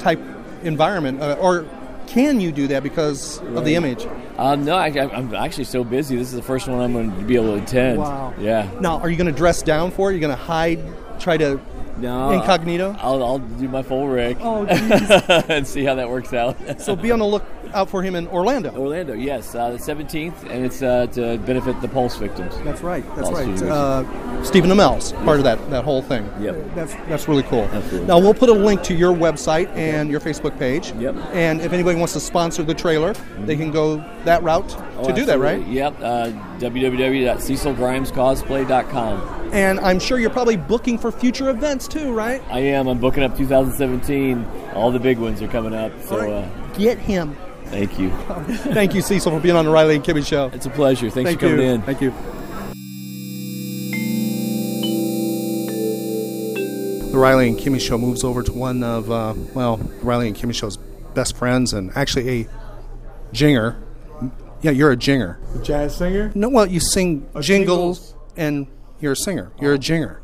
type 0.00 0.20
environment, 0.62 1.22
uh, 1.22 1.36
or 1.40 1.66
can 2.10 2.40
you 2.40 2.50
do 2.52 2.66
that 2.68 2.82
because 2.82 3.38
of 3.38 3.64
the 3.64 3.76
image? 3.76 4.04
Um, 4.36 4.64
no, 4.64 4.74
I, 4.76 4.88
I'm 4.88 5.32
actually 5.34 5.64
so 5.64 5.84
busy. 5.84 6.16
This 6.16 6.28
is 6.28 6.34
the 6.34 6.42
first 6.42 6.66
one 6.66 6.80
I'm 6.80 6.92
going 6.92 7.16
to 7.16 7.24
be 7.24 7.36
able 7.36 7.56
to 7.56 7.62
attend. 7.62 7.98
Wow. 7.98 8.34
Yeah. 8.38 8.68
Now, 8.80 8.98
are 8.98 9.08
you 9.08 9.16
going 9.16 9.32
to 9.32 9.36
dress 9.36 9.62
down 9.62 9.90
for 9.92 10.08
it? 10.08 10.12
Are 10.12 10.14
you 10.16 10.20
going 10.20 10.36
to 10.36 10.42
hide, 10.42 10.80
try 11.20 11.36
to 11.36 11.60
No, 11.98 12.30
incognito? 12.32 12.96
I'll, 12.98 13.22
I'll 13.22 13.38
do 13.38 13.68
my 13.68 13.82
full 13.82 14.08
rig. 14.08 14.38
Oh, 14.40 14.64
and 14.66 15.66
see 15.66 15.84
how 15.84 15.94
that 15.94 16.08
works 16.08 16.32
out. 16.32 16.80
so 16.80 16.96
be 16.96 17.12
on 17.12 17.20
the 17.20 17.40
lookout 17.70 17.88
for 17.88 18.02
him 18.02 18.16
in 18.16 18.26
Orlando. 18.28 18.70
Orlando, 18.76 19.14
yes, 19.14 19.54
uh, 19.54 19.70
the 19.70 19.78
17th, 19.78 20.42
and 20.50 20.64
it's 20.64 20.82
uh, 20.82 21.06
to 21.08 21.38
benefit 21.38 21.80
the 21.80 21.88
Pulse 21.88 22.16
victims. 22.16 22.54
That's 22.64 22.82
right. 22.82 23.04
That's 23.16 23.30
Pulse 23.30 23.46
right. 23.46 23.62
Uh, 23.62 24.04
Stephen 24.44 24.70
Amell's 24.70 25.12
part 25.12 25.38
of 25.38 25.44
that, 25.44 25.70
that 25.70 25.84
whole 25.84 26.02
thing. 26.02 26.28
Yep. 26.40 26.74
That's 26.74 26.94
that's 27.08 27.28
really 27.28 27.42
cool. 27.44 27.68
Absolutely. 27.72 28.06
Now 28.08 28.18
we'll 28.18 28.34
put 28.34 28.48
a 28.48 28.52
link 28.54 28.82
to 28.84 28.94
your 28.94 29.14
website 29.14 29.68
and 29.76 30.10
your 30.10 30.20
Facebook 30.20 30.58
page. 30.58 30.92
Yep. 30.92 31.14
And 31.32 31.60
if 31.60 31.72
anybody 31.72 31.98
wants 31.98 32.14
to 32.14 32.20
sponsor 32.20 32.62
the 32.62 32.74
trailer, 32.74 33.12
they 33.40 33.56
can 33.56 33.70
go 33.70 33.96
that 34.24 34.42
route 34.42 34.74
Oh, 34.96 35.06
to 35.06 35.12
do 35.14 35.24
that, 35.26 35.38
right? 35.38 35.64
Yep. 35.66 35.96
Uh, 36.00 36.30
www.cecilgrimescosplay.com. 36.58 39.40
And 39.52 39.80
I'm 39.80 39.98
sure 39.98 40.18
you're 40.18 40.30
probably 40.30 40.56
booking 40.56 40.98
for 40.98 41.10
future 41.10 41.50
events 41.50 41.88
too, 41.88 42.12
right? 42.12 42.42
I 42.50 42.60
am. 42.60 42.86
I'm 42.86 42.98
booking 42.98 43.22
up 43.22 43.36
2017. 43.36 44.46
All 44.74 44.92
the 44.92 45.00
big 45.00 45.18
ones 45.18 45.42
are 45.42 45.48
coming 45.48 45.74
up. 45.74 45.92
So 46.02 46.18
right. 46.18 46.30
uh, 46.30 46.48
Get 46.74 46.98
him 46.98 47.36
Thank 47.70 47.98
you. 47.98 48.10
Thank 48.74 48.94
you, 48.94 49.00
Cecil, 49.02 49.30
for 49.32 49.40
being 49.40 49.54
on 49.56 49.64
the 49.64 49.70
Riley 49.70 49.94
and 49.96 50.04
Kimmy 50.04 50.26
Show. 50.26 50.50
It's 50.52 50.66
a 50.66 50.70
pleasure. 50.70 51.08
Thanks 51.10 51.28
Thank 51.30 51.40
for 51.40 51.46
coming 51.48 51.64
you. 51.66 51.72
in. 51.74 51.82
Thank 51.82 52.00
you. 52.00 52.12
The 57.10 57.18
Riley 57.18 57.48
and 57.48 57.58
Kimmy 57.58 57.80
Show 57.80 57.98
moves 57.98 58.22
over 58.22 58.42
to 58.42 58.52
one 58.52 58.82
of, 58.84 59.10
uh, 59.10 59.34
well, 59.54 59.76
the 59.78 60.04
Riley 60.04 60.28
and 60.28 60.36
Kimmy 60.36 60.54
Show's 60.54 60.76
best 61.14 61.36
friends 61.36 61.72
and 61.72 61.90
actually 61.96 62.42
a 62.42 62.48
jinger. 63.32 63.76
Yeah, 64.62 64.70
you're 64.70 64.92
a 64.92 64.96
jinger. 64.96 65.36
A 65.58 65.62
jazz 65.64 65.96
singer? 65.96 66.30
No, 66.34 66.48
well, 66.48 66.66
you 66.66 66.78
sing 66.80 67.28
Oh, 67.34 67.40
jingles, 67.40 67.98
jingles. 67.98 68.14
and 68.36 68.66
you're 69.00 69.12
a 69.12 69.16
singer. 69.16 69.50
You're 69.60 69.74
a 69.74 69.78
jinger. 69.78 70.18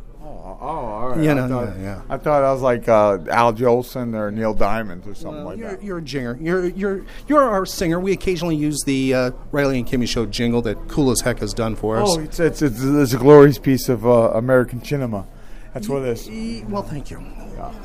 Oh, 0.58 0.66
all 0.66 1.08
right. 1.10 1.22
Yeah, 1.22 1.44
I 1.44 1.48
thought, 1.48 1.76
yeah, 1.76 1.82
yeah. 1.82 2.02
I 2.08 2.16
thought 2.16 2.42
I 2.42 2.52
was 2.52 2.62
like 2.62 2.88
uh, 2.88 3.18
Al 3.30 3.52
Jolson 3.52 4.14
or 4.14 4.30
Neil 4.30 4.54
Diamond 4.54 5.06
or 5.06 5.14
something 5.14 5.44
like 5.44 5.58
you're, 5.58 5.70
that. 5.70 5.82
you're 5.82 5.98
a 5.98 6.02
jinger. 6.02 6.40
You're 6.40 6.66
you're 6.68 7.04
you're 7.28 7.42
our 7.42 7.66
singer. 7.66 8.00
We 8.00 8.12
occasionally 8.12 8.56
use 8.56 8.82
the 8.84 9.14
uh, 9.14 9.30
Riley 9.52 9.78
and 9.78 9.86
Kimmy 9.86 10.08
Show 10.08 10.24
jingle 10.24 10.62
that 10.62 10.88
Kool 10.88 11.10
as 11.10 11.20
Heck 11.20 11.40
has 11.40 11.52
done 11.52 11.76
for 11.76 11.98
us. 11.98 12.08
Oh, 12.10 12.20
it's, 12.20 12.40
it's, 12.40 12.62
it's, 12.62 12.82
it's 12.82 13.12
a 13.12 13.18
glorious 13.18 13.58
piece 13.58 13.88
of 13.88 14.06
uh, 14.06 14.30
American 14.30 14.82
cinema. 14.82 15.26
That's 15.74 15.90
what 15.90 16.02
it 16.04 16.08
is. 16.08 16.64
Well, 16.70 16.82
thank 16.82 17.10
you. 17.10 17.22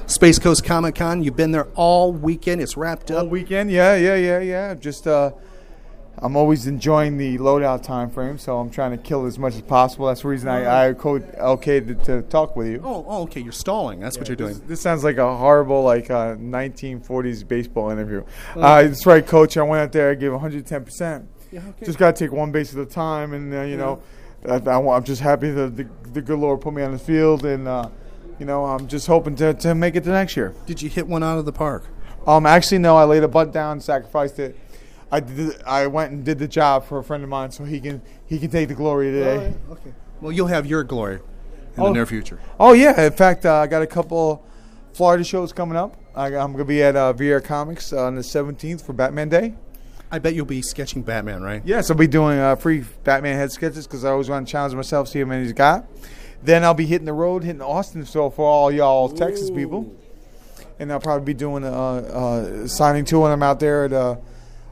Space 0.06 0.40
Coast 0.40 0.64
Comic 0.64 0.96
Con. 0.96 1.24
You've 1.24 1.36
been 1.36 1.52
there 1.52 1.68
all 1.76 2.14
weekend. 2.14 2.62
It's 2.62 2.78
wrapped 2.78 3.12
up. 3.12 3.24
All 3.24 3.28
weekend, 3.28 3.70
yeah, 3.70 3.96
yeah, 3.96 4.16
yeah, 4.16 4.40
yeah. 4.40 4.74
Just 4.76 5.08
uh, 5.08 5.32
I'm 6.18 6.36
always 6.36 6.68
enjoying 6.68 7.18
the 7.18 7.38
loadout 7.38 7.84
time 7.84 8.10
frame, 8.10 8.38
so 8.38 8.60
I'm 8.60 8.70
trying 8.70 8.92
to 8.92 8.98
kill 8.98 9.26
as 9.26 9.40
much 9.40 9.56
as 9.56 9.62
possible. 9.62 10.08
That's 10.08 10.22
the 10.22 10.28
reason 10.28 10.50
I, 10.50 10.90
I 10.90 10.94
code 10.94 11.24
okay 11.36 11.80
to, 11.80 11.96
to 11.96 12.22
talk 12.24 12.56
with 12.56 12.68
you. 12.68 12.82
Oh, 12.84 13.06
oh, 13.08 13.24
okay. 13.24 13.42
You're 13.42 13.52
stalling. 13.52 14.00
That's 14.00 14.18
what 14.18 14.28
you're 14.28 14.36
doing. 14.36 14.54
This, 14.54 14.62
this 14.68 14.82
sounds 14.82 15.04
like 15.04 15.18
a 15.18 15.36
horrible, 15.36 15.84
like 15.84 16.12
uh, 16.12 16.36
1940s 16.36 17.48
baseball 17.48 17.90
interview. 17.90 18.24
Uh, 18.56 18.84
that's 18.84 19.06
right, 19.06 19.26
coach. 19.26 19.58
I 19.58 19.64
went 19.64 19.82
out 19.82 19.92
there. 19.92 20.12
I 20.12 20.16
gave 20.16 20.32
110 20.32 20.84
percent. 20.84 21.28
Yeah, 21.52 21.62
okay. 21.70 21.86
Just 21.86 21.98
got 21.98 22.16
to 22.16 22.26
take 22.26 22.32
one 22.32 22.52
base 22.52 22.74
at 22.74 22.80
a 22.80 22.86
time, 22.86 23.34
and 23.34 23.54
uh, 23.54 23.62
you 23.62 23.78
know, 23.78 24.02
I, 24.48 24.56
I, 24.56 24.98
am 24.98 25.04
just 25.04 25.22
happy 25.22 25.52
that 25.52 25.76
the, 25.76 25.88
the 26.14 26.22
good 26.22 26.40
Lord 26.40 26.62
put 26.62 26.74
me 26.74 26.82
on 26.82 26.92
the 26.92 27.00
field, 27.00 27.46
and 27.46 27.68
uh, 27.68 27.90
you 28.40 28.46
know, 28.46 28.66
I'm 28.66 28.88
just 28.88 29.08
hoping 29.08 29.36
to, 29.38 29.54
to 29.54 29.76
make 29.76 29.96
it 29.96 30.04
to 30.06 30.10
next 30.10 30.38
year. 30.38 30.54
Did 30.66 30.82
you 30.82 30.90
hit 30.90 31.08
one 31.08 31.24
out 31.24 31.38
of 31.38 31.46
the 31.46 31.52
park? 31.52 31.86
Um, 32.26 32.46
actually, 32.46 32.78
no. 32.78 32.96
I 32.96 33.04
laid 33.04 33.24
a 33.24 33.28
butt 33.28 33.52
down, 33.52 33.80
sacrificed 33.82 34.40
it. 34.40 34.58
I 35.12 35.20
did. 35.20 35.62
I 35.64 35.88
went 35.88 36.12
and 36.12 36.24
did 36.24 36.40
the 36.40 36.48
job 36.48 36.86
for 36.86 37.00
a 37.00 37.04
friend 37.04 37.24
of 37.24 37.30
mine, 37.30 37.52
so 37.52 37.64
he 37.64 37.80
can 37.82 38.02
he 38.28 38.40
can 38.40 38.50
take 38.50 38.70
the 38.70 38.74
glory 38.76 39.12
today. 39.12 39.54
Okay. 39.70 39.94
Well, 40.22 40.32
you'll 40.32 40.48
have 40.48 40.66
your 40.66 40.84
glory 40.84 41.16
in 41.16 41.22
Oh. 41.84 41.86
the 41.88 41.92
near 41.94 42.06
future. 42.06 42.40
Oh 42.60 42.74
yeah. 42.74 43.06
In 43.08 43.12
fact, 43.12 43.46
uh, 43.46 43.56
I 43.56 43.68
got 43.68 43.82
a 43.82 43.88
couple 43.88 44.46
Florida 44.94 45.24
shows 45.24 45.52
coming 45.54 45.76
up. 45.78 45.98
I, 46.16 46.28
I'm 46.28 46.52
going 46.52 46.58
to 46.58 46.66
be 46.66 46.84
at 46.84 46.96
uh, 46.96 47.14
Viera 47.14 47.44
Comics 47.44 47.94
on 47.94 48.16
the 48.16 48.22
17th 48.22 48.86
for 48.86 48.92
Batman 48.94 49.30
Day. 49.30 49.54
I 50.12 50.20
bet 50.20 50.36
you'll 50.36 50.46
be 50.46 50.62
sketching 50.62 51.04
Batman, 51.04 51.42
right? 51.42 51.62
Yes, 51.64 51.90
I'll 51.90 51.96
be 51.96 52.08
doing 52.08 52.38
uh, 52.38 52.58
free 52.58 52.84
Batman 53.06 53.38
head 53.38 53.50
sketches 53.54 53.88
because 53.88 54.04
I 54.04 54.10
always 54.10 54.30
want 54.30 54.46
to 54.46 54.52
challenge 54.52 54.76
myself, 54.76 55.08
see 55.08 55.20
how 55.20 55.26
many 55.26 55.44
he's 55.44 55.54
got. 55.54 55.86
Then 56.44 56.66
I'll 56.66 56.74
be 56.74 56.86
hitting 56.86 57.06
the 57.06 57.14
road, 57.14 57.46
hitting 57.46 57.62
Austin, 57.62 58.06
so 58.06 58.30
for 58.30 58.46
all 58.46 58.70
y'all 58.72 59.08
Texas 59.08 59.50
people. 59.50 59.96
And 60.80 60.92
I'll 60.92 61.00
probably 61.00 61.24
be 61.26 61.34
doing 61.34 61.64
a 61.64 61.72
uh, 61.72 61.96
uh, 62.02 62.68
signing 62.68 63.06
two 63.06 63.22
when 63.22 63.32
I'm 63.32 63.44
out 63.44 63.62
there 63.62 63.86
at 63.86 63.94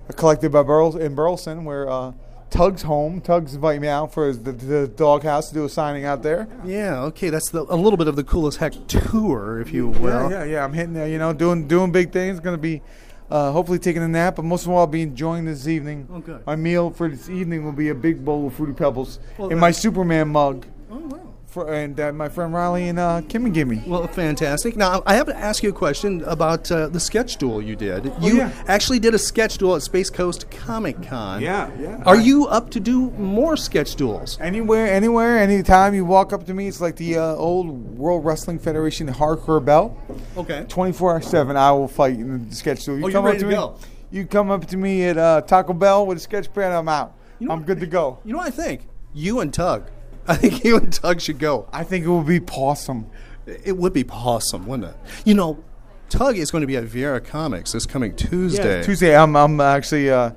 uh, 0.10 0.14
a 0.14 0.14
collective 0.14 0.52
by 0.52 0.64
Burles 0.64 1.00
in 1.00 1.16
Burleson, 1.16 1.66
where 1.66 1.90
uh, 1.90 2.14
Tugg's 2.50 2.82
home. 2.82 3.22
Tugg's 3.22 3.56
inviting 3.56 3.82
me 3.82 3.88
out 3.88 4.14
for 4.14 4.34
the, 4.34 4.52
the 4.52 4.88
doghouse 4.88 5.50
to 5.50 5.54
do 5.54 5.66
a 5.66 5.70
signing 5.70 6.06
out 6.06 6.24
there. 6.24 6.48
Yeah. 6.66 7.02
Okay. 7.04 7.30
That's 7.30 7.50
the, 7.50 7.62
a 7.70 7.76
little 7.76 7.98
bit 7.98 8.08
of 8.08 8.16
the 8.16 8.24
Kool 8.24 8.48
as 8.48 8.58
Heck 8.58 8.74
tour, 8.88 9.62
if 9.62 9.72
you 9.72 9.88
will. 9.88 10.30
Yeah, 10.32 10.40
yeah, 10.40 10.52
yeah. 10.52 10.64
I'm 10.64 10.74
hitting 10.74 10.94
there, 10.94 11.08
you 11.08 11.20
know, 11.20 11.34
doing 11.34 11.68
doing 11.68 11.92
big 11.92 12.12
things. 12.12 12.40
Going 12.40 12.58
to 12.58 12.62
be 12.62 12.82
uh, 13.30 13.52
hopefully 13.52 13.80
taking 13.80 14.02
a 14.02 14.08
nap, 14.08 14.36
but 14.38 14.46
most 14.46 14.66
of 14.66 14.72
all, 14.72 14.80
I'll 14.80 14.88
be 14.88 15.04
enjoying 15.04 15.46
this 15.46 15.68
evening. 15.68 16.08
Oh, 16.12 16.20
good. 16.20 16.46
My 16.46 16.56
meal 16.56 16.90
for 16.90 17.08
this 17.08 17.30
evening 17.30 17.64
will 17.64 17.72
be 17.72 17.90
a 17.90 17.96
big 17.96 18.26
bowl 18.26 18.48
of 18.48 18.54
fruity 18.56 18.74
pebbles 18.74 19.20
Well, 19.38 19.50
in 19.50 19.60
my 19.60 19.72
Superman 19.72 20.30
mug. 20.30 20.66
Oh 20.92 20.98
wow. 20.98 21.29
For, 21.50 21.74
and 21.74 21.96
that 21.96 22.14
my 22.14 22.30
friend 22.30 22.54
Riley 22.54 22.90
and 22.90 23.00
uh, 23.00 23.22
Kimmy 23.22 23.52
give 23.52 23.68
me. 23.68 23.82
Well, 23.88 24.06
fantastic. 24.08 24.76
Now, 24.76 25.02
I 25.08 25.16
have 25.16 25.26
to 25.26 25.36
ask 25.36 25.64
you 25.64 25.70
a 25.70 25.74
question 25.74 26.24
about 26.26 26.72
uh, 26.72 26.90
the 26.90 27.00
sketch 27.00 27.38
duel 27.38 27.60
you 27.60 27.76
did. 27.76 28.06
you 28.06 28.12
Oh, 28.22 28.28
yeah. 28.36 28.52
actually 28.68 29.00
did 29.00 29.16
a 29.16 29.18
sketch 29.18 29.58
duel 29.58 29.76
at 29.76 29.82
Space 29.82 30.12
Coast 30.12 30.52
Comic 30.52 31.02
Con. 31.02 31.42
Yeah, 31.42 31.72
yeah. 31.80 32.04
Are 32.06 32.16
you 32.16 32.46
up 32.46 32.70
to 32.72 32.80
do 32.80 33.10
more 33.12 33.58
sketch 33.58 33.96
duels? 33.96 34.38
Anywhere, 34.40 34.94
anywhere, 34.94 35.40
anytime 35.40 35.96
you 35.96 36.06
walk 36.06 36.34
up 36.34 36.46
to 36.46 36.54
me, 36.54 36.68
it's 36.68 36.82
like 36.82 36.98
the 36.98 37.18
uh, 37.18 37.34
old 37.36 37.98
World 37.98 38.24
Wrestling 38.26 38.60
Federation 38.60 39.08
hardcore 39.08 39.64
bell. 39.66 39.98
Okay. 40.38 40.66
24 40.70 41.12
hour 41.14 41.22
7, 41.22 41.58
I 41.58 41.72
will 41.72 41.88
fight 41.88 42.14
in 42.14 42.48
the 42.48 42.56
sketch 42.56 42.86
duel. 42.86 43.00
You 43.00 43.06
Oh, 43.06 43.08
you're 43.08 43.14
come 43.14 43.26
ready 43.26 43.38
up 43.38 43.42
to 43.42 43.48
me, 43.48 43.56
go. 43.56 43.76
You 44.12 44.26
come 44.28 44.52
up 44.52 44.68
to 44.68 44.78
me 44.78 45.04
at 45.06 45.18
uh, 45.18 45.42
Taco 45.42 45.74
Bell 45.74 46.06
with 46.06 46.20
a 46.20 46.22
sketch 46.22 46.54
pad, 46.54 46.72
I'm 46.74 46.88
out. 46.88 47.16
I'm 47.50 47.64
good 47.64 47.80
to 47.80 47.88
go. 47.88 48.20
You 48.24 48.34
know 48.34 48.38
what 48.38 48.48
I 48.48 48.52
think? 48.52 48.88
You 49.16 49.40
and 49.40 49.52
Tugg. 49.52 49.86
I 50.30 50.36
think 50.36 50.64
you 50.64 50.78
and 50.78 50.92
Tugg 50.94 51.20
should 51.22 51.40
go. 51.40 51.68
I 51.74 51.84
think 51.84 52.06
it 52.06 52.10
would 52.10 52.28
be 52.28 52.40
possum. 52.40 53.08
It 53.46 53.76
would 53.78 53.94
be 53.94 54.04
possum, 54.04 54.68
wouldn't 54.68 54.90
it? 54.90 54.96
You 55.26 55.34
know, 55.34 55.64
Tugg 56.10 56.38
is 56.38 56.52
going 56.52 56.62
to 56.62 56.68
be 56.68 56.78
at 56.78 56.86
Viera 56.86 57.24
Comics 57.24 57.72
this 57.74 57.86
coming 57.86 58.16
Tuesday. 58.16 58.84
Tuesday, 58.84 59.16
I'm, 59.16 59.36
I'm 59.36 59.60
actually. 59.60 60.10
Uh, 60.10 60.32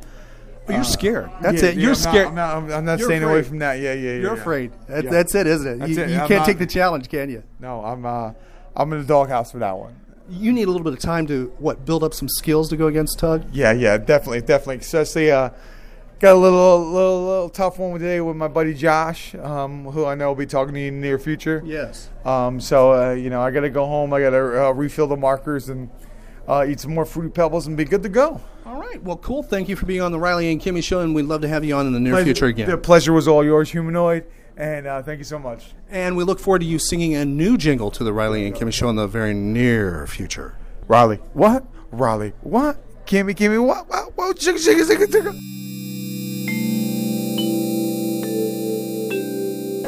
Oh, 0.69 0.75
you're 0.75 0.85
scared. 0.85 1.29
That's 1.41 1.61
yeah, 1.61 1.71
it. 1.71 1.75
yeah, 1.77 1.81
You're 1.83 1.91
I'm 1.91 2.03
not- 2.03 2.11
scared. 2.13 2.27
I'm 2.29 2.35
not, 2.37 2.73
I'm, 2.73 2.85
not 2.85 3.01
staying 3.01 3.25
away 3.25 3.43
from 3.43 3.59
that. 3.59 3.81
Yeah, 3.81 3.95
yeah, 3.95 4.01
yeah. 4.01 4.13
You're 4.21 4.37
yeah. 4.37 4.41
afraid. 4.41 4.73
That, 4.87 5.03
Yeah. 5.05 5.11
That's 5.11 5.35
it, 5.35 5.49
isn't 5.49 5.83
it? 5.83 5.89
You 5.89 6.01
it. 6.05 6.11
you 6.11 6.17
can't 6.19 6.31
not- 6.31 6.47
take 6.47 6.59
the 6.59 6.67
challenge, 6.67 7.09
can 7.09 7.31
you? 7.31 7.43
No, 7.59 7.85
I'm. 7.85 8.07
Uh, 8.07 8.33
I'm 8.77 8.93
in 8.93 9.01
the 9.01 9.05
doghouse 9.05 9.51
for 9.51 9.59
that 9.59 9.77
one. 9.77 9.97
You 10.31 10.53
need 10.53 10.63
a 10.63 10.67
little 10.71 10.85
bit 10.85 10.93
of 10.93 11.01
time 11.01 11.27
to 11.27 11.53
what 11.59 11.85
build 11.85 12.05
up 12.05 12.15
some 12.15 12.29
skills 12.29 12.71
to 12.71 12.77
go 12.77 12.87
against 12.87 13.19
Tugg. 13.19 13.45
Yeah, 13.53 13.73
yeah, 13.73 13.99
definitely, 13.99 14.41
definitely. 14.43 14.77
Especially, 14.77 15.33
uh, 15.33 15.51
got 16.23 16.35
a 16.37 16.39
little, 16.39 16.79
little, 16.91 17.27
little 17.27 17.49
tough 17.49 17.79
one 17.79 17.99
today 17.99 18.21
with 18.21 18.37
my 18.37 18.47
buddy 18.47 18.73
Josh, 18.75 19.35
um, 19.35 19.85
who 19.87 20.07
I 20.07 20.15
know 20.15 20.29
will 20.29 20.37
be 20.37 20.47
talking 20.47 20.73
to 20.75 20.81
you 20.81 20.87
in 20.87 21.01
the 21.01 21.07
near 21.09 21.19
future. 21.19 21.61
Yes. 21.67 22.09
Um, 22.25 22.61
so 22.61 22.93
uh, 22.93 23.13
you 23.13 23.29
know, 23.29 23.43
I 23.43 23.51
got 23.51 23.63
to 23.63 23.71
go 23.71 23.85
home. 23.87 24.13
I 24.15 24.21
got 24.21 24.31
to 24.31 24.67
uh, 24.67 24.71
refill 24.71 25.09
the 25.09 25.17
markers 25.17 25.69
and 25.69 25.91
uh, 26.47 26.65
eat 26.67 26.79
some 26.81 26.95
more 26.95 27.05
fruity 27.05 27.31
pebbles 27.31 27.67
and 27.67 27.77
be 27.77 27.85
good 27.85 28.05
to 28.05 28.09
go. 28.09 28.41
All 28.65 28.81
right. 28.81 29.03
Well, 29.03 29.17
cool. 29.17 29.43
Thank 29.43 29.69
you 29.69 29.75
for 29.75 29.85
being 29.87 30.01
on 30.01 30.13
the 30.13 30.19
Riley 30.21 30.51
and 30.53 30.61
Kimmy 30.61 30.83
show, 30.83 31.01
and 31.01 31.13
we'd 31.15 31.25
love 31.27 31.41
to 31.43 31.49
have 31.49 31.65
you 31.65 31.75
on 31.75 31.87
in 31.89 31.93
the 31.93 32.01
near 32.01 32.13
Pleasure- 32.13 32.25
future 32.27 32.47
again. 32.47 32.71
The 32.71 32.79
pleasure 32.79 33.13
was 33.13 33.27
all 33.27 33.45
yours, 33.45 33.71
humanoid, 33.71 34.25
and 34.57 34.87
uh, 34.87 35.03
thank 35.03 35.19
you 35.19 35.25
so 35.25 35.41
much. 35.41 35.73
And 35.91 36.17
we 36.17 36.23
look 36.23 36.39
forward 36.39 36.61
to 36.61 36.67
you 36.67 36.79
singing 36.79 37.17
a 37.17 37.25
new 37.25 37.59
jingle 37.59 37.91
to 37.91 38.05
the 38.05 38.13
Riley 38.13 38.47
and 38.47 38.55
Kimmy 38.55 38.73
show 38.73 38.89
in 38.89 38.95
the 38.97 39.09
very 39.09 39.35
near 39.35 40.07
future. 40.07 40.57
Riley, 40.87 41.17
what? 41.33 41.65
Riley, 41.91 42.33
what? 42.43 42.81
Kimmy, 43.07 43.35
Kimmy, 43.35 43.63
what? 43.65 43.89
What? 43.89 44.17
What? 44.17 44.37
Shigga, 44.37 44.55
shigga, 44.65 44.89
shigga, 44.89 45.07
shigga. 45.07 45.62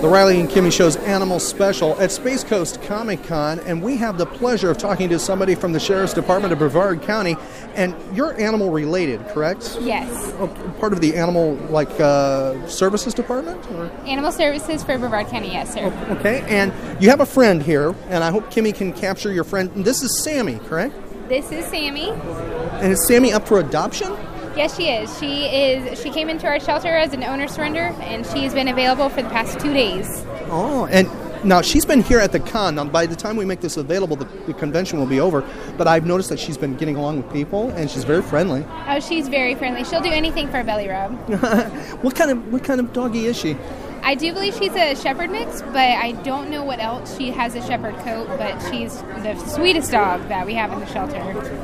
The 0.05 0.11
Riley 0.11 0.39
and 0.39 0.51
Kimmy 0.51 0.71
Show's 0.71 0.97
Animal 0.97 1.41
Special 1.41 1.99
at 1.99 2.13
Space 2.13 2.45
Coast 2.45 2.83
Comic 2.83 3.25
Con, 3.25 3.59
and 3.61 3.83
we 3.83 3.97
have 3.97 4.19
the 4.19 4.27
pleasure 4.27 4.71
of 4.71 4.77
talking 4.77 5.09
to 5.09 5.19
somebody 5.19 5.55
from 5.55 5.73
the 5.73 5.81
Sheriff's 5.81 6.13
Department 6.13 6.53
of 6.53 6.59
Brevard 6.59 7.01
County. 7.01 7.39
And 7.75 7.97
you're 8.15 8.39
animal 8.39 8.71
related, 8.71 9.27
correct? 9.29 9.79
Yes. 9.81 10.35
Oh, 10.39 10.49
part 10.79 10.93
of 10.93 11.01
the 11.01 11.17
animal 11.17 11.55
like 11.71 11.89
uh, 11.99 12.67
services 12.67 13.15
department. 13.15 13.67
Or? 13.71 13.87
Animal 14.05 14.31
Services 14.31 14.85
for 14.85 14.99
Brevard 14.99 15.29
County, 15.29 15.53
yes, 15.53 15.73
sir. 15.73 15.87
Okay, 16.19 16.45
and 16.49 16.71
you 17.03 17.09
have 17.09 17.21
a 17.21 17.27
friend 17.27 17.63
here, 17.63 17.95
and 18.11 18.23
I 18.23 18.31
hope 18.31 18.51
Kimmy 18.51 18.75
can 18.75 18.93
capture 18.93 19.33
your 19.33 19.45
friend. 19.45 19.71
This 19.75 20.03
is 20.03 20.23
Sammy, 20.23 20.59
correct? 20.67 20.95
This 21.31 21.51
is 21.51 21.65
Sammy. 21.65 22.11
And 22.11 22.93
is 22.93 23.07
Sammy 23.07 23.33
up 23.33 23.49
for 23.49 23.59
adoption? 23.59 24.15
Yes, 24.57 24.77
she 24.77 24.89
is. 24.89 25.19
She 25.19 25.47
is. 25.47 26.01
She 26.01 26.11
came 26.11 26.29
into 26.29 26.47
our 26.47 26.61
shelter 26.61 26.89
as 26.89 27.13
an 27.13 27.25
owner 27.25 27.49
surrender, 27.49 27.95
and 28.01 28.25
she's 28.27 28.55
been 28.55 28.69
available 28.69 29.09
for 29.09 29.23
the 29.23 29.29
past 29.31 29.59
two 29.59 29.73
days. 29.73 30.25
Oh, 30.49 30.87
and 30.91 31.09
now 31.45 31.61
she's 31.61 31.85
been 31.85 32.03
here 32.03 32.21
at 32.21 32.31
the 32.31 32.39
con. 32.39 32.77
Now, 32.77 32.85
by 32.85 33.07
the 33.07 33.17
time 33.17 33.37
we 33.37 33.45
make 33.45 33.61
this 33.61 33.77
available, 33.77 34.17
the, 34.17 34.27
the 34.47 34.55
convention 34.55 34.99
will 34.99 35.07
be 35.07 35.19
over. 35.19 35.45
But 35.77 35.89
I've 35.89 36.07
noticed 36.07 36.29
that 36.31 36.39
she's 36.39 36.57
been 36.57 36.77
getting 36.77 36.97
along 36.97 37.17
with 37.19 37.33
people, 37.33 37.71
and 37.71 37.91
she's 37.91 38.05
very 38.05 38.23
friendly. 38.23 38.65
Oh, 38.87 39.01
she's 39.01 39.29
very 39.29 39.57
friendly. 39.57 39.85
She'll 39.85 40.01
do 40.01 40.11
anything 40.11 40.49
for 40.49 40.61
a 40.61 40.65
belly 40.65 40.89
rub. 40.89 41.13
what 42.03 42.15
kind 42.15 42.31
of 42.31 42.53
what 42.53 42.63
kind 42.63 42.81
of 42.81 42.93
doggy 42.93 43.27
is 43.27 43.37
she? 43.37 43.57
I 44.05 44.15
do 44.15 44.35
believe 44.35 44.55
she's 44.55 44.75
a 44.75 44.95
shepherd 44.95 45.31
mix, 45.31 45.63
but 45.63 45.77
I 45.77 46.13
don't 46.13 46.51
know 46.51 46.63
what 46.63 46.79
else. 46.79 47.17
She 47.17 47.31
has 47.31 47.55
a 47.55 47.63
shepherd 47.63 47.97
coat, 48.01 48.29
but 48.37 48.61
she's 48.71 49.01
the 49.01 49.35
sweetest 49.49 49.93
dog 49.93 50.29
that 50.29 50.45
we 50.45 50.53
have 50.53 50.71
in 50.75 50.81
the 50.81 50.87
shelter. 50.87 51.19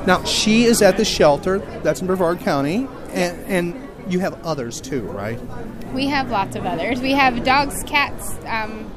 Now 0.07 0.25
she 0.25 0.65
is 0.65 0.81
at 0.81 0.97
the 0.97 1.05
shelter 1.05 1.59
that's 1.83 2.01
in 2.01 2.07
Brevard 2.07 2.41
County, 2.41 2.89
and, 3.11 3.39
and 3.45 3.89
you 4.09 4.21
have 4.21 4.43
others 4.45 4.81
too, 4.81 5.03
right? 5.03 5.39
We 5.93 6.07
have 6.07 6.31
lots 6.31 6.57
of 6.57 6.65
others. 6.65 7.03
We 7.03 7.13
have 7.13 7.45
dogs, 7.45 7.83
cats, 7.83 8.35
um, 8.47 8.91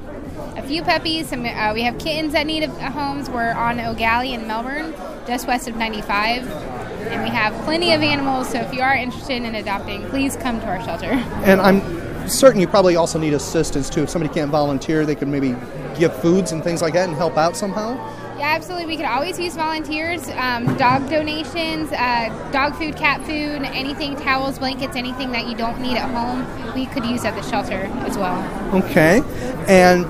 a 0.55 0.63
few 0.63 0.81
puppies. 0.81 1.27
Some, 1.27 1.45
uh, 1.45 1.73
we 1.73 1.81
have 1.81 1.99
kittens 1.99 2.31
that 2.31 2.47
need 2.47 2.63
a, 2.63 2.71
a 2.77 2.91
homes. 2.91 3.29
We're 3.29 3.51
on 3.51 3.77
Eau 3.77 3.93
Gallie 3.93 4.33
in 4.33 4.47
Melbourne, 4.47 4.93
just 5.27 5.47
west 5.47 5.67
of 5.67 5.75
95. 5.75 6.49
And 6.49 7.21
we 7.21 7.29
have 7.29 7.53
plenty 7.65 7.91
of 7.91 8.01
animals, 8.01 8.49
so 8.51 8.59
if 8.59 8.73
you 8.73 8.81
are 8.81 8.95
interested 8.95 9.43
in 9.43 9.53
adopting, 9.55 10.05
please 10.05 10.37
come 10.37 10.61
to 10.61 10.65
our 10.65 10.81
shelter. 10.85 11.11
And 11.43 11.59
I'm 11.59 12.02
certain 12.27 12.59
you 12.59 12.67
probably 12.67 12.95
also 12.95 13.19
need 13.19 13.33
assistance 13.33 13.89
too. 13.89 14.03
If 14.03 14.09
somebody 14.09 14.33
can't 14.33 14.51
volunteer, 14.51 15.05
they 15.05 15.15
could 15.15 15.27
maybe 15.27 15.55
give 15.97 16.15
foods 16.21 16.51
and 16.51 16.63
things 16.63 16.81
like 16.81 16.93
that 16.93 17.07
and 17.07 17.17
help 17.17 17.37
out 17.37 17.55
somehow. 17.55 17.95
Yeah, 18.37 18.55
absolutely. 18.55 18.87
We 18.87 18.97
could 18.97 19.05
always 19.05 19.39
use 19.39 19.55
volunteers, 19.55 20.27
um, 20.29 20.75
dog 20.77 21.09
donations, 21.09 21.91
uh, 21.91 22.49
dog 22.51 22.75
food, 22.75 22.95
cat 22.95 23.21
food, 23.21 23.61
anything, 23.63 24.15
towels, 24.15 24.59
blankets, 24.59 24.95
anything 24.95 25.31
that 25.31 25.47
you 25.47 25.55
don't 25.55 25.79
need 25.79 25.97
at 25.97 26.09
home, 26.09 26.45
we 26.73 26.85
could 26.87 27.05
use 27.05 27.23
at 27.25 27.35
the 27.35 27.49
shelter 27.49 27.89
as 28.05 28.17
well. 28.17 28.75
Okay. 28.75 29.21
And 29.67 30.05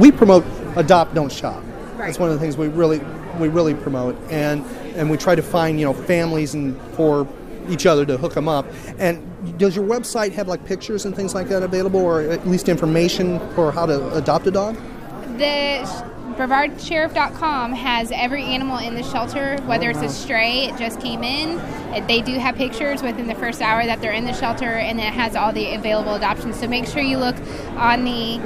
we 0.00 0.10
promote 0.10 0.44
adopt, 0.76 1.14
don't 1.14 1.30
shop. 1.30 1.62
Right. 1.96 2.06
That's 2.06 2.18
one 2.18 2.30
of 2.30 2.34
the 2.34 2.40
things 2.40 2.56
we 2.56 2.68
really 2.68 3.00
we 3.38 3.48
really 3.48 3.74
promote, 3.74 4.16
and 4.30 4.64
and 4.96 5.10
we 5.10 5.16
try 5.16 5.34
to 5.34 5.42
find 5.42 5.78
you 5.78 5.86
know 5.86 5.92
families 5.92 6.54
and 6.54 6.80
for 6.94 7.26
each 7.68 7.86
other 7.86 8.04
to 8.06 8.16
hook 8.16 8.34
them 8.34 8.48
up. 8.48 8.66
And 8.98 9.58
does 9.58 9.76
your 9.76 9.86
website 9.86 10.32
have 10.32 10.48
like 10.48 10.64
pictures 10.64 11.04
and 11.04 11.14
things 11.14 11.34
like 11.34 11.48
that 11.48 11.62
available, 11.62 12.00
or 12.00 12.22
at 12.22 12.46
least 12.46 12.68
information 12.68 13.38
for 13.54 13.72
how 13.72 13.86
to 13.86 14.14
adopt 14.14 14.46
a 14.46 14.50
dog? 14.50 14.76
The 15.38 15.84
BrevardSheriff.com 16.40 17.72
has 17.72 18.10
every 18.12 18.44
animal 18.44 18.78
in 18.78 18.94
the 18.94 19.02
shelter, 19.02 19.58
whether 19.66 19.90
it's 19.90 20.00
a 20.00 20.06
oh, 20.06 20.08
stray, 20.08 20.64
it 20.64 20.78
just 20.78 21.00
came 21.00 21.22
in. 21.22 21.56
They 22.06 22.22
do 22.22 22.38
have 22.38 22.54
pictures 22.54 23.02
within 23.02 23.26
the 23.26 23.34
first 23.34 23.60
hour 23.60 23.84
that 23.84 24.00
they're 24.00 24.12
in 24.12 24.24
the 24.24 24.32
shelter, 24.32 24.70
and 24.70 24.98
it 24.98 25.12
has 25.12 25.36
all 25.36 25.52
the 25.52 25.74
available 25.74 26.14
adoptions. 26.14 26.58
So 26.58 26.66
make 26.66 26.86
sure 26.86 27.02
you 27.02 27.18
look 27.18 27.36
on 27.76 28.04
the 28.04 28.36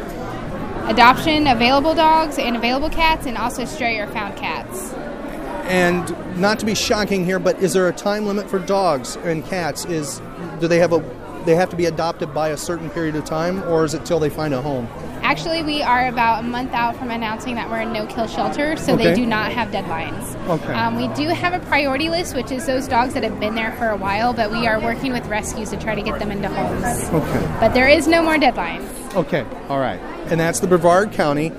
adoption 0.89 1.47
available 1.47 1.95
dogs 1.95 2.39
and 2.39 2.57
available 2.57 2.91
cats, 2.91 3.27
and 3.27 3.39
also 3.39 3.65
stray 3.65 3.99
or 3.99 4.09
found 4.09 4.37
cats. 4.37 4.93
And 5.65 6.39
not 6.41 6.59
to 6.61 6.67
be 6.67 6.75
shocking 6.75 7.25
here, 7.25 7.39
but 7.39 7.59
is 7.63 7.73
there 7.73 7.89
a 7.89 7.93
time 7.93 8.27
limit 8.27 8.49
for 8.51 8.59
dogs 8.59 9.17
and 9.17 9.45
cats? 9.45 9.85
Is 9.87 10.21
do 10.61 10.69
they 10.69 10.79
have 10.79 10.93
a 10.93 11.03
they 11.45 11.55
have 11.55 11.69
to 11.71 11.77
be 11.77 11.85
adopted 11.85 12.33
by 12.33 12.49
a 12.51 12.57
certain 12.57 12.89
period 12.91 13.17
of 13.17 13.25
time, 13.27 13.63
or 13.65 13.85
is 13.85 13.93
it 13.93 14.05
till 14.07 14.19
they 14.19 14.31
find 14.31 14.55
a 14.55 14.63
home? 14.63 14.89
Actually, 15.23 15.63
we 15.63 15.83
are 15.83 16.09
about 16.09 16.41
a 16.41 16.47
month 16.47 16.73
out 16.73 16.97
from 16.97 17.11
announcing 17.11 17.55
that 17.55 17.69
we're 17.69 17.81
a 17.81 17.85
no-kill 17.85 18.27
shelter, 18.27 18.77
so 18.77 18.95
Okay. 18.95 19.05
they 19.11 19.15
do 19.15 19.27
not 19.27 19.53
have 19.53 19.69
deadlines. 19.69 20.35
Okay. 20.49 20.73
Um, 20.73 20.97
we 20.97 21.09
do 21.15 21.29
have 21.29 21.53
a 21.53 21.59
priority 21.67 22.09
list, 22.09 22.35
which 22.35 22.51
is 22.51 22.65
those 22.67 22.89
dogs 22.89 23.13
that 23.13 23.23
have 23.25 23.39
been 23.41 23.55
there 23.55 23.73
for 23.73 23.89
a 23.89 23.97
while, 23.97 24.33
but 24.33 24.51
we 24.53 24.67
are 24.67 24.81
working 24.81 25.13
with 25.13 25.27
rescues 25.27 25.69
to 25.71 25.77
try 25.77 25.95
to 25.95 26.03
get 26.03 26.19
them 26.19 26.31
into 26.31 26.49
homes. 26.49 27.05
Okay. 27.11 27.57
But 27.61 27.75
there 27.75 27.89
is 27.89 28.07
no 28.09 28.23
more 28.23 28.37
deadlines. 28.37 28.87
Okay, 29.15 29.45
all 29.69 29.81
right. 29.81 30.01
And 30.31 30.41
that's 30.41 30.61
the 30.61 30.67
Brevard 30.67 31.13
County 31.13 31.53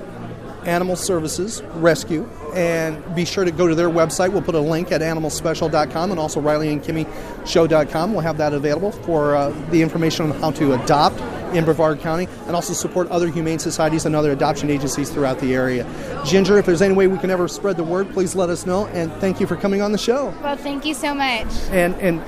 Animal 0.64 0.96
Services 0.96 1.62
Rescue. 1.74 2.28
And 2.56 3.14
be 3.14 3.26
sure 3.26 3.44
to 3.44 3.50
go 3.50 3.68
to 3.68 3.74
their 3.74 3.90
website. 3.90 4.32
We'll 4.32 4.40
put 4.40 4.54
a 4.54 4.60
link 4.60 4.90
at 4.90 5.02
animalspecial.com 5.02 6.10
and 6.10 6.18
also 6.18 6.40
RileyandKimmyShow.com. 6.40 8.12
We'll 8.12 8.22
have 8.22 8.38
that 8.38 8.54
available 8.54 8.92
for 8.92 9.36
uh, 9.36 9.50
the 9.70 9.82
information 9.82 10.30
on 10.30 10.40
how 10.40 10.52
to 10.52 10.72
adopt 10.72 11.20
in 11.54 11.64
Brevard 11.64 12.00
County 12.00 12.28
and 12.46 12.56
also 12.56 12.72
support 12.72 13.08
other 13.08 13.28
humane 13.28 13.58
societies 13.58 14.06
and 14.06 14.16
other 14.16 14.32
adoption 14.32 14.70
agencies 14.70 15.10
throughout 15.10 15.38
the 15.38 15.54
area. 15.54 15.86
Ginger, 16.24 16.58
if 16.58 16.66
there's 16.66 16.82
any 16.82 16.94
way 16.94 17.06
we 17.06 17.18
can 17.18 17.30
ever 17.30 17.46
spread 17.46 17.76
the 17.76 17.84
word, 17.84 18.10
please 18.10 18.34
let 18.34 18.48
us 18.48 18.66
know. 18.66 18.86
And 18.88 19.12
thank 19.14 19.38
you 19.40 19.46
for 19.46 19.56
coming 19.56 19.82
on 19.82 19.92
the 19.92 19.98
show. 19.98 20.34
Well, 20.42 20.56
thank 20.56 20.84
you 20.84 20.94
so 20.94 21.14
much. 21.14 21.46
And, 21.70 21.94
and 21.96 22.22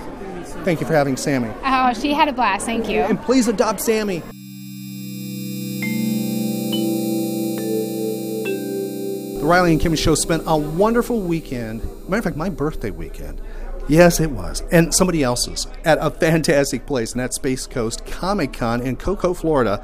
thank 0.65 0.81
you 0.81 0.87
for 0.87 0.93
having 0.93 1.17
Sammy. 1.17 1.51
Oh, 1.65 1.93
she 1.95 2.13
had 2.13 2.29
a 2.29 2.33
blast. 2.33 2.67
Thank 2.67 2.89
you. 2.89 3.01
And 3.01 3.21
please 3.21 3.49
adopt 3.49 3.81
Sammy. 3.81 4.23
Riley 9.49 9.73
and 9.73 9.81
Kimmy 9.81 9.97
Show 9.97 10.15
spent 10.15 10.43
a 10.47 10.55
wonderful 10.55 11.23
weekend. 11.23 11.83
Matter 12.07 12.19
of 12.19 12.25
fact, 12.25 12.37
my 12.37 12.51
birthday 12.51 12.91
weekend. 12.91 13.41
Yes, 13.89 14.21
it 14.21 14.31
was. 14.31 14.63
And 14.71 14.95
somebody 14.95 15.23
else's 15.23 15.67
at 15.87 15.97
a 16.03 16.11
fantastic 16.11 16.85
place, 16.85 17.13
and 17.13 17.21
that's 17.21 17.37
Space 17.37 17.67
Coast 17.67 18.05
Comic 18.05 18.53
Con 18.53 18.83
in 18.83 18.97
Cocoa, 18.97 19.33
Florida. 19.33 19.83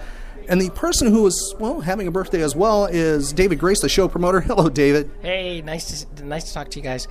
And 0.51 0.61
the 0.61 0.69
person 0.69 1.11
who 1.11 1.23
was, 1.23 1.55
well, 1.59 1.81
having 1.81 2.07
a 2.07 2.11
birthday 2.11 2.43
as 2.43 2.55
well 2.55 2.85
is 2.85 3.33
David 3.33 3.59
Grace, 3.59 3.81
the 3.81 3.89
show 3.89 4.07
promoter. 4.07 4.43
Hello, 4.43 4.69
David. 4.69 5.11
Hey, 5.23 5.62
nice 5.62 6.05
to 6.05 6.25
nice 6.27 6.45
to 6.45 6.53
talk 6.53 6.69
to 6.73 6.79
you 6.79 6.83
guys. 6.83 7.09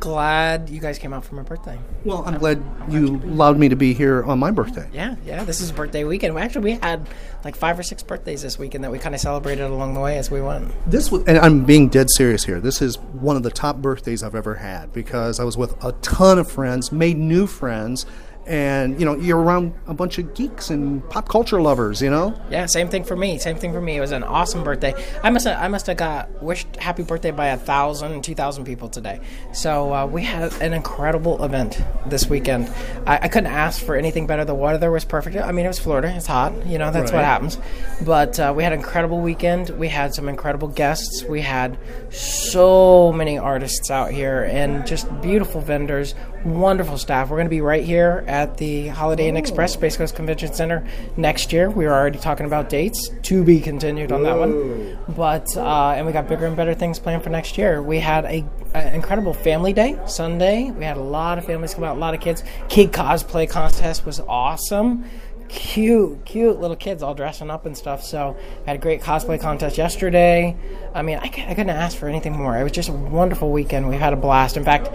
Glad 0.00 0.68
you 0.68 0.80
guys 0.80 0.98
came 0.98 1.12
out 1.12 1.24
for 1.24 1.34
my 1.34 1.42
birthday. 1.42 1.78
Well, 2.04 2.22
I'm 2.26 2.38
glad 2.38 2.62
you 2.88 3.16
allowed 3.24 3.58
me 3.58 3.68
to 3.68 3.76
be 3.76 3.94
here 3.94 4.22
on 4.24 4.38
my 4.38 4.50
birthday. 4.50 4.88
Yeah, 4.92 5.16
yeah. 5.24 5.44
This 5.44 5.60
is 5.60 5.72
birthday 5.72 6.04
weekend. 6.04 6.34
We 6.34 6.40
actually 6.40 6.64
we 6.64 6.72
had 6.72 7.08
like 7.44 7.56
five 7.56 7.78
or 7.78 7.82
six 7.82 8.02
birthdays 8.02 8.42
this 8.42 8.58
weekend 8.58 8.84
that 8.84 8.90
we 8.90 8.98
kind 8.98 9.14
of 9.14 9.20
celebrated 9.20 9.64
along 9.64 9.94
the 9.94 10.00
way 10.00 10.18
as 10.18 10.30
we 10.30 10.40
went. 10.42 10.72
This 10.90 11.10
was, 11.10 11.24
and 11.24 11.38
I'm 11.38 11.64
being 11.64 11.88
dead 11.88 12.10
serious 12.10 12.44
here. 12.44 12.60
This 12.60 12.82
is 12.82 12.98
one 12.98 13.36
of 13.36 13.42
the 13.42 13.50
top 13.50 13.76
birthdays 13.76 14.22
I've 14.22 14.34
ever 14.34 14.56
had 14.56 14.92
because 14.92 15.40
I 15.40 15.44
was 15.44 15.56
with 15.56 15.82
a 15.82 15.92
ton 16.02 16.38
of 16.38 16.50
friends, 16.50 16.92
made 16.92 17.16
new 17.16 17.46
friends, 17.46 18.04
and 18.46 18.98
you 18.98 19.06
know, 19.06 19.14
you're 19.16 19.38
around 19.40 19.74
a 19.86 19.94
bunch 19.94 20.18
of 20.18 20.34
geeks 20.34 20.70
and 20.70 21.08
pop 21.10 21.28
culture 21.28 21.60
lovers. 21.60 22.02
You 22.02 22.10
know, 22.10 22.34
Yeah, 22.50 22.66
same 22.66 22.88
thing 22.88 23.04
for 23.04 23.16
me. 23.16 23.38
Same 23.38 23.56
thing 23.56 23.72
for 23.72 23.80
me. 23.80 23.96
It 23.96 24.00
was 24.00 24.12
an 24.12 24.22
awesome 24.22 24.64
birthday. 24.64 24.94
I 25.22 25.30
must 25.30 25.46
have, 25.46 25.62
I 25.62 25.68
must 25.68 25.86
have 25.86 25.96
got 25.96 26.42
wished 26.42 26.76
happy 26.76 27.02
birthday 27.02 27.30
by 27.30 27.48
a 27.48 27.56
thousand, 27.56 28.22
two 28.22 28.34
thousand 28.34 28.64
people 28.64 28.88
today. 28.88 29.20
So 29.52 29.92
uh, 29.92 30.06
we 30.06 30.22
had 30.22 30.52
an 30.60 30.72
incredible 30.72 31.42
event 31.44 31.80
this 32.06 32.28
weekend. 32.28 32.70
I, 33.06 33.18
I 33.22 33.28
couldn't 33.28 33.52
ask 33.52 33.84
for 33.84 33.96
anything 33.96 34.26
better. 34.26 34.44
The 34.44 34.54
weather 34.54 34.90
was 34.90 35.04
perfect. 35.04 35.36
I 35.36 35.52
mean, 35.52 35.64
it 35.64 35.68
was 35.68 35.78
Florida. 35.78 36.12
It's 36.16 36.26
hot. 36.26 36.66
You 36.66 36.78
know, 36.78 36.90
that's 36.90 37.12
what 37.12 37.24
happens. 37.24 37.58
But 38.04 38.38
uh, 38.38 38.52
we 38.56 38.62
had 38.62 38.72
an 38.72 38.78
incredible 38.80 39.20
weekend. 39.20 39.70
We 39.70 39.88
had 39.88 40.14
some 40.14 40.28
incredible 40.28 40.68
guests. 40.68 41.24
We 41.24 41.40
had 41.40 41.78
so 42.10 43.12
many 43.12 43.38
artists 43.38 43.90
out 43.90 44.10
here 44.10 44.44
and 44.44 44.86
just 44.86 45.08
beautiful 45.20 45.60
vendors, 45.60 46.14
wonderful 46.44 46.98
staff. 46.98 47.30
We're 47.30 47.36
going 47.36 47.46
to 47.46 47.50
be 47.50 47.60
right 47.60 47.84
here 47.84 48.24
at 48.26 48.56
the 48.58 48.88
Holiday 48.88 49.28
Inn 49.28 49.36
Express 49.36 49.72
Space 49.72 49.96
Coast 49.96 50.14
Convention 50.14 50.52
Center 50.52 50.86
next 51.16 51.52
year. 51.52 51.70
We 51.70 51.86
were 51.86 51.92
already 51.92 52.18
talking 52.18 52.46
about 52.46 52.68
dates 52.68 53.10
to 53.22 53.42
be 53.42 53.60
continued 53.60 54.12
on 54.12 54.22
that 54.24 54.38
one. 54.38 54.98
But 55.08 55.56
uh, 55.56 55.94
and 55.96 56.06
we 56.06 56.12
got 56.12 56.28
bigger 56.28 56.46
and 56.46 56.56
better 56.56 56.74
things 56.74 56.98
planned 56.98 57.22
for 57.22 57.30
next 57.30 57.56
year. 57.56 57.82
We 57.82 57.98
had 57.98 58.24
a, 58.26 58.44
an 58.74 58.94
incredible 58.94 59.34
family 59.34 59.72
day 59.72 59.98
Sunday. 60.06 60.70
We 60.70 60.84
had 60.84 60.96
a 60.96 61.02
lot 61.02 61.38
of 61.38 61.44
families 61.44 61.74
come 61.74 61.84
out, 61.84 61.96
a 61.96 62.00
lot 62.00 62.14
of 62.14 62.20
kids. 62.20 62.42
Kid 62.68 62.92
cosplay 62.92 63.48
contest 63.48 64.04
was 64.04 64.20
awesome 64.20 65.04
cute, 65.48 66.24
cute 66.24 66.60
little 66.60 66.76
kids 66.76 67.02
all 67.02 67.14
dressing 67.14 67.50
up 67.50 67.66
and 67.66 67.76
stuff. 67.76 68.02
So 68.02 68.36
I 68.66 68.70
had 68.70 68.76
a 68.76 68.78
great 68.80 69.00
cosplay 69.02 69.40
contest 69.40 69.78
yesterday. 69.78 70.56
I 70.94 71.02
mean, 71.02 71.18
I, 71.18 71.24
I 71.24 71.54
couldn't 71.54 71.70
ask 71.70 71.96
for 71.96 72.08
anything 72.08 72.32
more. 72.32 72.58
It 72.58 72.62
was 72.62 72.72
just 72.72 72.88
a 72.88 72.92
wonderful 72.92 73.50
weekend. 73.50 73.88
We've 73.88 74.00
had 74.00 74.12
a 74.12 74.16
blast. 74.16 74.56
In 74.56 74.64
fact, 74.64 74.88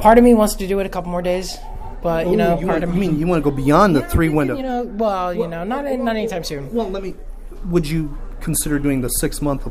part 0.00 0.18
of 0.18 0.24
me 0.24 0.34
wants 0.34 0.54
to 0.56 0.66
do 0.66 0.78
it 0.80 0.86
a 0.86 0.88
couple 0.88 1.10
more 1.10 1.22
days, 1.22 1.56
but 2.02 2.26
you 2.26 2.32
Ooh, 2.32 2.36
know, 2.36 2.58
you, 2.60 2.66
part 2.66 2.80
want, 2.80 2.84
of 2.84 2.94
me, 2.94 3.08
mean 3.08 3.18
you 3.18 3.26
want 3.26 3.42
to 3.44 3.50
go 3.50 3.54
beyond 3.54 3.96
the 3.96 4.02
three 4.02 4.28
window? 4.28 4.56
you 4.56 4.62
know, 4.62 4.84
well, 4.84 5.32
you 5.32 5.46
know, 5.48 5.64
not 5.64 5.84
not 5.84 6.16
anytime 6.16 6.44
soon. 6.44 6.72
Well, 6.72 6.90
let 6.90 7.02
me. 7.02 7.14
Would 7.66 7.88
you 7.88 8.16
consider 8.40 8.78
doing 8.78 9.00
the 9.00 9.08
six 9.08 9.40
month 9.40 9.66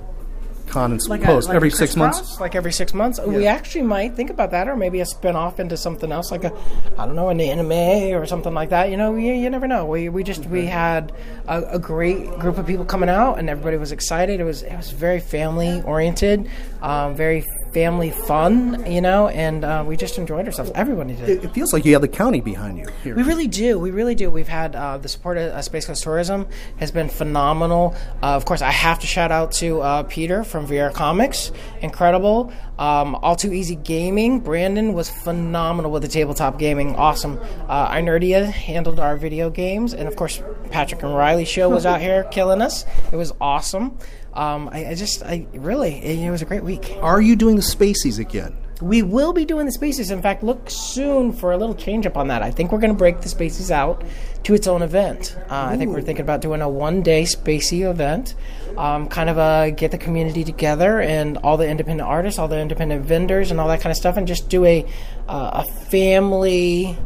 con 0.67 0.91
and 0.91 1.01
Like 1.07 1.21
a- 1.21 1.25
post 1.25 1.47
like 1.47 1.53
a 1.53 1.57
every 1.57 1.69
six 1.69 1.95
months? 1.95 2.39
Like 2.39 2.55
every 2.55 2.71
six 2.71 2.93
months, 2.93 3.19
we 3.19 3.45
actually 3.45 3.83
might 3.83 4.15
think 4.15 4.31
about 4.31 4.49
that, 4.51 4.67
or 4.67 4.75
maybe 4.75 4.99
a 5.01 5.05
spin 5.05 5.35
off 5.35 5.59
into 5.59 5.77
something 5.77 6.11
else, 6.11 6.31
like 6.31 6.43
a, 6.43 6.51
I 6.97 7.05
don't 7.05 7.15
know, 7.15 7.29
an 7.29 7.39
anime 7.39 8.15
or 8.19 8.25
something 8.25 8.53
like 8.53 8.69
that. 8.69 8.89
You 8.89 8.97
know, 8.97 9.15
you, 9.15 9.33
you 9.33 9.49
never 9.51 9.67
know. 9.67 9.85
We 9.85 10.09
we 10.09 10.23
just 10.23 10.45
we 10.47 10.65
had 10.65 11.11
a, 11.47 11.61
a 11.75 11.79
great 11.79 12.39
group 12.39 12.57
of 12.57 12.65
people 12.65 12.85
coming 12.85 13.09
out, 13.09 13.37
and 13.37 13.49
everybody 13.49 13.77
was 13.77 13.91
excited. 13.91 14.39
It 14.39 14.43
was 14.45 14.63
it 14.63 14.75
was 14.75 14.89
very 14.89 15.19
family 15.19 15.83
oriented, 15.83 16.49
um, 16.81 17.13
very 17.15 17.45
family 17.73 18.11
fun, 18.11 18.89
you 18.89 19.01
know, 19.01 19.27
and 19.29 19.65
uh, 19.65 19.83
we 19.85 19.97
just 19.97 20.17
enjoyed 20.17 20.45
ourselves. 20.45 20.71
Everybody 20.75 21.15
did. 21.15 21.29
It, 21.29 21.43
it 21.45 21.53
feels 21.53 21.73
like 21.73 21.85
you 21.85 21.93
have 21.93 22.01
the 22.01 22.07
county 22.07 22.39
behind 22.39 22.77
you 22.77 22.87
here. 23.03 23.15
We 23.15 23.23
really 23.23 23.47
do. 23.47 23.79
We 23.79 23.91
really 23.91 24.15
do. 24.15 24.29
We've 24.29 24.47
had 24.47 24.75
uh, 24.75 24.97
the 24.99 25.09
support 25.09 25.37
of 25.37 25.51
uh, 25.51 25.61
Space 25.61 25.87
Coast 25.87 26.03
Tourism 26.03 26.47
has 26.77 26.91
been 26.91 27.09
phenomenal. 27.09 27.95
Uh, 28.21 28.35
of 28.35 28.45
course, 28.45 28.61
I 28.61 28.71
have 28.71 28.99
to 28.99 29.07
shout 29.07 29.31
out 29.31 29.51
to 29.53 29.81
uh, 29.81 30.03
Peter 30.03 30.43
from 30.43 30.67
Viera 30.67 30.93
Comics, 30.93 31.51
incredible. 31.81 32.53
Um, 32.77 33.15
All 33.15 33.35
Too 33.35 33.53
Easy 33.53 33.75
Gaming, 33.75 34.39
Brandon 34.39 34.93
was 34.93 35.09
phenomenal 35.09 35.91
with 35.91 36.01
the 36.01 36.07
tabletop 36.07 36.57
gaming, 36.57 36.95
awesome. 36.95 37.39
Uh, 37.67 37.89
iNerdia 37.89 38.45
handled 38.45 38.99
our 38.99 39.15
video 39.15 39.49
games, 39.49 39.93
and 39.93 40.07
of 40.07 40.15
course, 40.15 40.41
Patrick 40.71 41.03
and 41.03 41.15
Riley 41.15 41.45
show 41.45 41.69
was 41.69 41.85
out 41.87 42.01
here 42.01 42.23
killing 42.25 42.61
us. 42.61 42.85
It 43.11 43.15
was 43.15 43.31
awesome. 43.39 43.97
Um, 44.33 44.69
I, 44.71 44.87
I 44.87 44.95
just, 44.95 45.23
I 45.23 45.45
really, 45.53 45.95
it, 45.95 46.19
it 46.19 46.31
was 46.31 46.41
a 46.41 46.45
great 46.45 46.63
week. 46.63 46.97
Are 47.01 47.21
you 47.21 47.35
doing 47.35 47.55
the 47.55 47.61
Spacies 47.61 48.19
again? 48.19 48.55
We 48.81 49.01
will 49.01 49.31
be 49.31 49.45
doing 49.45 49.65
the 49.65 49.71
Spacies. 49.71 50.11
In 50.11 50.21
fact, 50.21 50.43
look 50.43 50.69
soon 50.69 51.31
for 51.31 51.51
a 51.51 51.57
little 51.57 51.75
change 51.75 52.05
up 52.05 52.17
on 52.17 52.27
that. 52.27 52.41
I 52.41 52.51
think 52.51 52.71
we're 52.71 52.79
going 52.79 52.91
to 52.91 52.97
break 52.97 53.21
the 53.21 53.29
Spacies 53.29 53.71
out 53.71 54.03
to 54.43 54.53
its 54.53 54.67
own 54.67 54.81
event. 54.81 55.37
Uh, 55.49 55.67
I 55.69 55.77
think 55.77 55.91
we're 55.91 56.01
thinking 56.01 56.23
about 56.23 56.41
doing 56.41 56.61
a 56.61 56.67
one 56.67 57.01
day 57.01 57.23
Spacie 57.23 57.89
event, 57.89 58.35
um, 58.75 59.07
kind 59.07 59.29
of 59.29 59.37
uh, 59.37 59.69
get 59.69 59.91
the 59.91 59.97
community 59.97 60.43
together 60.43 60.99
and 60.99 61.37
all 61.37 61.55
the 61.55 61.67
independent 61.67 62.09
artists, 62.09 62.39
all 62.39 62.47
the 62.49 62.59
independent 62.59 63.05
vendors, 63.05 63.51
and 63.51 63.59
all 63.59 63.67
that 63.69 63.79
kind 63.79 63.91
of 63.91 63.97
stuff, 63.97 64.17
and 64.17 64.27
just 64.27 64.49
do 64.49 64.65
a 64.65 64.83
uh, 65.29 65.63
a 65.63 65.71
family. 65.85 66.97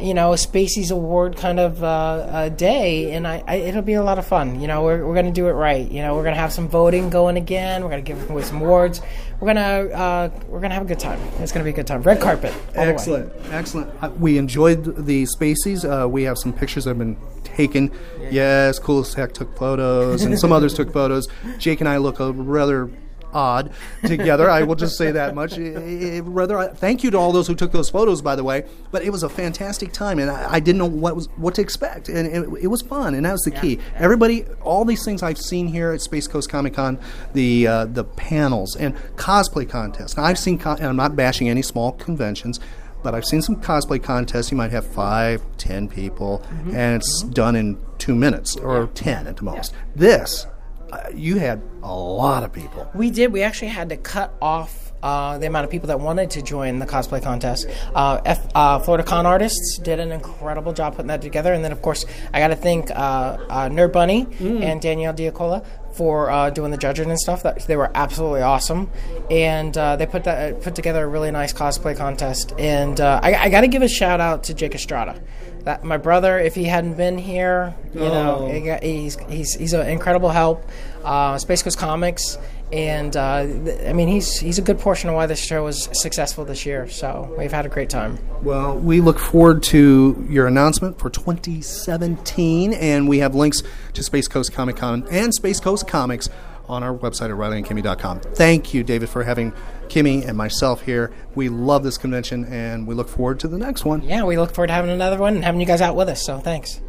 You 0.00 0.14
know, 0.14 0.32
a 0.32 0.36
Spacie's 0.36 0.90
Award 0.90 1.36
kind 1.36 1.58
of 1.58 1.82
uh, 1.82 2.28
a 2.32 2.50
day, 2.50 3.12
and 3.12 3.26
I, 3.26 3.42
I, 3.46 3.56
it'll 3.56 3.82
be 3.82 3.94
a 3.94 4.02
lot 4.02 4.18
of 4.18 4.26
fun. 4.26 4.60
You 4.60 4.66
know, 4.68 4.84
we're, 4.84 5.04
we're 5.06 5.14
going 5.14 5.26
to 5.26 5.32
do 5.32 5.48
it 5.48 5.52
right. 5.52 5.90
You 5.90 6.02
know, 6.02 6.14
we're 6.14 6.22
going 6.22 6.34
to 6.34 6.40
have 6.40 6.52
some 6.52 6.68
voting 6.68 7.10
going 7.10 7.36
again. 7.36 7.82
We're 7.82 7.90
going 7.90 8.04
to 8.04 8.12
give 8.12 8.30
away 8.30 8.42
some 8.42 8.60
awards. 8.60 9.00
We're 9.40 9.54
gonna 9.54 9.94
uh, 9.94 10.30
we're 10.48 10.58
gonna 10.58 10.74
have 10.74 10.82
a 10.82 10.88
good 10.88 10.98
time. 10.98 11.20
It's 11.38 11.52
gonna 11.52 11.62
be 11.62 11.70
a 11.70 11.72
good 11.72 11.86
time. 11.86 12.02
Red 12.02 12.20
carpet. 12.20 12.52
all 12.52 12.72
the 12.72 12.80
way. 12.80 12.86
Excellent, 12.88 13.32
excellent. 13.52 14.02
Uh, 14.02 14.10
we 14.18 14.36
enjoyed 14.36 15.06
the 15.06 15.24
Spacies. 15.24 15.84
Uh, 15.84 16.08
we 16.08 16.24
have 16.24 16.38
some 16.38 16.52
pictures 16.52 16.84
that 16.84 16.90
have 16.90 16.98
been 16.98 17.16
taken. 17.44 17.92
Yes, 18.32 18.80
Kool 18.80 19.00
as 19.00 19.14
Heck 19.14 19.32
took 19.32 19.56
photos, 19.56 20.24
and 20.24 20.36
some 20.38 20.50
others 20.50 20.74
took 20.74 20.92
photos. 20.92 21.28
Jake 21.58 21.78
and 21.78 21.88
I 21.88 21.98
look 21.98 22.18
a 22.18 22.32
rather 22.32 22.90
odd 23.32 23.72
together. 24.04 24.50
I 24.50 24.62
will 24.62 24.74
just 24.74 24.96
say 24.96 25.10
that 25.12 25.34
much. 25.34 25.58
Eh, 25.58 25.72
eh, 25.74 26.20
Rather, 26.24 26.68
thank 26.68 27.02
you 27.04 27.10
to 27.10 27.18
all 27.18 27.32
those 27.32 27.46
who 27.46 27.54
took 27.54 27.72
those 27.72 27.90
photos, 27.90 28.22
by 28.22 28.36
the 28.36 28.44
way. 28.44 28.64
But 28.90 29.02
it 29.02 29.10
was 29.10 29.22
a 29.22 29.28
fantastic 29.28 29.92
time, 29.92 30.18
and 30.18 30.30
I, 30.30 30.54
I 30.54 30.60
didn't 30.60 30.78
know 30.78 30.86
what 30.86 31.14
was 31.16 31.26
what 31.36 31.54
to 31.56 31.62
expect, 31.62 32.08
and 32.08 32.26
it, 32.26 32.62
it 32.62 32.66
was 32.68 32.82
fun, 32.82 33.14
and 33.14 33.24
that 33.26 33.32
was 33.32 33.42
the 33.42 33.50
key. 33.50 33.78
Everybody, 33.96 34.44
all 34.62 34.84
these 34.84 35.04
things 35.04 35.22
I've 35.22 35.38
seen 35.38 35.68
here 35.68 35.92
at 35.92 36.00
Space 36.00 36.26
Coast 36.26 36.48
Comic 36.50 36.74
Con, 36.74 36.98
the 37.34 37.66
uh, 37.66 37.84
the 37.86 38.04
panels 38.04 38.76
and 38.76 38.94
cosplay 39.16 39.68
contests. 39.68 40.16
Now, 40.16 40.24
I've 40.24 40.38
seen, 40.38 40.58
con- 40.58 40.78
and 40.78 40.86
I'm 40.86 40.96
not 40.96 41.16
bashing 41.16 41.48
any 41.48 41.62
small 41.62 41.92
conventions. 41.92 42.60
But 43.00 43.14
I've 43.14 43.24
seen 43.24 43.42
some 43.42 43.54
cosplay 43.62 44.02
contests. 44.02 44.50
You 44.50 44.56
might 44.56 44.72
have 44.72 44.84
five, 44.84 45.40
ten 45.56 45.88
people, 45.88 46.42
and 46.72 46.96
it's 47.00 47.22
done 47.22 47.54
in 47.54 47.78
two 47.98 48.16
minutes 48.16 48.56
or 48.56 48.88
ten 48.88 49.28
at 49.28 49.36
the 49.36 49.44
most. 49.44 49.72
This, 49.94 50.48
uh, 50.90 51.08
you 51.14 51.38
had 51.38 51.62
a 51.82 51.94
lot 51.94 52.42
of 52.42 52.52
people. 52.52 52.90
We 52.94 53.10
did. 53.10 53.32
We 53.32 53.42
actually 53.42 53.68
had 53.68 53.88
to 53.90 53.96
cut 53.96 54.34
off 54.40 54.92
uh, 55.02 55.38
the 55.38 55.46
amount 55.46 55.64
of 55.64 55.70
people 55.70 55.88
that 55.88 56.00
wanted 56.00 56.30
to 56.30 56.42
join 56.42 56.78
the 56.78 56.86
cosplay 56.86 57.22
contest. 57.22 57.68
Uh, 57.94 58.20
F, 58.24 58.46
uh, 58.54 58.78
Florida 58.80 59.04
Con 59.04 59.26
Artists 59.26 59.78
did 59.78 60.00
an 60.00 60.12
incredible 60.12 60.72
job 60.72 60.94
putting 60.96 61.08
that 61.08 61.22
together, 61.22 61.52
and 61.52 61.64
then 61.64 61.72
of 61.72 61.82
course 61.82 62.04
I 62.32 62.40
got 62.40 62.48
to 62.48 62.56
thank 62.56 62.90
uh, 62.90 62.94
uh, 62.94 63.68
Nerd 63.68 63.92
Bunny 63.92 64.26
and 64.40 64.80
Danielle 64.80 65.14
Diacola 65.14 65.64
for 65.92 66.30
uh, 66.30 66.50
doing 66.50 66.70
the 66.70 66.76
judging 66.76 67.10
and 67.10 67.18
stuff. 67.18 67.42
That 67.42 67.66
they 67.66 67.76
were 67.76 67.90
absolutely 67.94 68.42
awesome, 68.42 68.90
and 69.30 69.76
uh, 69.76 69.96
they 69.96 70.06
put 70.06 70.24
that 70.24 70.62
put 70.62 70.74
together 70.74 71.04
a 71.04 71.08
really 71.08 71.30
nice 71.30 71.52
cosplay 71.52 71.96
contest. 71.96 72.52
And 72.58 73.00
uh, 73.00 73.20
I, 73.22 73.34
I 73.34 73.48
got 73.50 73.60
to 73.62 73.68
give 73.68 73.82
a 73.82 73.88
shout 73.88 74.20
out 74.20 74.44
to 74.44 74.54
Jake 74.54 74.74
Estrada. 74.74 75.20
That 75.64 75.84
my 75.84 75.96
brother, 75.98 76.38
if 76.38 76.54
he 76.54 76.64
hadn't 76.64 76.94
been 76.94 77.18
here, 77.18 77.74
you 77.94 78.00
know, 78.00 78.38
Oh. 78.40 78.48
he 78.48 79.02
he's 79.02 79.16
he's 79.28 79.54
he's 79.54 79.72
an 79.72 79.86
incredible 79.88 80.30
help. 80.30 80.64
Uh, 81.04 81.38
Space 81.38 81.62
Coast 81.62 81.78
Comixx, 81.78 82.38
and 82.72 83.16
uh, 83.16 83.44
th- 83.44 83.86
I 83.88 83.92
mean, 83.92 84.08
he's 84.08 84.38
he's 84.38 84.58
a 84.58 84.62
good 84.62 84.78
portion 84.78 85.08
of 85.10 85.14
why 85.16 85.26
this 85.26 85.38
show 85.42 85.64
was 85.64 85.88
successful 85.92 86.44
this 86.44 86.64
year. 86.66 86.88
So 86.88 87.34
we've 87.38 87.52
had 87.52 87.66
a 87.66 87.68
great 87.68 87.88
time. 87.90 88.18
Well, 88.42 88.76
we 88.78 89.00
look 89.00 89.18
forward 89.18 89.62
to 89.64 90.26
your 90.28 90.46
announcement 90.46 90.98
for 90.98 91.10
2017, 91.10 92.72
and 92.74 93.08
we 93.08 93.18
have 93.18 93.34
links 93.34 93.62
to 93.94 94.02
Space 94.02 94.28
Coast 94.28 94.52
Comic 94.52 94.76
Con 94.76 95.06
and 95.10 95.34
Space 95.34 95.60
Coast 95.60 95.86
Comixx 95.86 96.28
on 96.68 96.82
our 96.82 96.96
website 96.96 97.30
at 97.30 97.36
RileyandKimmy.com. 97.36 98.20
Thank 98.20 98.74
you, 98.74 98.82
David, 98.84 99.08
for 99.08 99.22
having 99.22 99.52
Kimmy 99.88 100.26
and 100.26 100.36
myself 100.36 100.82
here. 100.82 101.12
We 101.34 101.48
love 101.48 101.82
this 101.82 101.98
convention, 101.98 102.44
and 102.44 102.86
we 102.86 102.94
look 102.94 103.08
forward 103.08 103.40
to 103.40 103.48
the 103.48 103.58
next 103.58 103.84
one. 103.84 104.02
Yeah, 104.02 104.24
we 104.24 104.36
look 104.38 104.54
forward 104.54 104.68
to 104.68 104.74
having 104.74 104.90
another 104.90 105.18
one 105.18 105.36
and 105.36 105.44
having 105.44 105.60
you 105.60 105.66
guys 105.66 105.80
out 105.80 105.96
with 105.96 106.08
us. 106.08 106.24
So 106.24 106.38
thanks. 106.38 106.80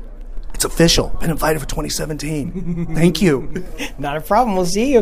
It's 0.54 0.66
official. 0.66 1.10
Been 1.22 1.32
invited 1.32 1.60
for 1.60 1.68
2017. 1.68 2.94
Thank 2.94 3.22
you. 3.22 3.64
Not 3.98 4.18
a 4.18 4.22
problem. 4.22 4.56
We'll 4.58 4.66
see 4.66 4.94
you. 4.94 5.02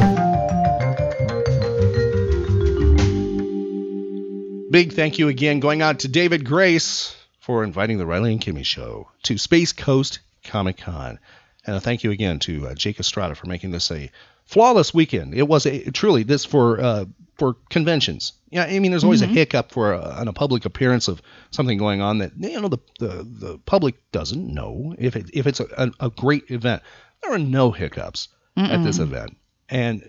Big 4.70 4.94
thank 4.94 5.18
you 5.18 5.30
again 5.30 5.60
going 5.60 5.82
out 5.82 6.00
to 6.00 6.08
David 6.08 6.46
Grace 6.46 7.16
for 7.40 7.64
inviting 7.64 7.98
the 7.98 8.06
Riley 8.06 8.34
and 8.34 8.42
Kimmy 8.42 8.66
Show 8.66 9.10
to 9.24 9.38
Space 9.38 9.72
Coast 9.72 10.20
Comic 10.44 10.78
Con. 10.78 11.18
And 11.66 11.76
a 11.76 11.80
thank 11.80 12.04
you 12.04 12.12
again 12.12 12.40
to 12.40 12.68
uh, 12.68 12.74
Jake 12.76 13.00
Estrada 13.00 13.34
for 13.34 13.48
making 13.48 13.72
this 13.72 13.90
a 13.92 14.12
flawless 14.48 14.94
weekend. 14.94 15.34
It 15.36 15.48
was 15.48 15.66
a 15.66 15.92
truly 15.92 16.24
this 16.24 16.46
for 16.46 16.82
uh, 16.82 17.06
for 17.38 17.56
conventions. 17.70 18.34
Yeah, 18.50 18.64
I 18.64 18.80
mean, 18.80 18.92
there's 18.92 19.04
always 19.04 19.22
Mhm. 19.22 19.32
a 19.32 19.34
hiccup 19.34 19.72
for 19.72 19.94
a, 19.94 20.02
on 20.02 20.28
a 20.28 20.34
public 20.34 20.66
appearance 20.66 21.08
of 21.08 21.22
something 21.52 21.78
going 21.78 22.02
on 22.02 22.20
that 22.20 22.32
you 22.38 22.60
know 22.60 22.70
the 22.70 22.80
the, 23.00 23.28
the 23.30 23.58
public 23.60 23.96
doesn't 24.12 24.54
know 24.54 24.96
if 24.98 25.16
it 25.16 25.30
if 25.34 25.46
it's 25.46 25.60
a, 25.60 25.92
a, 26.00 26.10
great 26.10 26.50
event. 26.50 26.82
There 27.22 27.34
are 27.34 27.40
no 27.40 27.72
hiccups 27.72 28.30
at 28.56 28.84
this 28.84 28.98
event, 28.98 29.38
and 29.70 30.02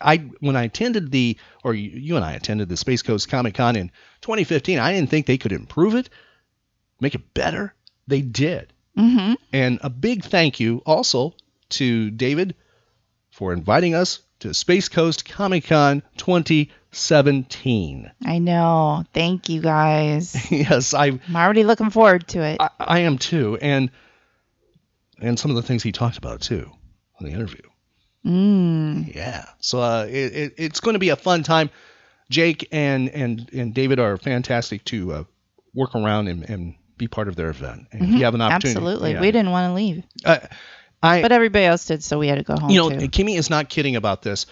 I 0.00 0.16
when 0.40 0.56
I 0.56 0.64
attended 0.64 1.12
the 1.12 1.36
or 1.62 1.74
you, 1.74 1.90
you 1.90 2.16
and 2.16 2.24
I 2.24 2.32
attended 2.32 2.68
the 2.68 2.76
Space 2.76 3.02
Coast 3.02 3.28
Comic 3.28 3.54
Con 3.54 3.76
in 3.76 3.90
2015, 4.22 4.78
I 4.78 4.92
didn't 4.92 5.10
think 5.10 5.26
they 5.26 5.38
could 5.38 5.52
improve 5.52 5.94
it, 5.94 6.08
make 7.00 7.14
it 7.14 7.34
better. 7.34 7.74
They 8.06 8.20
did. 8.22 8.72
Mm-hmm. 8.98 9.34
And 9.52 9.78
a 9.82 9.90
big 9.90 10.24
thank 10.24 10.58
you 10.58 10.82
also 10.84 11.34
to 11.70 12.10
David 12.10 12.54
for 13.34 13.52
inviting 13.52 13.94
us 13.96 14.20
to 14.40 14.54
Space 14.54 14.88
Coast 14.88 15.28
Comic 15.28 15.66
Con 15.66 16.02
2017. 16.18 18.10
I 18.24 18.38
know. 18.38 19.04
Thank 19.12 19.48
you 19.48 19.60
guys. 19.60 20.50
yes, 20.52 20.94
I 20.94 21.06
I'm 21.06 21.20
already 21.34 21.64
looking 21.64 21.90
forward 21.90 22.28
to 22.28 22.42
it. 22.42 22.58
I, 22.60 22.70
I 22.78 22.98
am 23.00 23.18
too, 23.18 23.58
and 23.60 23.90
and 25.20 25.38
some 25.38 25.50
of 25.50 25.56
the 25.56 25.62
things 25.62 25.82
he 25.82 25.92
talked 25.92 26.18
about 26.18 26.40
too 26.40 26.70
in 27.20 27.26
the 27.26 27.32
interview. 27.32 27.62
Mm. 28.24 29.14
Yeah. 29.14 29.44
So 29.60 29.80
uh, 29.80 30.06
it, 30.08 30.32
it, 30.34 30.54
it's 30.56 30.80
going 30.80 30.94
to 30.94 30.98
be 31.00 31.10
a 31.10 31.16
fun 31.16 31.42
time. 31.42 31.70
Jake 32.30 32.68
and 32.72 33.08
and 33.10 33.50
and 33.52 33.74
David 33.74 33.98
are 33.98 34.16
fantastic 34.16 34.84
to 34.86 35.12
uh, 35.12 35.24
work 35.74 35.94
around 35.94 36.28
and, 36.28 36.48
and 36.48 36.74
be 36.96 37.06
part 37.08 37.28
of 37.28 37.36
their 37.36 37.50
event. 37.50 37.88
And 37.92 38.02
if 38.02 38.08
Mhm. 38.10 38.18
you 38.18 38.24
have 38.24 38.34
an 38.34 38.40
opportunity, 38.40 38.78
Absolutely. 38.78 39.12
yeah. 39.12 39.20
We 39.20 39.30
didn't 39.32 39.50
want 39.50 39.68
to 39.70 39.74
leave. 39.74 40.04
Uh, 40.24 40.38
I 41.04 41.22
but 41.22 41.32
everybody 41.32 41.64
else 41.64 41.86
did, 41.86 42.02
so 42.02 42.18
we 42.18 42.28
had 42.28 42.38
to 42.38 42.44
go 42.44 42.56
home 42.56 42.70
you 42.70 42.78
know, 42.80 42.90
too. 42.90 43.08
Kimmy 43.08 43.36
is 43.36 43.50
not 43.50 43.68
kidding 43.68 43.96
about 43.96 44.22
this, 44.22 44.46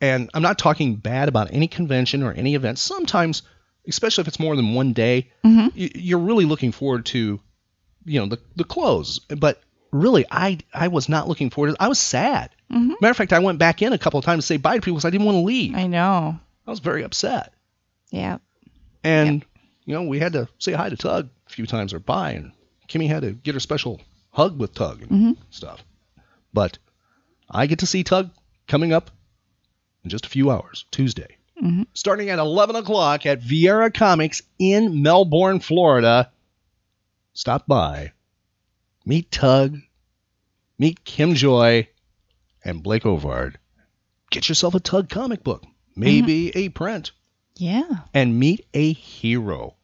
and 0.00 0.30
I'm 0.34 0.42
not 0.42 0.58
talking 0.58 0.96
bad 0.96 1.28
about 1.28 1.52
any 1.52 1.66
convention 1.68 2.22
or 2.22 2.32
any 2.32 2.54
event. 2.54 2.78
Sometimes, 2.78 3.42
especially 3.88 4.22
if 4.22 4.28
it's 4.28 4.38
more 4.40 4.56
than 4.56 4.74
one 4.74 4.92
day, 4.92 5.30
Mhm. 5.44 5.72
y- 5.76 5.90
you're 5.94 6.18
really 6.18 6.44
looking 6.44 6.72
forward 6.72 7.06
to, 7.06 7.40
you 8.04 8.20
know, 8.20 8.26
the 8.26 8.38
the 8.56 8.64
close. 8.64 9.18
But 9.18 9.60
really, 9.90 10.24
I 10.30 10.58
I 10.72 10.88
was 10.88 11.08
not 11.08 11.28
looking 11.28 11.50
forward 11.50 11.72
to. 11.76 11.82
I 11.82 11.88
was 11.88 11.98
sad. 11.98 12.50
Mhm. 12.72 12.94
Matter 13.00 13.10
of 13.10 13.16
fact, 13.16 13.32
I 13.32 13.40
went 13.40 13.58
back 13.58 13.82
in 13.82 13.92
a 13.92 13.98
couple 13.98 14.18
of 14.18 14.24
times 14.24 14.44
to 14.44 14.46
say 14.46 14.56
bye 14.58 14.76
to 14.76 14.80
people 14.80 14.94
because 14.96 15.04
I 15.04 15.10
didn't 15.10 15.26
want 15.26 15.36
to 15.36 15.40
leave. 15.42 15.74
I 15.74 15.86
know. 15.88 16.38
I 16.66 16.70
was 16.70 16.78
very 16.80 17.02
upset. 17.02 17.52
Yeah. 18.10 18.38
And 19.02 19.44
you 19.86 19.94
know, 19.94 20.02
we 20.02 20.18
had 20.20 20.34
to 20.34 20.46
say 20.58 20.72
hi 20.72 20.88
to 20.88 20.96
Tugg 20.96 21.28
a 21.46 21.50
few 21.50 21.66
times 21.66 21.92
or 21.92 21.98
bye, 21.98 22.32
and 22.32 22.52
Kimmy 22.88 23.08
had 23.08 23.22
to 23.22 23.32
get 23.32 23.54
her 23.54 23.60
special 23.60 24.00
hug 24.40 24.58
with 24.58 24.72
Tugg 24.74 25.02
and 25.02 25.10
Mhm. 25.10 25.36
stuff. 25.50 25.84
But 26.54 26.78
I 27.50 27.66
get 27.66 27.80
to 27.80 27.86
see 27.86 28.02
Tugg 28.04 28.30
coming 28.66 28.92
up 28.92 29.10
in 30.02 30.08
just 30.08 30.24
a 30.24 30.30
few 30.30 30.50
hours, 30.50 30.86
Tuesday, 30.90 31.36
Mhm. 31.62 31.86
starting 31.92 32.30
at 32.30 32.38
11 32.38 32.74
o'clock 32.74 33.26
at 33.26 33.42
Viera 33.42 33.92
Comics 33.92 34.40
in 34.58 35.02
Melbourne, 35.02 35.60
Florida. 35.60 36.30
Stop 37.34 37.66
by, 37.66 38.12
meet 39.04 39.30
Tugg, 39.30 39.82
meet 40.78 41.04
KimJoy, 41.04 41.86
and 42.64 42.82
Blake 42.82 43.02
Ovard. 43.04 43.56
Get 44.30 44.48
yourself 44.48 44.74
a 44.74 44.80
Tugg 44.80 45.10
comic 45.10 45.44
book, 45.44 45.64
maybe 45.94 46.50
a 46.56 46.70
print, 46.70 47.12
Yeah. 47.56 48.04
and 48.14 48.38
meet 48.38 48.66
a 48.72 48.92
hero. 48.94 49.74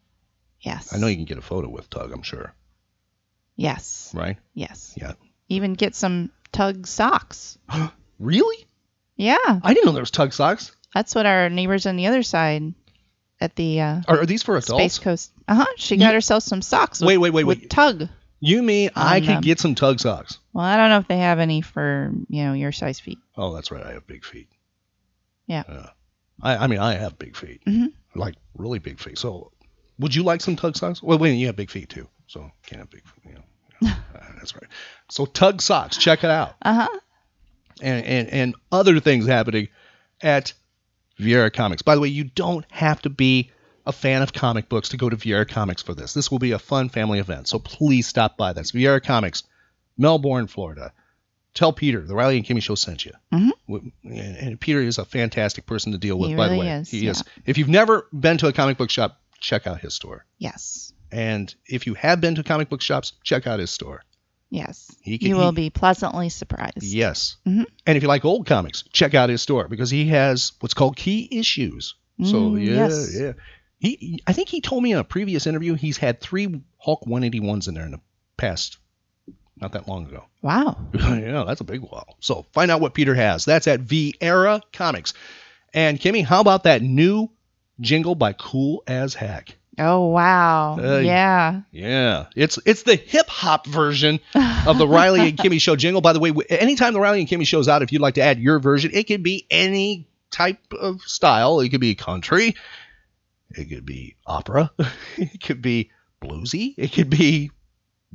Yes. 0.62 0.92
I 0.94 0.98
know 0.98 1.06
you 1.08 1.16
can 1.16 1.26
get 1.26 1.38
a 1.38 1.42
photo 1.42 1.68
with 1.68 1.90
Tugg, 1.90 2.10
I'm 2.12 2.22
sure, 2.22 2.54
Yes. 3.56 4.10
right? 4.14 4.36
Yes. 4.54 4.94
Yeah. 4.96 5.12
Even 5.48 5.74
get 5.74 5.94
some 5.94 6.30
Tugg 6.52 6.86
socks. 6.86 7.58
Really? 8.18 8.56
Yeah. 9.16 9.36
I 9.62 9.74
didn't 9.74 9.84
know 9.84 9.92
there 9.92 10.00
was 10.00 10.10
Tugg 10.10 10.32
socks. 10.32 10.72
That's 10.94 11.14
what 11.14 11.26
our 11.26 11.50
neighbors 11.50 11.84
on 11.84 11.96
the 11.96 12.06
other 12.06 12.22
side 12.22 12.72
at 13.38 13.54
the 13.56 13.80
uh, 13.82 14.00
Are, 14.08 14.20
are 14.20 14.26
these 14.26 14.42
for 14.42 14.56
adults? 14.56 14.94
Space 14.94 14.98
Coast. 14.98 15.32
Uh 15.46 15.56
huh. 15.56 15.66
She 15.76 15.98
got 15.98 16.14
herself 16.14 16.42
some 16.42 16.62
socks. 16.62 17.02
Wait, 17.02 17.18
with- 17.18 17.32
wait, 17.34 17.44
wait, 17.44 17.44
with 17.44 17.58
wait. 17.60 17.68
Tugg. 17.70 18.08
You 18.40 18.62
mean 18.62 18.88
I 18.96 19.20
could 19.20 19.42
get 19.42 19.60
some 19.60 19.74
Tugg 19.74 20.00
socks? 20.00 20.38
Well, 20.54 20.64
I 20.64 20.78
don't 20.78 20.88
know 20.88 20.96
if 20.98 21.08
they 21.08 21.18
have 21.18 21.38
any 21.38 21.60
for 21.60 22.10
you 22.30 22.44
know 22.44 22.54
your 22.54 22.72
size 22.72 23.00
feet. 23.00 23.18
Oh, 23.36 23.54
that's 23.54 23.70
right. 23.70 23.84
I 23.84 23.92
have 23.92 24.06
big 24.06 24.24
feet. 24.24 24.48
Yeah. 25.46 25.64
I, 26.40 26.56
I 26.56 26.66
mean, 26.68 26.78
I 26.78 26.94
have 26.94 27.18
big 27.18 27.36
feet, 27.36 27.62
Mhm. 27.66 27.92
like 28.14 28.34
really 28.54 28.78
big 28.78 28.98
feet. 28.98 29.18
So, 29.18 29.52
would 29.98 30.14
you 30.14 30.22
like 30.22 30.40
some 30.40 30.56
Tugg 30.56 30.76
socks? 30.76 31.02
Well, 31.02 31.18
wait, 31.18 31.34
you 31.34 31.46
have 31.48 31.56
big 31.56 31.70
feet 31.70 31.88
too, 31.90 32.08
so 32.26 32.50
can't 32.66 32.90
big. 32.90 33.02
You 33.24 33.34
know. 33.34 33.42
Uh, 33.90 33.94
that's 34.38 34.54
right. 34.54 34.64
So, 35.10 35.26
Tugg 35.26 35.60
socks, 35.60 35.96
check 35.96 36.24
it 36.24 36.30
out, 36.30 36.54
Uh 36.62 36.74
huh. 36.86 36.98
and 37.82 38.04
and 38.06 38.28
and 38.28 38.54
other 38.72 39.00
things 39.00 39.26
happening 39.26 39.68
at 40.22 40.52
Viera 41.20 41.52
Comics. 41.52 41.82
By 41.82 41.94
the 41.94 42.00
way, 42.00 42.08
you 42.08 42.24
don't 42.24 42.64
have 42.70 43.02
to 43.02 43.10
be 43.10 43.50
a 43.84 43.92
fan 43.92 44.22
of 44.22 44.32
comic 44.32 44.68
books 44.68 44.88
to 44.90 44.96
go 44.96 45.08
to 45.08 45.16
Viera 45.16 45.48
Comics 45.48 45.82
for 45.82 45.94
this. 45.94 46.12
This 46.14 46.30
will 46.30 46.38
be 46.40 46.52
a 46.52 46.58
fun 46.58 46.88
family 46.88 47.18
event, 47.20 47.48
so 47.48 47.58
please 47.58 48.06
stop 48.06 48.36
by. 48.36 48.52
That's 48.52 48.72
Viera 48.72 49.02
Comics, 49.02 49.44
Melbourne, 49.96 50.46
Florida. 50.46 50.92
Tell 51.54 51.72
Peter 51.72 52.02
the 52.02 52.14
Riley 52.14 52.36
and 52.36 52.44
Kimmy 52.44 52.62
Show 52.62 52.74
sent 52.74 53.04
you. 53.06 53.12
Mhm. 53.32 53.50
And, 54.04 54.36
and 54.36 54.60
Peter 54.60 54.80
is 54.82 54.98
a 54.98 55.04
fantastic 55.06 55.64
person 55.64 55.92
to 55.92 55.98
deal 55.98 56.18
with. 56.18 56.30
He 56.30 56.36
by 56.36 56.48
the 56.48 56.56
way, 56.58 56.68
is, 56.70 56.90
he 56.90 57.06
is. 57.06 57.22
yeah. 57.26 57.42
If 57.46 57.56
you've 57.56 57.68
never 57.70 58.06
been 58.12 58.36
to 58.38 58.48
a 58.48 58.52
comic 58.52 58.76
book 58.76 58.90
shop, 58.90 59.20
check 59.40 59.66
out 59.66 59.80
his 59.80 59.94
store. 59.94 60.26
Yes. 60.38 60.92
And 61.12 61.54
if 61.66 61.86
you 61.86 61.94
have 61.94 62.20
been 62.20 62.34
to 62.36 62.42
comic 62.42 62.68
book 62.68 62.80
shops, 62.82 63.12
check 63.22 63.46
out 63.46 63.58
his 63.60 63.70
store. 63.70 64.02
Yes. 64.50 64.90
He 65.02 65.18
can- 65.18 65.28
you 65.28 65.36
will 65.36 65.50
he- 65.50 65.56
be 65.56 65.70
pleasantly 65.70 66.28
surprised. 66.28 66.82
Yes. 66.82 67.36
Mhm. 67.46 67.64
And 67.86 67.96
if 67.96 68.02
you 68.02 68.08
like 68.08 68.24
old 68.24 68.46
comics, 68.46 68.84
check 68.92 69.14
out 69.14 69.28
his 69.28 69.42
store 69.42 69.68
because 69.68 69.90
he 69.90 70.06
has 70.08 70.52
what's 70.60 70.74
called 70.74 70.96
key 70.96 71.28
issues. 71.30 71.94
So 72.22 72.50
Mm, 72.52 72.64
yeah, 72.66 72.74
yes. 72.74 73.14
yeah. 73.14 73.32
He, 73.78 74.22
I 74.26 74.32
think 74.32 74.48
he 74.48 74.60
told 74.62 74.82
me 74.82 74.92
in 74.92 74.98
a 74.98 75.04
previous 75.04 75.46
interview 75.46 75.74
he's 75.74 75.98
had 75.98 76.20
three 76.20 76.62
Hulk 76.78 77.04
181s 77.06 77.68
in 77.68 77.74
there 77.74 77.84
in 77.84 77.90
the 77.90 78.00
past, 78.38 78.78
not 79.60 79.72
that 79.72 79.86
long 79.88 80.06
ago. 80.06 80.24
Wow. 80.40 80.78
yeah, 80.94 81.44
that's 81.46 81.60
a 81.60 81.64
big 81.64 81.80
while. 81.82 82.16
So 82.20 82.46
find 82.52 82.70
out 82.70 82.80
what 82.80 82.94
Peter 82.94 83.14
has. 83.14 83.44
That's 83.44 83.66
at 83.66 83.80
Viera 83.82 84.62
Comics. 84.72 85.12
And 85.74 86.00
Kimmy, 86.00 86.24
how 86.24 86.40
about 86.40 86.62
that 86.64 86.80
new 86.82 87.30
jingle 87.80 88.14
by 88.14 88.32
Kool 88.32 88.82
as 88.86 89.12
Heck? 89.14 89.56
Oh 89.78 90.06
wow. 90.06 90.78
Uh, 90.78 90.98
yeah. 90.98 91.60
Yeah, 91.70 92.26
it's 92.34 92.58
it's 92.64 92.84
the 92.84 92.96
hip 92.96 93.28
hop 93.28 93.66
version 93.66 94.20
of 94.66 94.78
the 94.78 94.88
Riley 94.88 95.28
and 95.28 95.38
Kimmy 95.38 95.60
show 95.60 95.76
jingle. 95.76 96.00
By 96.00 96.12
the 96.12 96.20
way, 96.20 96.32
anytime 96.48 96.92
the 96.94 97.00
Riley 97.00 97.20
and 97.20 97.28
Kimmy 97.28 97.46
show's 97.46 97.68
out, 97.68 97.82
if 97.82 97.92
you'd 97.92 98.02
like 98.02 98.14
to 98.14 98.22
add 98.22 98.38
your 98.38 98.58
version, 98.58 98.90
it 98.94 99.06
can 99.06 99.22
be 99.22 99.46
any 99.50 100.06
type 100.30 100.72
of 100.72 101.02
style. 101.02 101.60
It 101.60 101.68
could 101.68 101.80
be 101.80 101.94
country, 101.94 102.54
it 103.50 103.68
could 103.68 103.84
be 103.84 104.16
opera, 104.26 104.70
it 105.16 105.42
could 105.42 105.60
be 105.60 105.90
bluesy, 106.22 106.74
it 106.78 106.92
could 106.92 107.10
be 107.10 107.50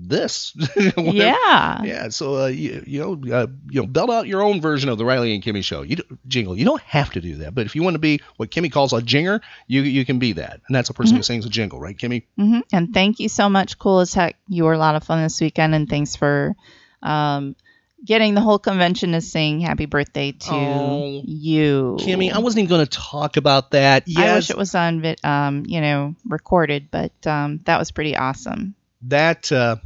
this. 0.08 0.56
Yeah. 0.98 1.84
yeah. 1.84 2.10
So 2.10 2.44
uh, 2.44 2.48
you, 2.48 2.84
you 2.86 3.00
know, 3.00 3.34
uh, 3.36 3.48
you 3.70 3.82
know, 3.82 3.88
belt 3.88 4.10
out 4.10 4.28
your 4.28 4.42
own 4.42 4.62
version 4.62 4.90
of 4.90 4.98
the 4.98 5.06
Riley 5.06 5.34
and 5.34 5.44
Kimmy 5.44 5.64
show. 5.64 5.82
You 5.82 5.98
jingle. 6.28 6.58
You 6.58 6.66
don't 6.66 6.82
have 6.82 7.12
to 7.12 7.22
do 7.22 7.38
that, 7.38 7.54
but 7.56 7.66
if 7.66 7.76
you 7.76 7.84
want 7.84 7.96
to 7.96 8.00
be 8.00 8.22
what 8.38 8.50
Kimmy 8.52 8.72
calls 8.72 8.94
a 8.94 8.98
jinger, 8.98 9.42
you 9.68 9.82
you 9.82 10.06
can 10.06 10.20
be 10.20 10.34
that, 10.34 10.62
and 10.68 10.76
that's 10.76 10.90
a 10.90 10.94
person 10.94 11.18
who 11.18 11.24
sings 11.24 11.46
a 11.46 11.50
jingle, 11.50 11.80
right, 11.80 11.98
Kimmy? 11.98 12.24
hmm 12.38 12.60
And 12.72 12.94
thank 12.94 13.20
you 13.20 13.30
so 13.30 13.50
much, 13.50 13.78
Kool 13.78 14.00
as 14.00 14.14
Heck. 14.14 14.38
You 14.48 14.64
were 14.66 14.74
a 14.74 14.78
lot 14.78 14.96
of 14.96 15.04
fun 15.04 15.22
this 15.24 15.40
weekend, 15.42 15.76
and 15.76 15.90
thanks 15.90 16.16
for 16.16 16.56
um, 17.04 17.56
getting 18.04 18.34
the 18.34 18.42
whole 18.42 18.60
convention 18.60 19.12
to 19.14 19.22
sing 19.22 19.60
happy 19.60 19.86
birthday 19.86 20.32
to 20.32 20.52
Oh, 20.52 21.22
you. 21.26 21.98
Kimmy, 22.00 22.32
I 22.32 22.40
wasn't 22.40 22.64
even 22.64 22.70
going 22.70 22.86
to 22.86 22.98
talk 22.98 23.38
about 23.38 23.72
that. 23.72 24.08
Yes, 24.08 24.30
I 24.30 24.36
wish 24.36 24.50
it 24.50 24.58
was 24.58 24.76
on, 24.76 25.16
um, 25.24 25.64
you 25.68 25.82
know, 25.82 26.16
recorded, 26.28 26.90
but 26.92 27.12
um, 27.28 27.60
that 27.66 27.78
was 27.80 27.92
pretty 27.92 28.16
awesome. 28.16 28.76
that. 29.04 29.52
Uh, 29.52 29.78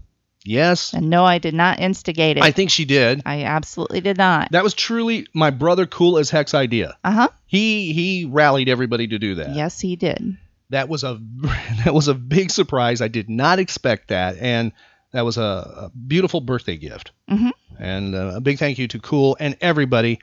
yes, 0.45 0.93
And 0.93 1.09
no, 1.09 1.25
I 1.25 1.37
did 1.39 1.53
not 1.53 1.79
instigate 1.79 2.37
it. 2.37 2.43
I 2.43 2.51
think 2.51 2.69
she 2.69 2.85
did. 2.85 3.21
I 3.25 3.43
absolutely 3.43 4.01
did 4.01 4.17
not. 4.17 4.51
That 4.51 4.63
was 4.63 4.73
truly 4.73 5.27
my 5.33 5.49
brother 5.49 5.85
Kool 5.85 6.17
as 6.17 6.29
Heck's 6.29 6.53
idea. 6.53 6.97
Uh 7.03 7.11
huh. 7.11 7.27
He 7.45 7.93
he 7.93 8.25
rallied 8.25 8.69
everybody 8.69 9.07
to 9.07 9.19
do 9.19 9.35
that. 9.35 9.55
Yes, 9.55 9.79
he 9.79 9.95
did. 9.95 10.37
That 10.69 10.89
was 10.89 11.03
a 11.03 11.19
that 11.83 11.93
was 11.93 12.07
a 12.07 12.13
big 12.13 12.51
surprise. 12.51 13.01
I 13.01 13.07
did 13.07 13.29
not 13.29 13.59
expect 13.59 14.09
that, 14.09 14.37
and 14.39 14.71
that 15.11 15.25
was 15.25 15.37
a, 15.37 15.41
a 15.41 15.91
beautiful 15.97 16.41
birthday 16.41 16.77
gift. 16.77 17.11
Mhm. 17.29 17.51
And 17.79 18.15
uh, 18.15 18.33
a 18.35 18.41
big 18.41 18.57
thank 18.57 18.77
you 18.77 18.87
to 18.89 18.99
Kool 18.99 19.35
and 19.39 19.57
everybody 19.61 20.19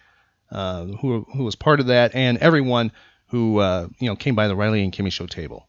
uh, 0.50 0.84
who 0.84 1.26
who 1.34 1.44
was 1.44 1.54
part 1.54 1.80
of 1.80 1.86
that, 1.86 2.14
and 2.14 2.38
everyone 2.38 2.92
who 3.28 3.58
uh, 3.58 3.88
you 3.98 4.08
know 4.08 4.16
came 4.16 4.34
by 4.34 4.48
the 4.48 4.56
Riley 4.56 4.82
and 4.84 4.92
Kimmy 4.92 5.10
show 5.12 5.26
table 5.26 5.66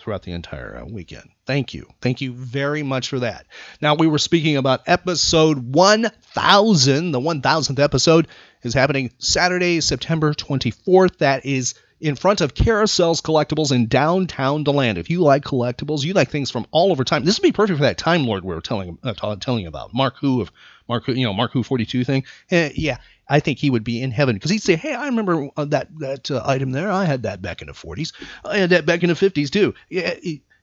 throughout 0.00 0.22
the 0.22 0.32
entire 0.32 0.76
uh, 0.76 0.84
weekend. 0.84 1.28
Thank 1.46 1.74
you, 1.74 1.86
thank 2.00 2.20
you 2.20 2.32
very 2.32 2.82
much 2.82 3.08
for 3.08 3.20
that. 3.20 3.46
Now 3.80 3.94
we 3.94 4.06
were 4.06 4.18
speaking 4.18 4.56
about 4.56 4.82
episode 4.86 5.74
1000. 5.74 7.12
The 7.12 7.20
1000th 7.20 7.78
episode 7.78 8.28
is 8.62 8.74
happening 8.74 9.12
Saturday, 9.18 9.80
September 9.80 10.32
24th. 10.32 11.18
That 11.18 11.44
is 11.44 11.74
in 12.00 12.16
front 12.16 12.40
of 12.40 12.54
Carasells 12.54 13.20
Collectibles 13.20 13.72
in 13.72 13.86
downtown 13.86 14.64
Deland. 14.64 14.98
If 14.98 15.10
you 15.10 15.20
like 15.20 15.44
collectibles, 15.44 16.02
you 16.02 16.14
like 16.14 16.30
things 16.30 16.50
from 16.50 16.66
all 16.70 16.90
over 16.90 17.04
time. 17.04 17.24
This 17.24 17.38
would 17.38 17.46
be 17.46 17.52
perfect 17.52 17.78
for 17.78 17.84
that 17.84 17.98
Time 17.98 18.24
Lord 18.24 18.44
we 18.44 18.54
were 18.54 18.60
telling 18.60 18.98
uh, 19.02 19.36
telling 19.36 19.66
about. 19.66 19.92
Mark 19.92 20.16
Who 20.20 20.40
of 20.40 20.50
Mark 20.88 21.06
you 21.08 21.24
know 21.24 21.32
Mark 21.32 21.52
Who 21.52 21.62
42 21.62 22.04
thing. 22.04 22.24
Eh, 22.50 22.70
yeah, 22.74 22.98
I 23.30 23.40
think 23.40 23.58
he 23.58 23.70
would 23.70 23.84
be 23.84 24.02
in 24.02 24.10
heaven 24.10 24.36
because 24.36 24.50
he'd 24.50 24.62
say, 24.62 24.76
"Hey, 24.76 24.92
I 24.92 25.06
remember 25.06 25.48
uh, 25.56 25.64
that 25.66 25.88
that 26.00 26.30
uh, 26.30 26.42
item 26.44 26.72
there. 26.72 26.90
I 26.90 27.04
had 27.04 27.22
that 27.22 27.40
back 27.40 27.62
in 27.62 27.68
the 27.68 27.72
40s. 27.72 28.12
I 28.44 28.58
had 28.58 28.70
that 28.70 28.84
back 28.84 29.02
in 29.02 29.08
the 29.08 29.14
50s 29.14 29.48
too. 29.48 29.72
Yeah, 29.88 30.14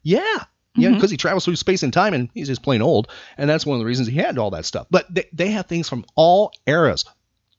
yeah." 0.03 0.43
Yeah, 0.79 0.91
because 0.91 1.09
he 1.09 1.17
travels 1.17 1.43
through 1.43 1.55
space 1.55 1.81
and 1.81 1.91
time, 1.91 2.13
and 2.13 2.29
he's 2.35 2.47
just 2.47 2.61
plain 2.61 2.83
old, 2.83 3.07
and 3.35 3.49
that's 3.49 3.65
one 3.65 3.77
of 3.77 3.79
the 3.79 3.85
reasons 3.87 4.07
he 4.07 4.17
had 4.17 4.37
all 4.37 4.51
that 4.51 4.63
stuff. 4.63 4.85
But 4.91 5.11
they, 5.11 5.25
they 5.33 5.49
have 5.49 5.65
things 5.65 5.89
from 5.89 6.05
all 6.15 6.51
eras, 6.67 7.03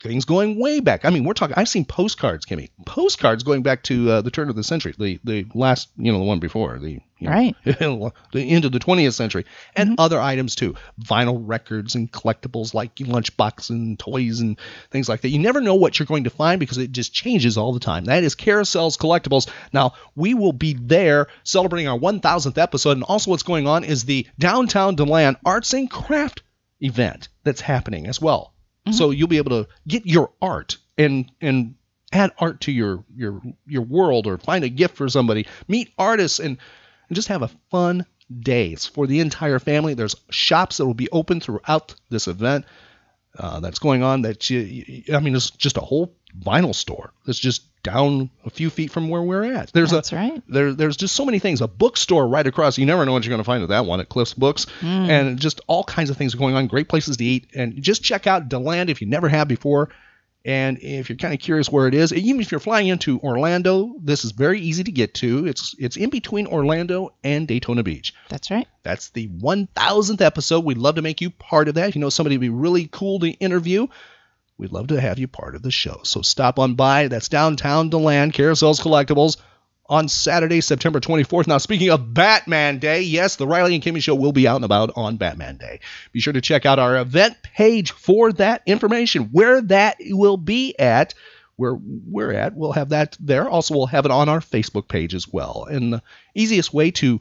things 0.02 0.24
going 0.24 0.58
way 0.58 0.80
back. 0.80 1.04
I 1.04 1.10
mean, 1.10 1.24
we're 1.24 1.34
talking. 1.34 1.54
I've 1.56 1.68
seen 1.68 1.84
postcards, 1.84 2.46
Kimmy, 2.46 2.70
postcards 2.86 3.42
going 3.42 3.62
back 3.62 3.82
to 3.84 4.10
uh, 4.10 4.20
the 4.22 4.30
turn 4.30 4.48
of 4.48 4.56
the 4.56 4.64
century, 4.64 4.94
the 4.98 5.18
the 5.24 5.46
last, 5.54 5.88
you 5.96 6.12
know, 6.12 6.18
the 6.18 6.24
one 6.24 6.38
before, 6.38 6.78
the 6.78 7.00
you 7.18 7.28
know, 7.28 7.30
Right. 7.30 7.56
the 7.64 8.12
end 8.34 8.64
of 8.64 8.70
the 8.70 8.78
20th 8.78 9.14
century, 9.14 9.44
and 9.74 9.98
other 9.98 10.20
items 10.20 10.54
too, 10.54 10.76
vinyl 11.02 11.42
records 11.44 11.96
and 11.96 12.10
collectibles 12.10 12.74
like 12.74 12.94
lunchbox 12.96 13.70
and 13.70 13.98
toys 13.98 14.40
and 14.40 14.58
things 14.90 15.08
like 15.08 15.22
that. 15.22 15.30
You 15.30 15.40
never 15.40 15.60
know 15.60 15.74
what 15.74 15.98
you're 15.98 16.06
going 16.06 16.24
to 16.24 16.30
find 16.30 16.60
because 16.60 16.78
it 16.78 16.92
just 16.92 17.12
changes 17.12 17.58
all 17.58 17.72
the 17.72 17.80
time. 17.80 18.04
That 18.04 18.22
is 18.22 18.36
Carasells 18.36 18.96
Collectibles. 18.96 19.48
Now 19.72 19.94
we 20.14 20.34
will 20.34 20.52
be 20.52 20.74
there 20.74 21.26
celebrating 21.42 21.88
our 21.88 21.98
1,000th 21.98 22.58
episode, 22.58 22.92
and 22.92 23.02
also 23.02 23.30
what's 23.30 23.42
going 23.42 23.66
on 23.66 23.84
is 23.84 24.04
the 24.04 24.26
Downtown 24.38 24.94
Deland 24.94 25.38
Arts 25.44 25.72
and 25.74 25.90
Craft 25.90 26.42
event 26.80 27.28
that's 27.42 27.60
happening 27.60 28.06
as 28.06 28.20
well. 28.20 28.54
So 28.92 29.10
you'll 29.10 29.28
be 29.28 29.38
able 29.38 29.64
to 29.64 29.68
get 29.86 30.06
your 30.06 30.30
art 30.40 30.76
and 30.96 31.30
and 31.40 31.74
add 32.12 32.32
art 32.38 32.62
to 32.62 32.72
your 32.72 33.04
your 33.14 33.42
your 33.66 33.82
world 33.82 34.26
or 34.26 34.38
find 34.38 34.64
a 34.64 34.68
gift 34.68 34.96
for 34.96 35.08
somebody, 35.08 35.46
meet 35.68 35.92
artists 35.98 36.38
and, 36.38 36.58
and 37.08 37.14
just 37.16 37.28
have 37.28 37.42
a 37.42 37.50
fun 37.70 38.06
day. 38.40 38.68
It's 38.70 38.86
for 38.86 39.06
the 39.06 39.20
entire 39.20 39.58
family. 39.58 39.94
There's 39.94 40.16
shops 40.30 40.76
that 40.78 40.86
will 40.86 40.94
be 40.94 41.08
open 41.10 41.40
throughout 41.40 41.94
this 42.10 42.28
event 42.28 42.64
uh, 43.38 43.60
that's 43.60 43.78
going 43.78 44.02
on. 44.02 44.22
That 44.22 44.48
you, 44.50 44.60
you- 44.60 45.14
I 45.14 45.20
mean, 45.20 45.34
it's 45.36 45.50
just 45.50 45.76
a 45.76 45.82
whole 45.82 46.14
vinyl 46.38 46.74
store 46.74 47.12
that's 47.26 47.38
just 47.38 47.62
down 47.90 48.30
a 48.44 48.50
few 48.50 48.70
feet 48.70 48.90
from 48.90 49.08
where 49.08 49.22
we're 49.22 49.44
at. 49.52 49.72
There's 49.72 49.90
That's 49.90 50.12
a 50.12 50.16
right. 50.16 50.42
there, 50.48 50.72
there's 50.72 50.96
just 50.96 51.16
so 51.16 51.24
many 51.24 51.38
things. 51.38 51.60
A 51.60 51.68
bookstore 51.68 52.28
right 52.28 52.46
across. 52.46 52.78
You 52.78 52.86
never 52.86 53.04
know 53.06 53.12
what 53.12 53.24
you're 53.24 53.30
going 53.30 53.40
to 53.40 53.44
find 53.44 53.62
at 53.62 53.68
that 53.70 53.86
one 53.86 54.00
at 54.00 54.08
Cliff's 54.08 54.34
Books, 54.34 54.66
Mm. 54.80 55.08
and 55.08 55.38
just 55.38 55.60
all 55.66 55.84
kinds 55.84 56.10
of 56.10 56.16
things 56.16 56.34
going 56.34 56.54
on. 56.54 56.66
Great 56.66 56.88
places 56.88 57.16
to 57.16 57.24
eat, 57.24 57.48
and 57.54 57.80
just 57.82 58.02
check 58.02 58.26
out 58.26 58.48
Deland 58.48 58.90
if 58.90 59.00
you 59.00 59.06
never 59.06 59.28
have 59.28 59.48
before. 59.48 59.88
And 60.44 60.78
if 60.80 61.08
you're 61.10 61.18
kind 61.18 61.34
of 61.34 61.40
curious 61.40 61.70
where 61.70 61.88
it 61.88 61.94
is, 61.94 62.12
even 62.12 62.40
if 62.40 62.50
you're 62.52 62.60
flying 62.60 62.86
into 62.86 63.18
Orlando, 63.20 63.94
this 64.00 64.24
is 64.24 64.30
very 64.32 64.60
easy 64.60 64.84
to 64.84 64.92
get 64.92 65.12
to. 65.14 65.46
It's 65.46 65.74
it's 65.78 65.96
in 65.96 66.10
between 66.10 66.46
Orlando 66.46 67.12
and 67.24 67.46
Daytona 67.46 67.82
Beach. 67.82 68.14
That's 68.28 68.50
right. 68.50 68.66
That's 68.84 69.10
the 69.10 69.26
1000th 69.28 70.20
episode. 70.20 70.64
We'd 70.64 70.78
love 70.78 70.94
to 70.94 71.02
make 71.02 71.20
you 71.20 71.30
part 71.30 71.68
of 71.68 71.74
that. 71.74 71.88
If 71.90 71.96
you 71.96 72.00
know 72.00 72.08
somebody 72.08 72.36
would 72.36 72.40
be 72.42 72.48
really 72.50 72.86
cool 72.90 73.18
to 73.20 73.30
interview, 73.30 73.88
we'd 74.58 74.72
love 74.72 74.88
to 74.88 75.00
have 75.00 75.18
you 75.18 75.28
part 75.28 75.54
of 75.54 75.62
the 75.62 75.70
show. 75.70 76.00
So 76.02 76.22
stop 76.22 76.58
on 76.58 76.74
by. 76.74 77.08
That's 77.08 77.28
downtown 77.28 77.88
Deland, 77.88 78.34
Carasells 78.34 78.80
Collectibles 78.80 79.36
on 79.88 80.08
Saturday, 80.08 80.60
September 80.60 81.00
24th. 81.00 81.46
Now, 81.46 81.58
speaking 81.58 81.90
of 81.90 82.12
Batman 82.12 82.78
Day, 82.78 83.02
yes, 83.02 83.36
the 83.36 83.46
Riley 83.46 83.74
and 83.74 83.82
Kimmy 83.82 84.02
Show 84.02 84.14
will 84.14 84.32
be 84.32 84.46
out 84.46 84.56
and 84.56 84.64
about 84.64 84.90
on 84.96 85.16
Batman 85.16 85.56
Day. 85.56 85.80
Be 86.12 86.20
sure 86.20 86.32
to 86.32 86.40
check 86.40 86.66
out 86.66 86.78
our 86.78 86.98
event 86.98 87.36
page 87.42 87.92
for 87.92 88.32
that 88.34 88.62
information, 88.66 89.30
where 89.32 89.62
that 89.62 89.96
will 90.00 90.36
be 90.36 90.78
at. 90.78 91.14
Where 91.56 91.74
we're 91.74 92.32
at, 92.32 92.54
we'll 92.54 92.72
have 92.72 92.90
that 92.90 93.16
there. 93.18 93.48
Also, 93.48 93.74
we'll 93.74 93.86
have 93.86 94.04
it 94.04 94.12
on 94.12 94.28
our 94.28 94.38
Facebook 94.38 94.86
page 94.86 95.12
as 95.12 95.26
well. 95.26 95.66
And 95.68 95.94
the 95.94 96.02
easiest 96.32 96.72
way 96.72 96.92
to 96.92 97.20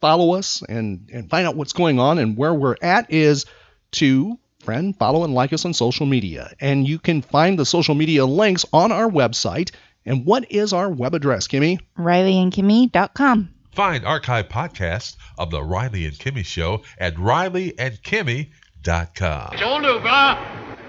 follow 0.00 0.34
us 0.34 0.62
and, 0.68 1.08
and 1.12 1.30
find 1.30 1.46
out 1.46 1.54
what's 1.54 1.72
going 1.72 2.00
on 2.00 2.18
and 2.18 2.36
where 2.36 2.52
we're 2.52 2.76
at 2.82 3.12
is 3.12 3.46
to 3.92 4.40
friend, 4.66 4.94
follow, 4.98 5.24
and 5.24 5.32
like 5.32 5.54
us 5.54 5.64
on 5.64 5.72
social 5.72 6.04
media. 6.04 6.52
And 6.60 6.86
you 6.86 6.98
can 6.98 7.22
find 7.22 7.58
the 7.58 7.64
social 7.64 7.94
media 7.94 8.26
links 8.26 8.66
on 8.74 8.92
our 8.92 9.08
website. 9.08 9.70
And 10.04 10.26
what 10.26 10.50
is 10.52 10.74
our 10.74 10.90
web 10.90 11.14
address, 11.14 11.48
Kimmy? 11.48 11.78
RileyandKimmy.com. 11.98 13.48
Find 13.72 14.04
archive 14.04 14.48
podcasts 14.48 15.16
of 15.38 15.50
the 15.50 15.62
Riley 15.62 16.06
and 16.06 16.14
Kimmy 16.14 16.44
Show 16.44 16.82
at 16.98 17.14
rileyandkimmy.com. 17.16 19.50
It's 19.52 19.62
all 19.62 19.86
over. 19.86 20.38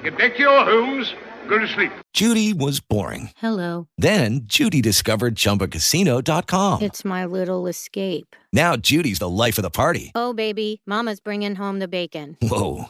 Get 0.03 0.17
back 0.17 0.33
to 0.35 0.39
your 0.39 0.65
homes. 0.65 1.13
Go 1.47 1.59
to 1.59 1.67
sleep. 1.67 1.91
Judy 2.13 2.53
was 2.53 2.79
boring. 2.79 3.31
Hello. 3.37 3.87
Then 3.97 4.41
Judy 4.45 4.81
discovered 4.81 5.35
ChumbaCasino.com. 5.35 6.81
It's 6.81 7.05
my 7.05 7.25
little 7.25 7.67
escape. 7.67 8.35
Now 8.51 8.75
Judy's 8.75 9.19
the 9.19 9.29
life 9.29 9.57
of 9.57 9.61
the 9.61 9.69
party. 9.69 10.11
Oh, 10.13 10.33
baby, 10.33 10.81
Mama's 10.85 11.19
bringing 11.19 11.55
home 11.55 11.79
the 11.79 11.87
bacon. 11.87 12.37
Whoa, 12.41 12.89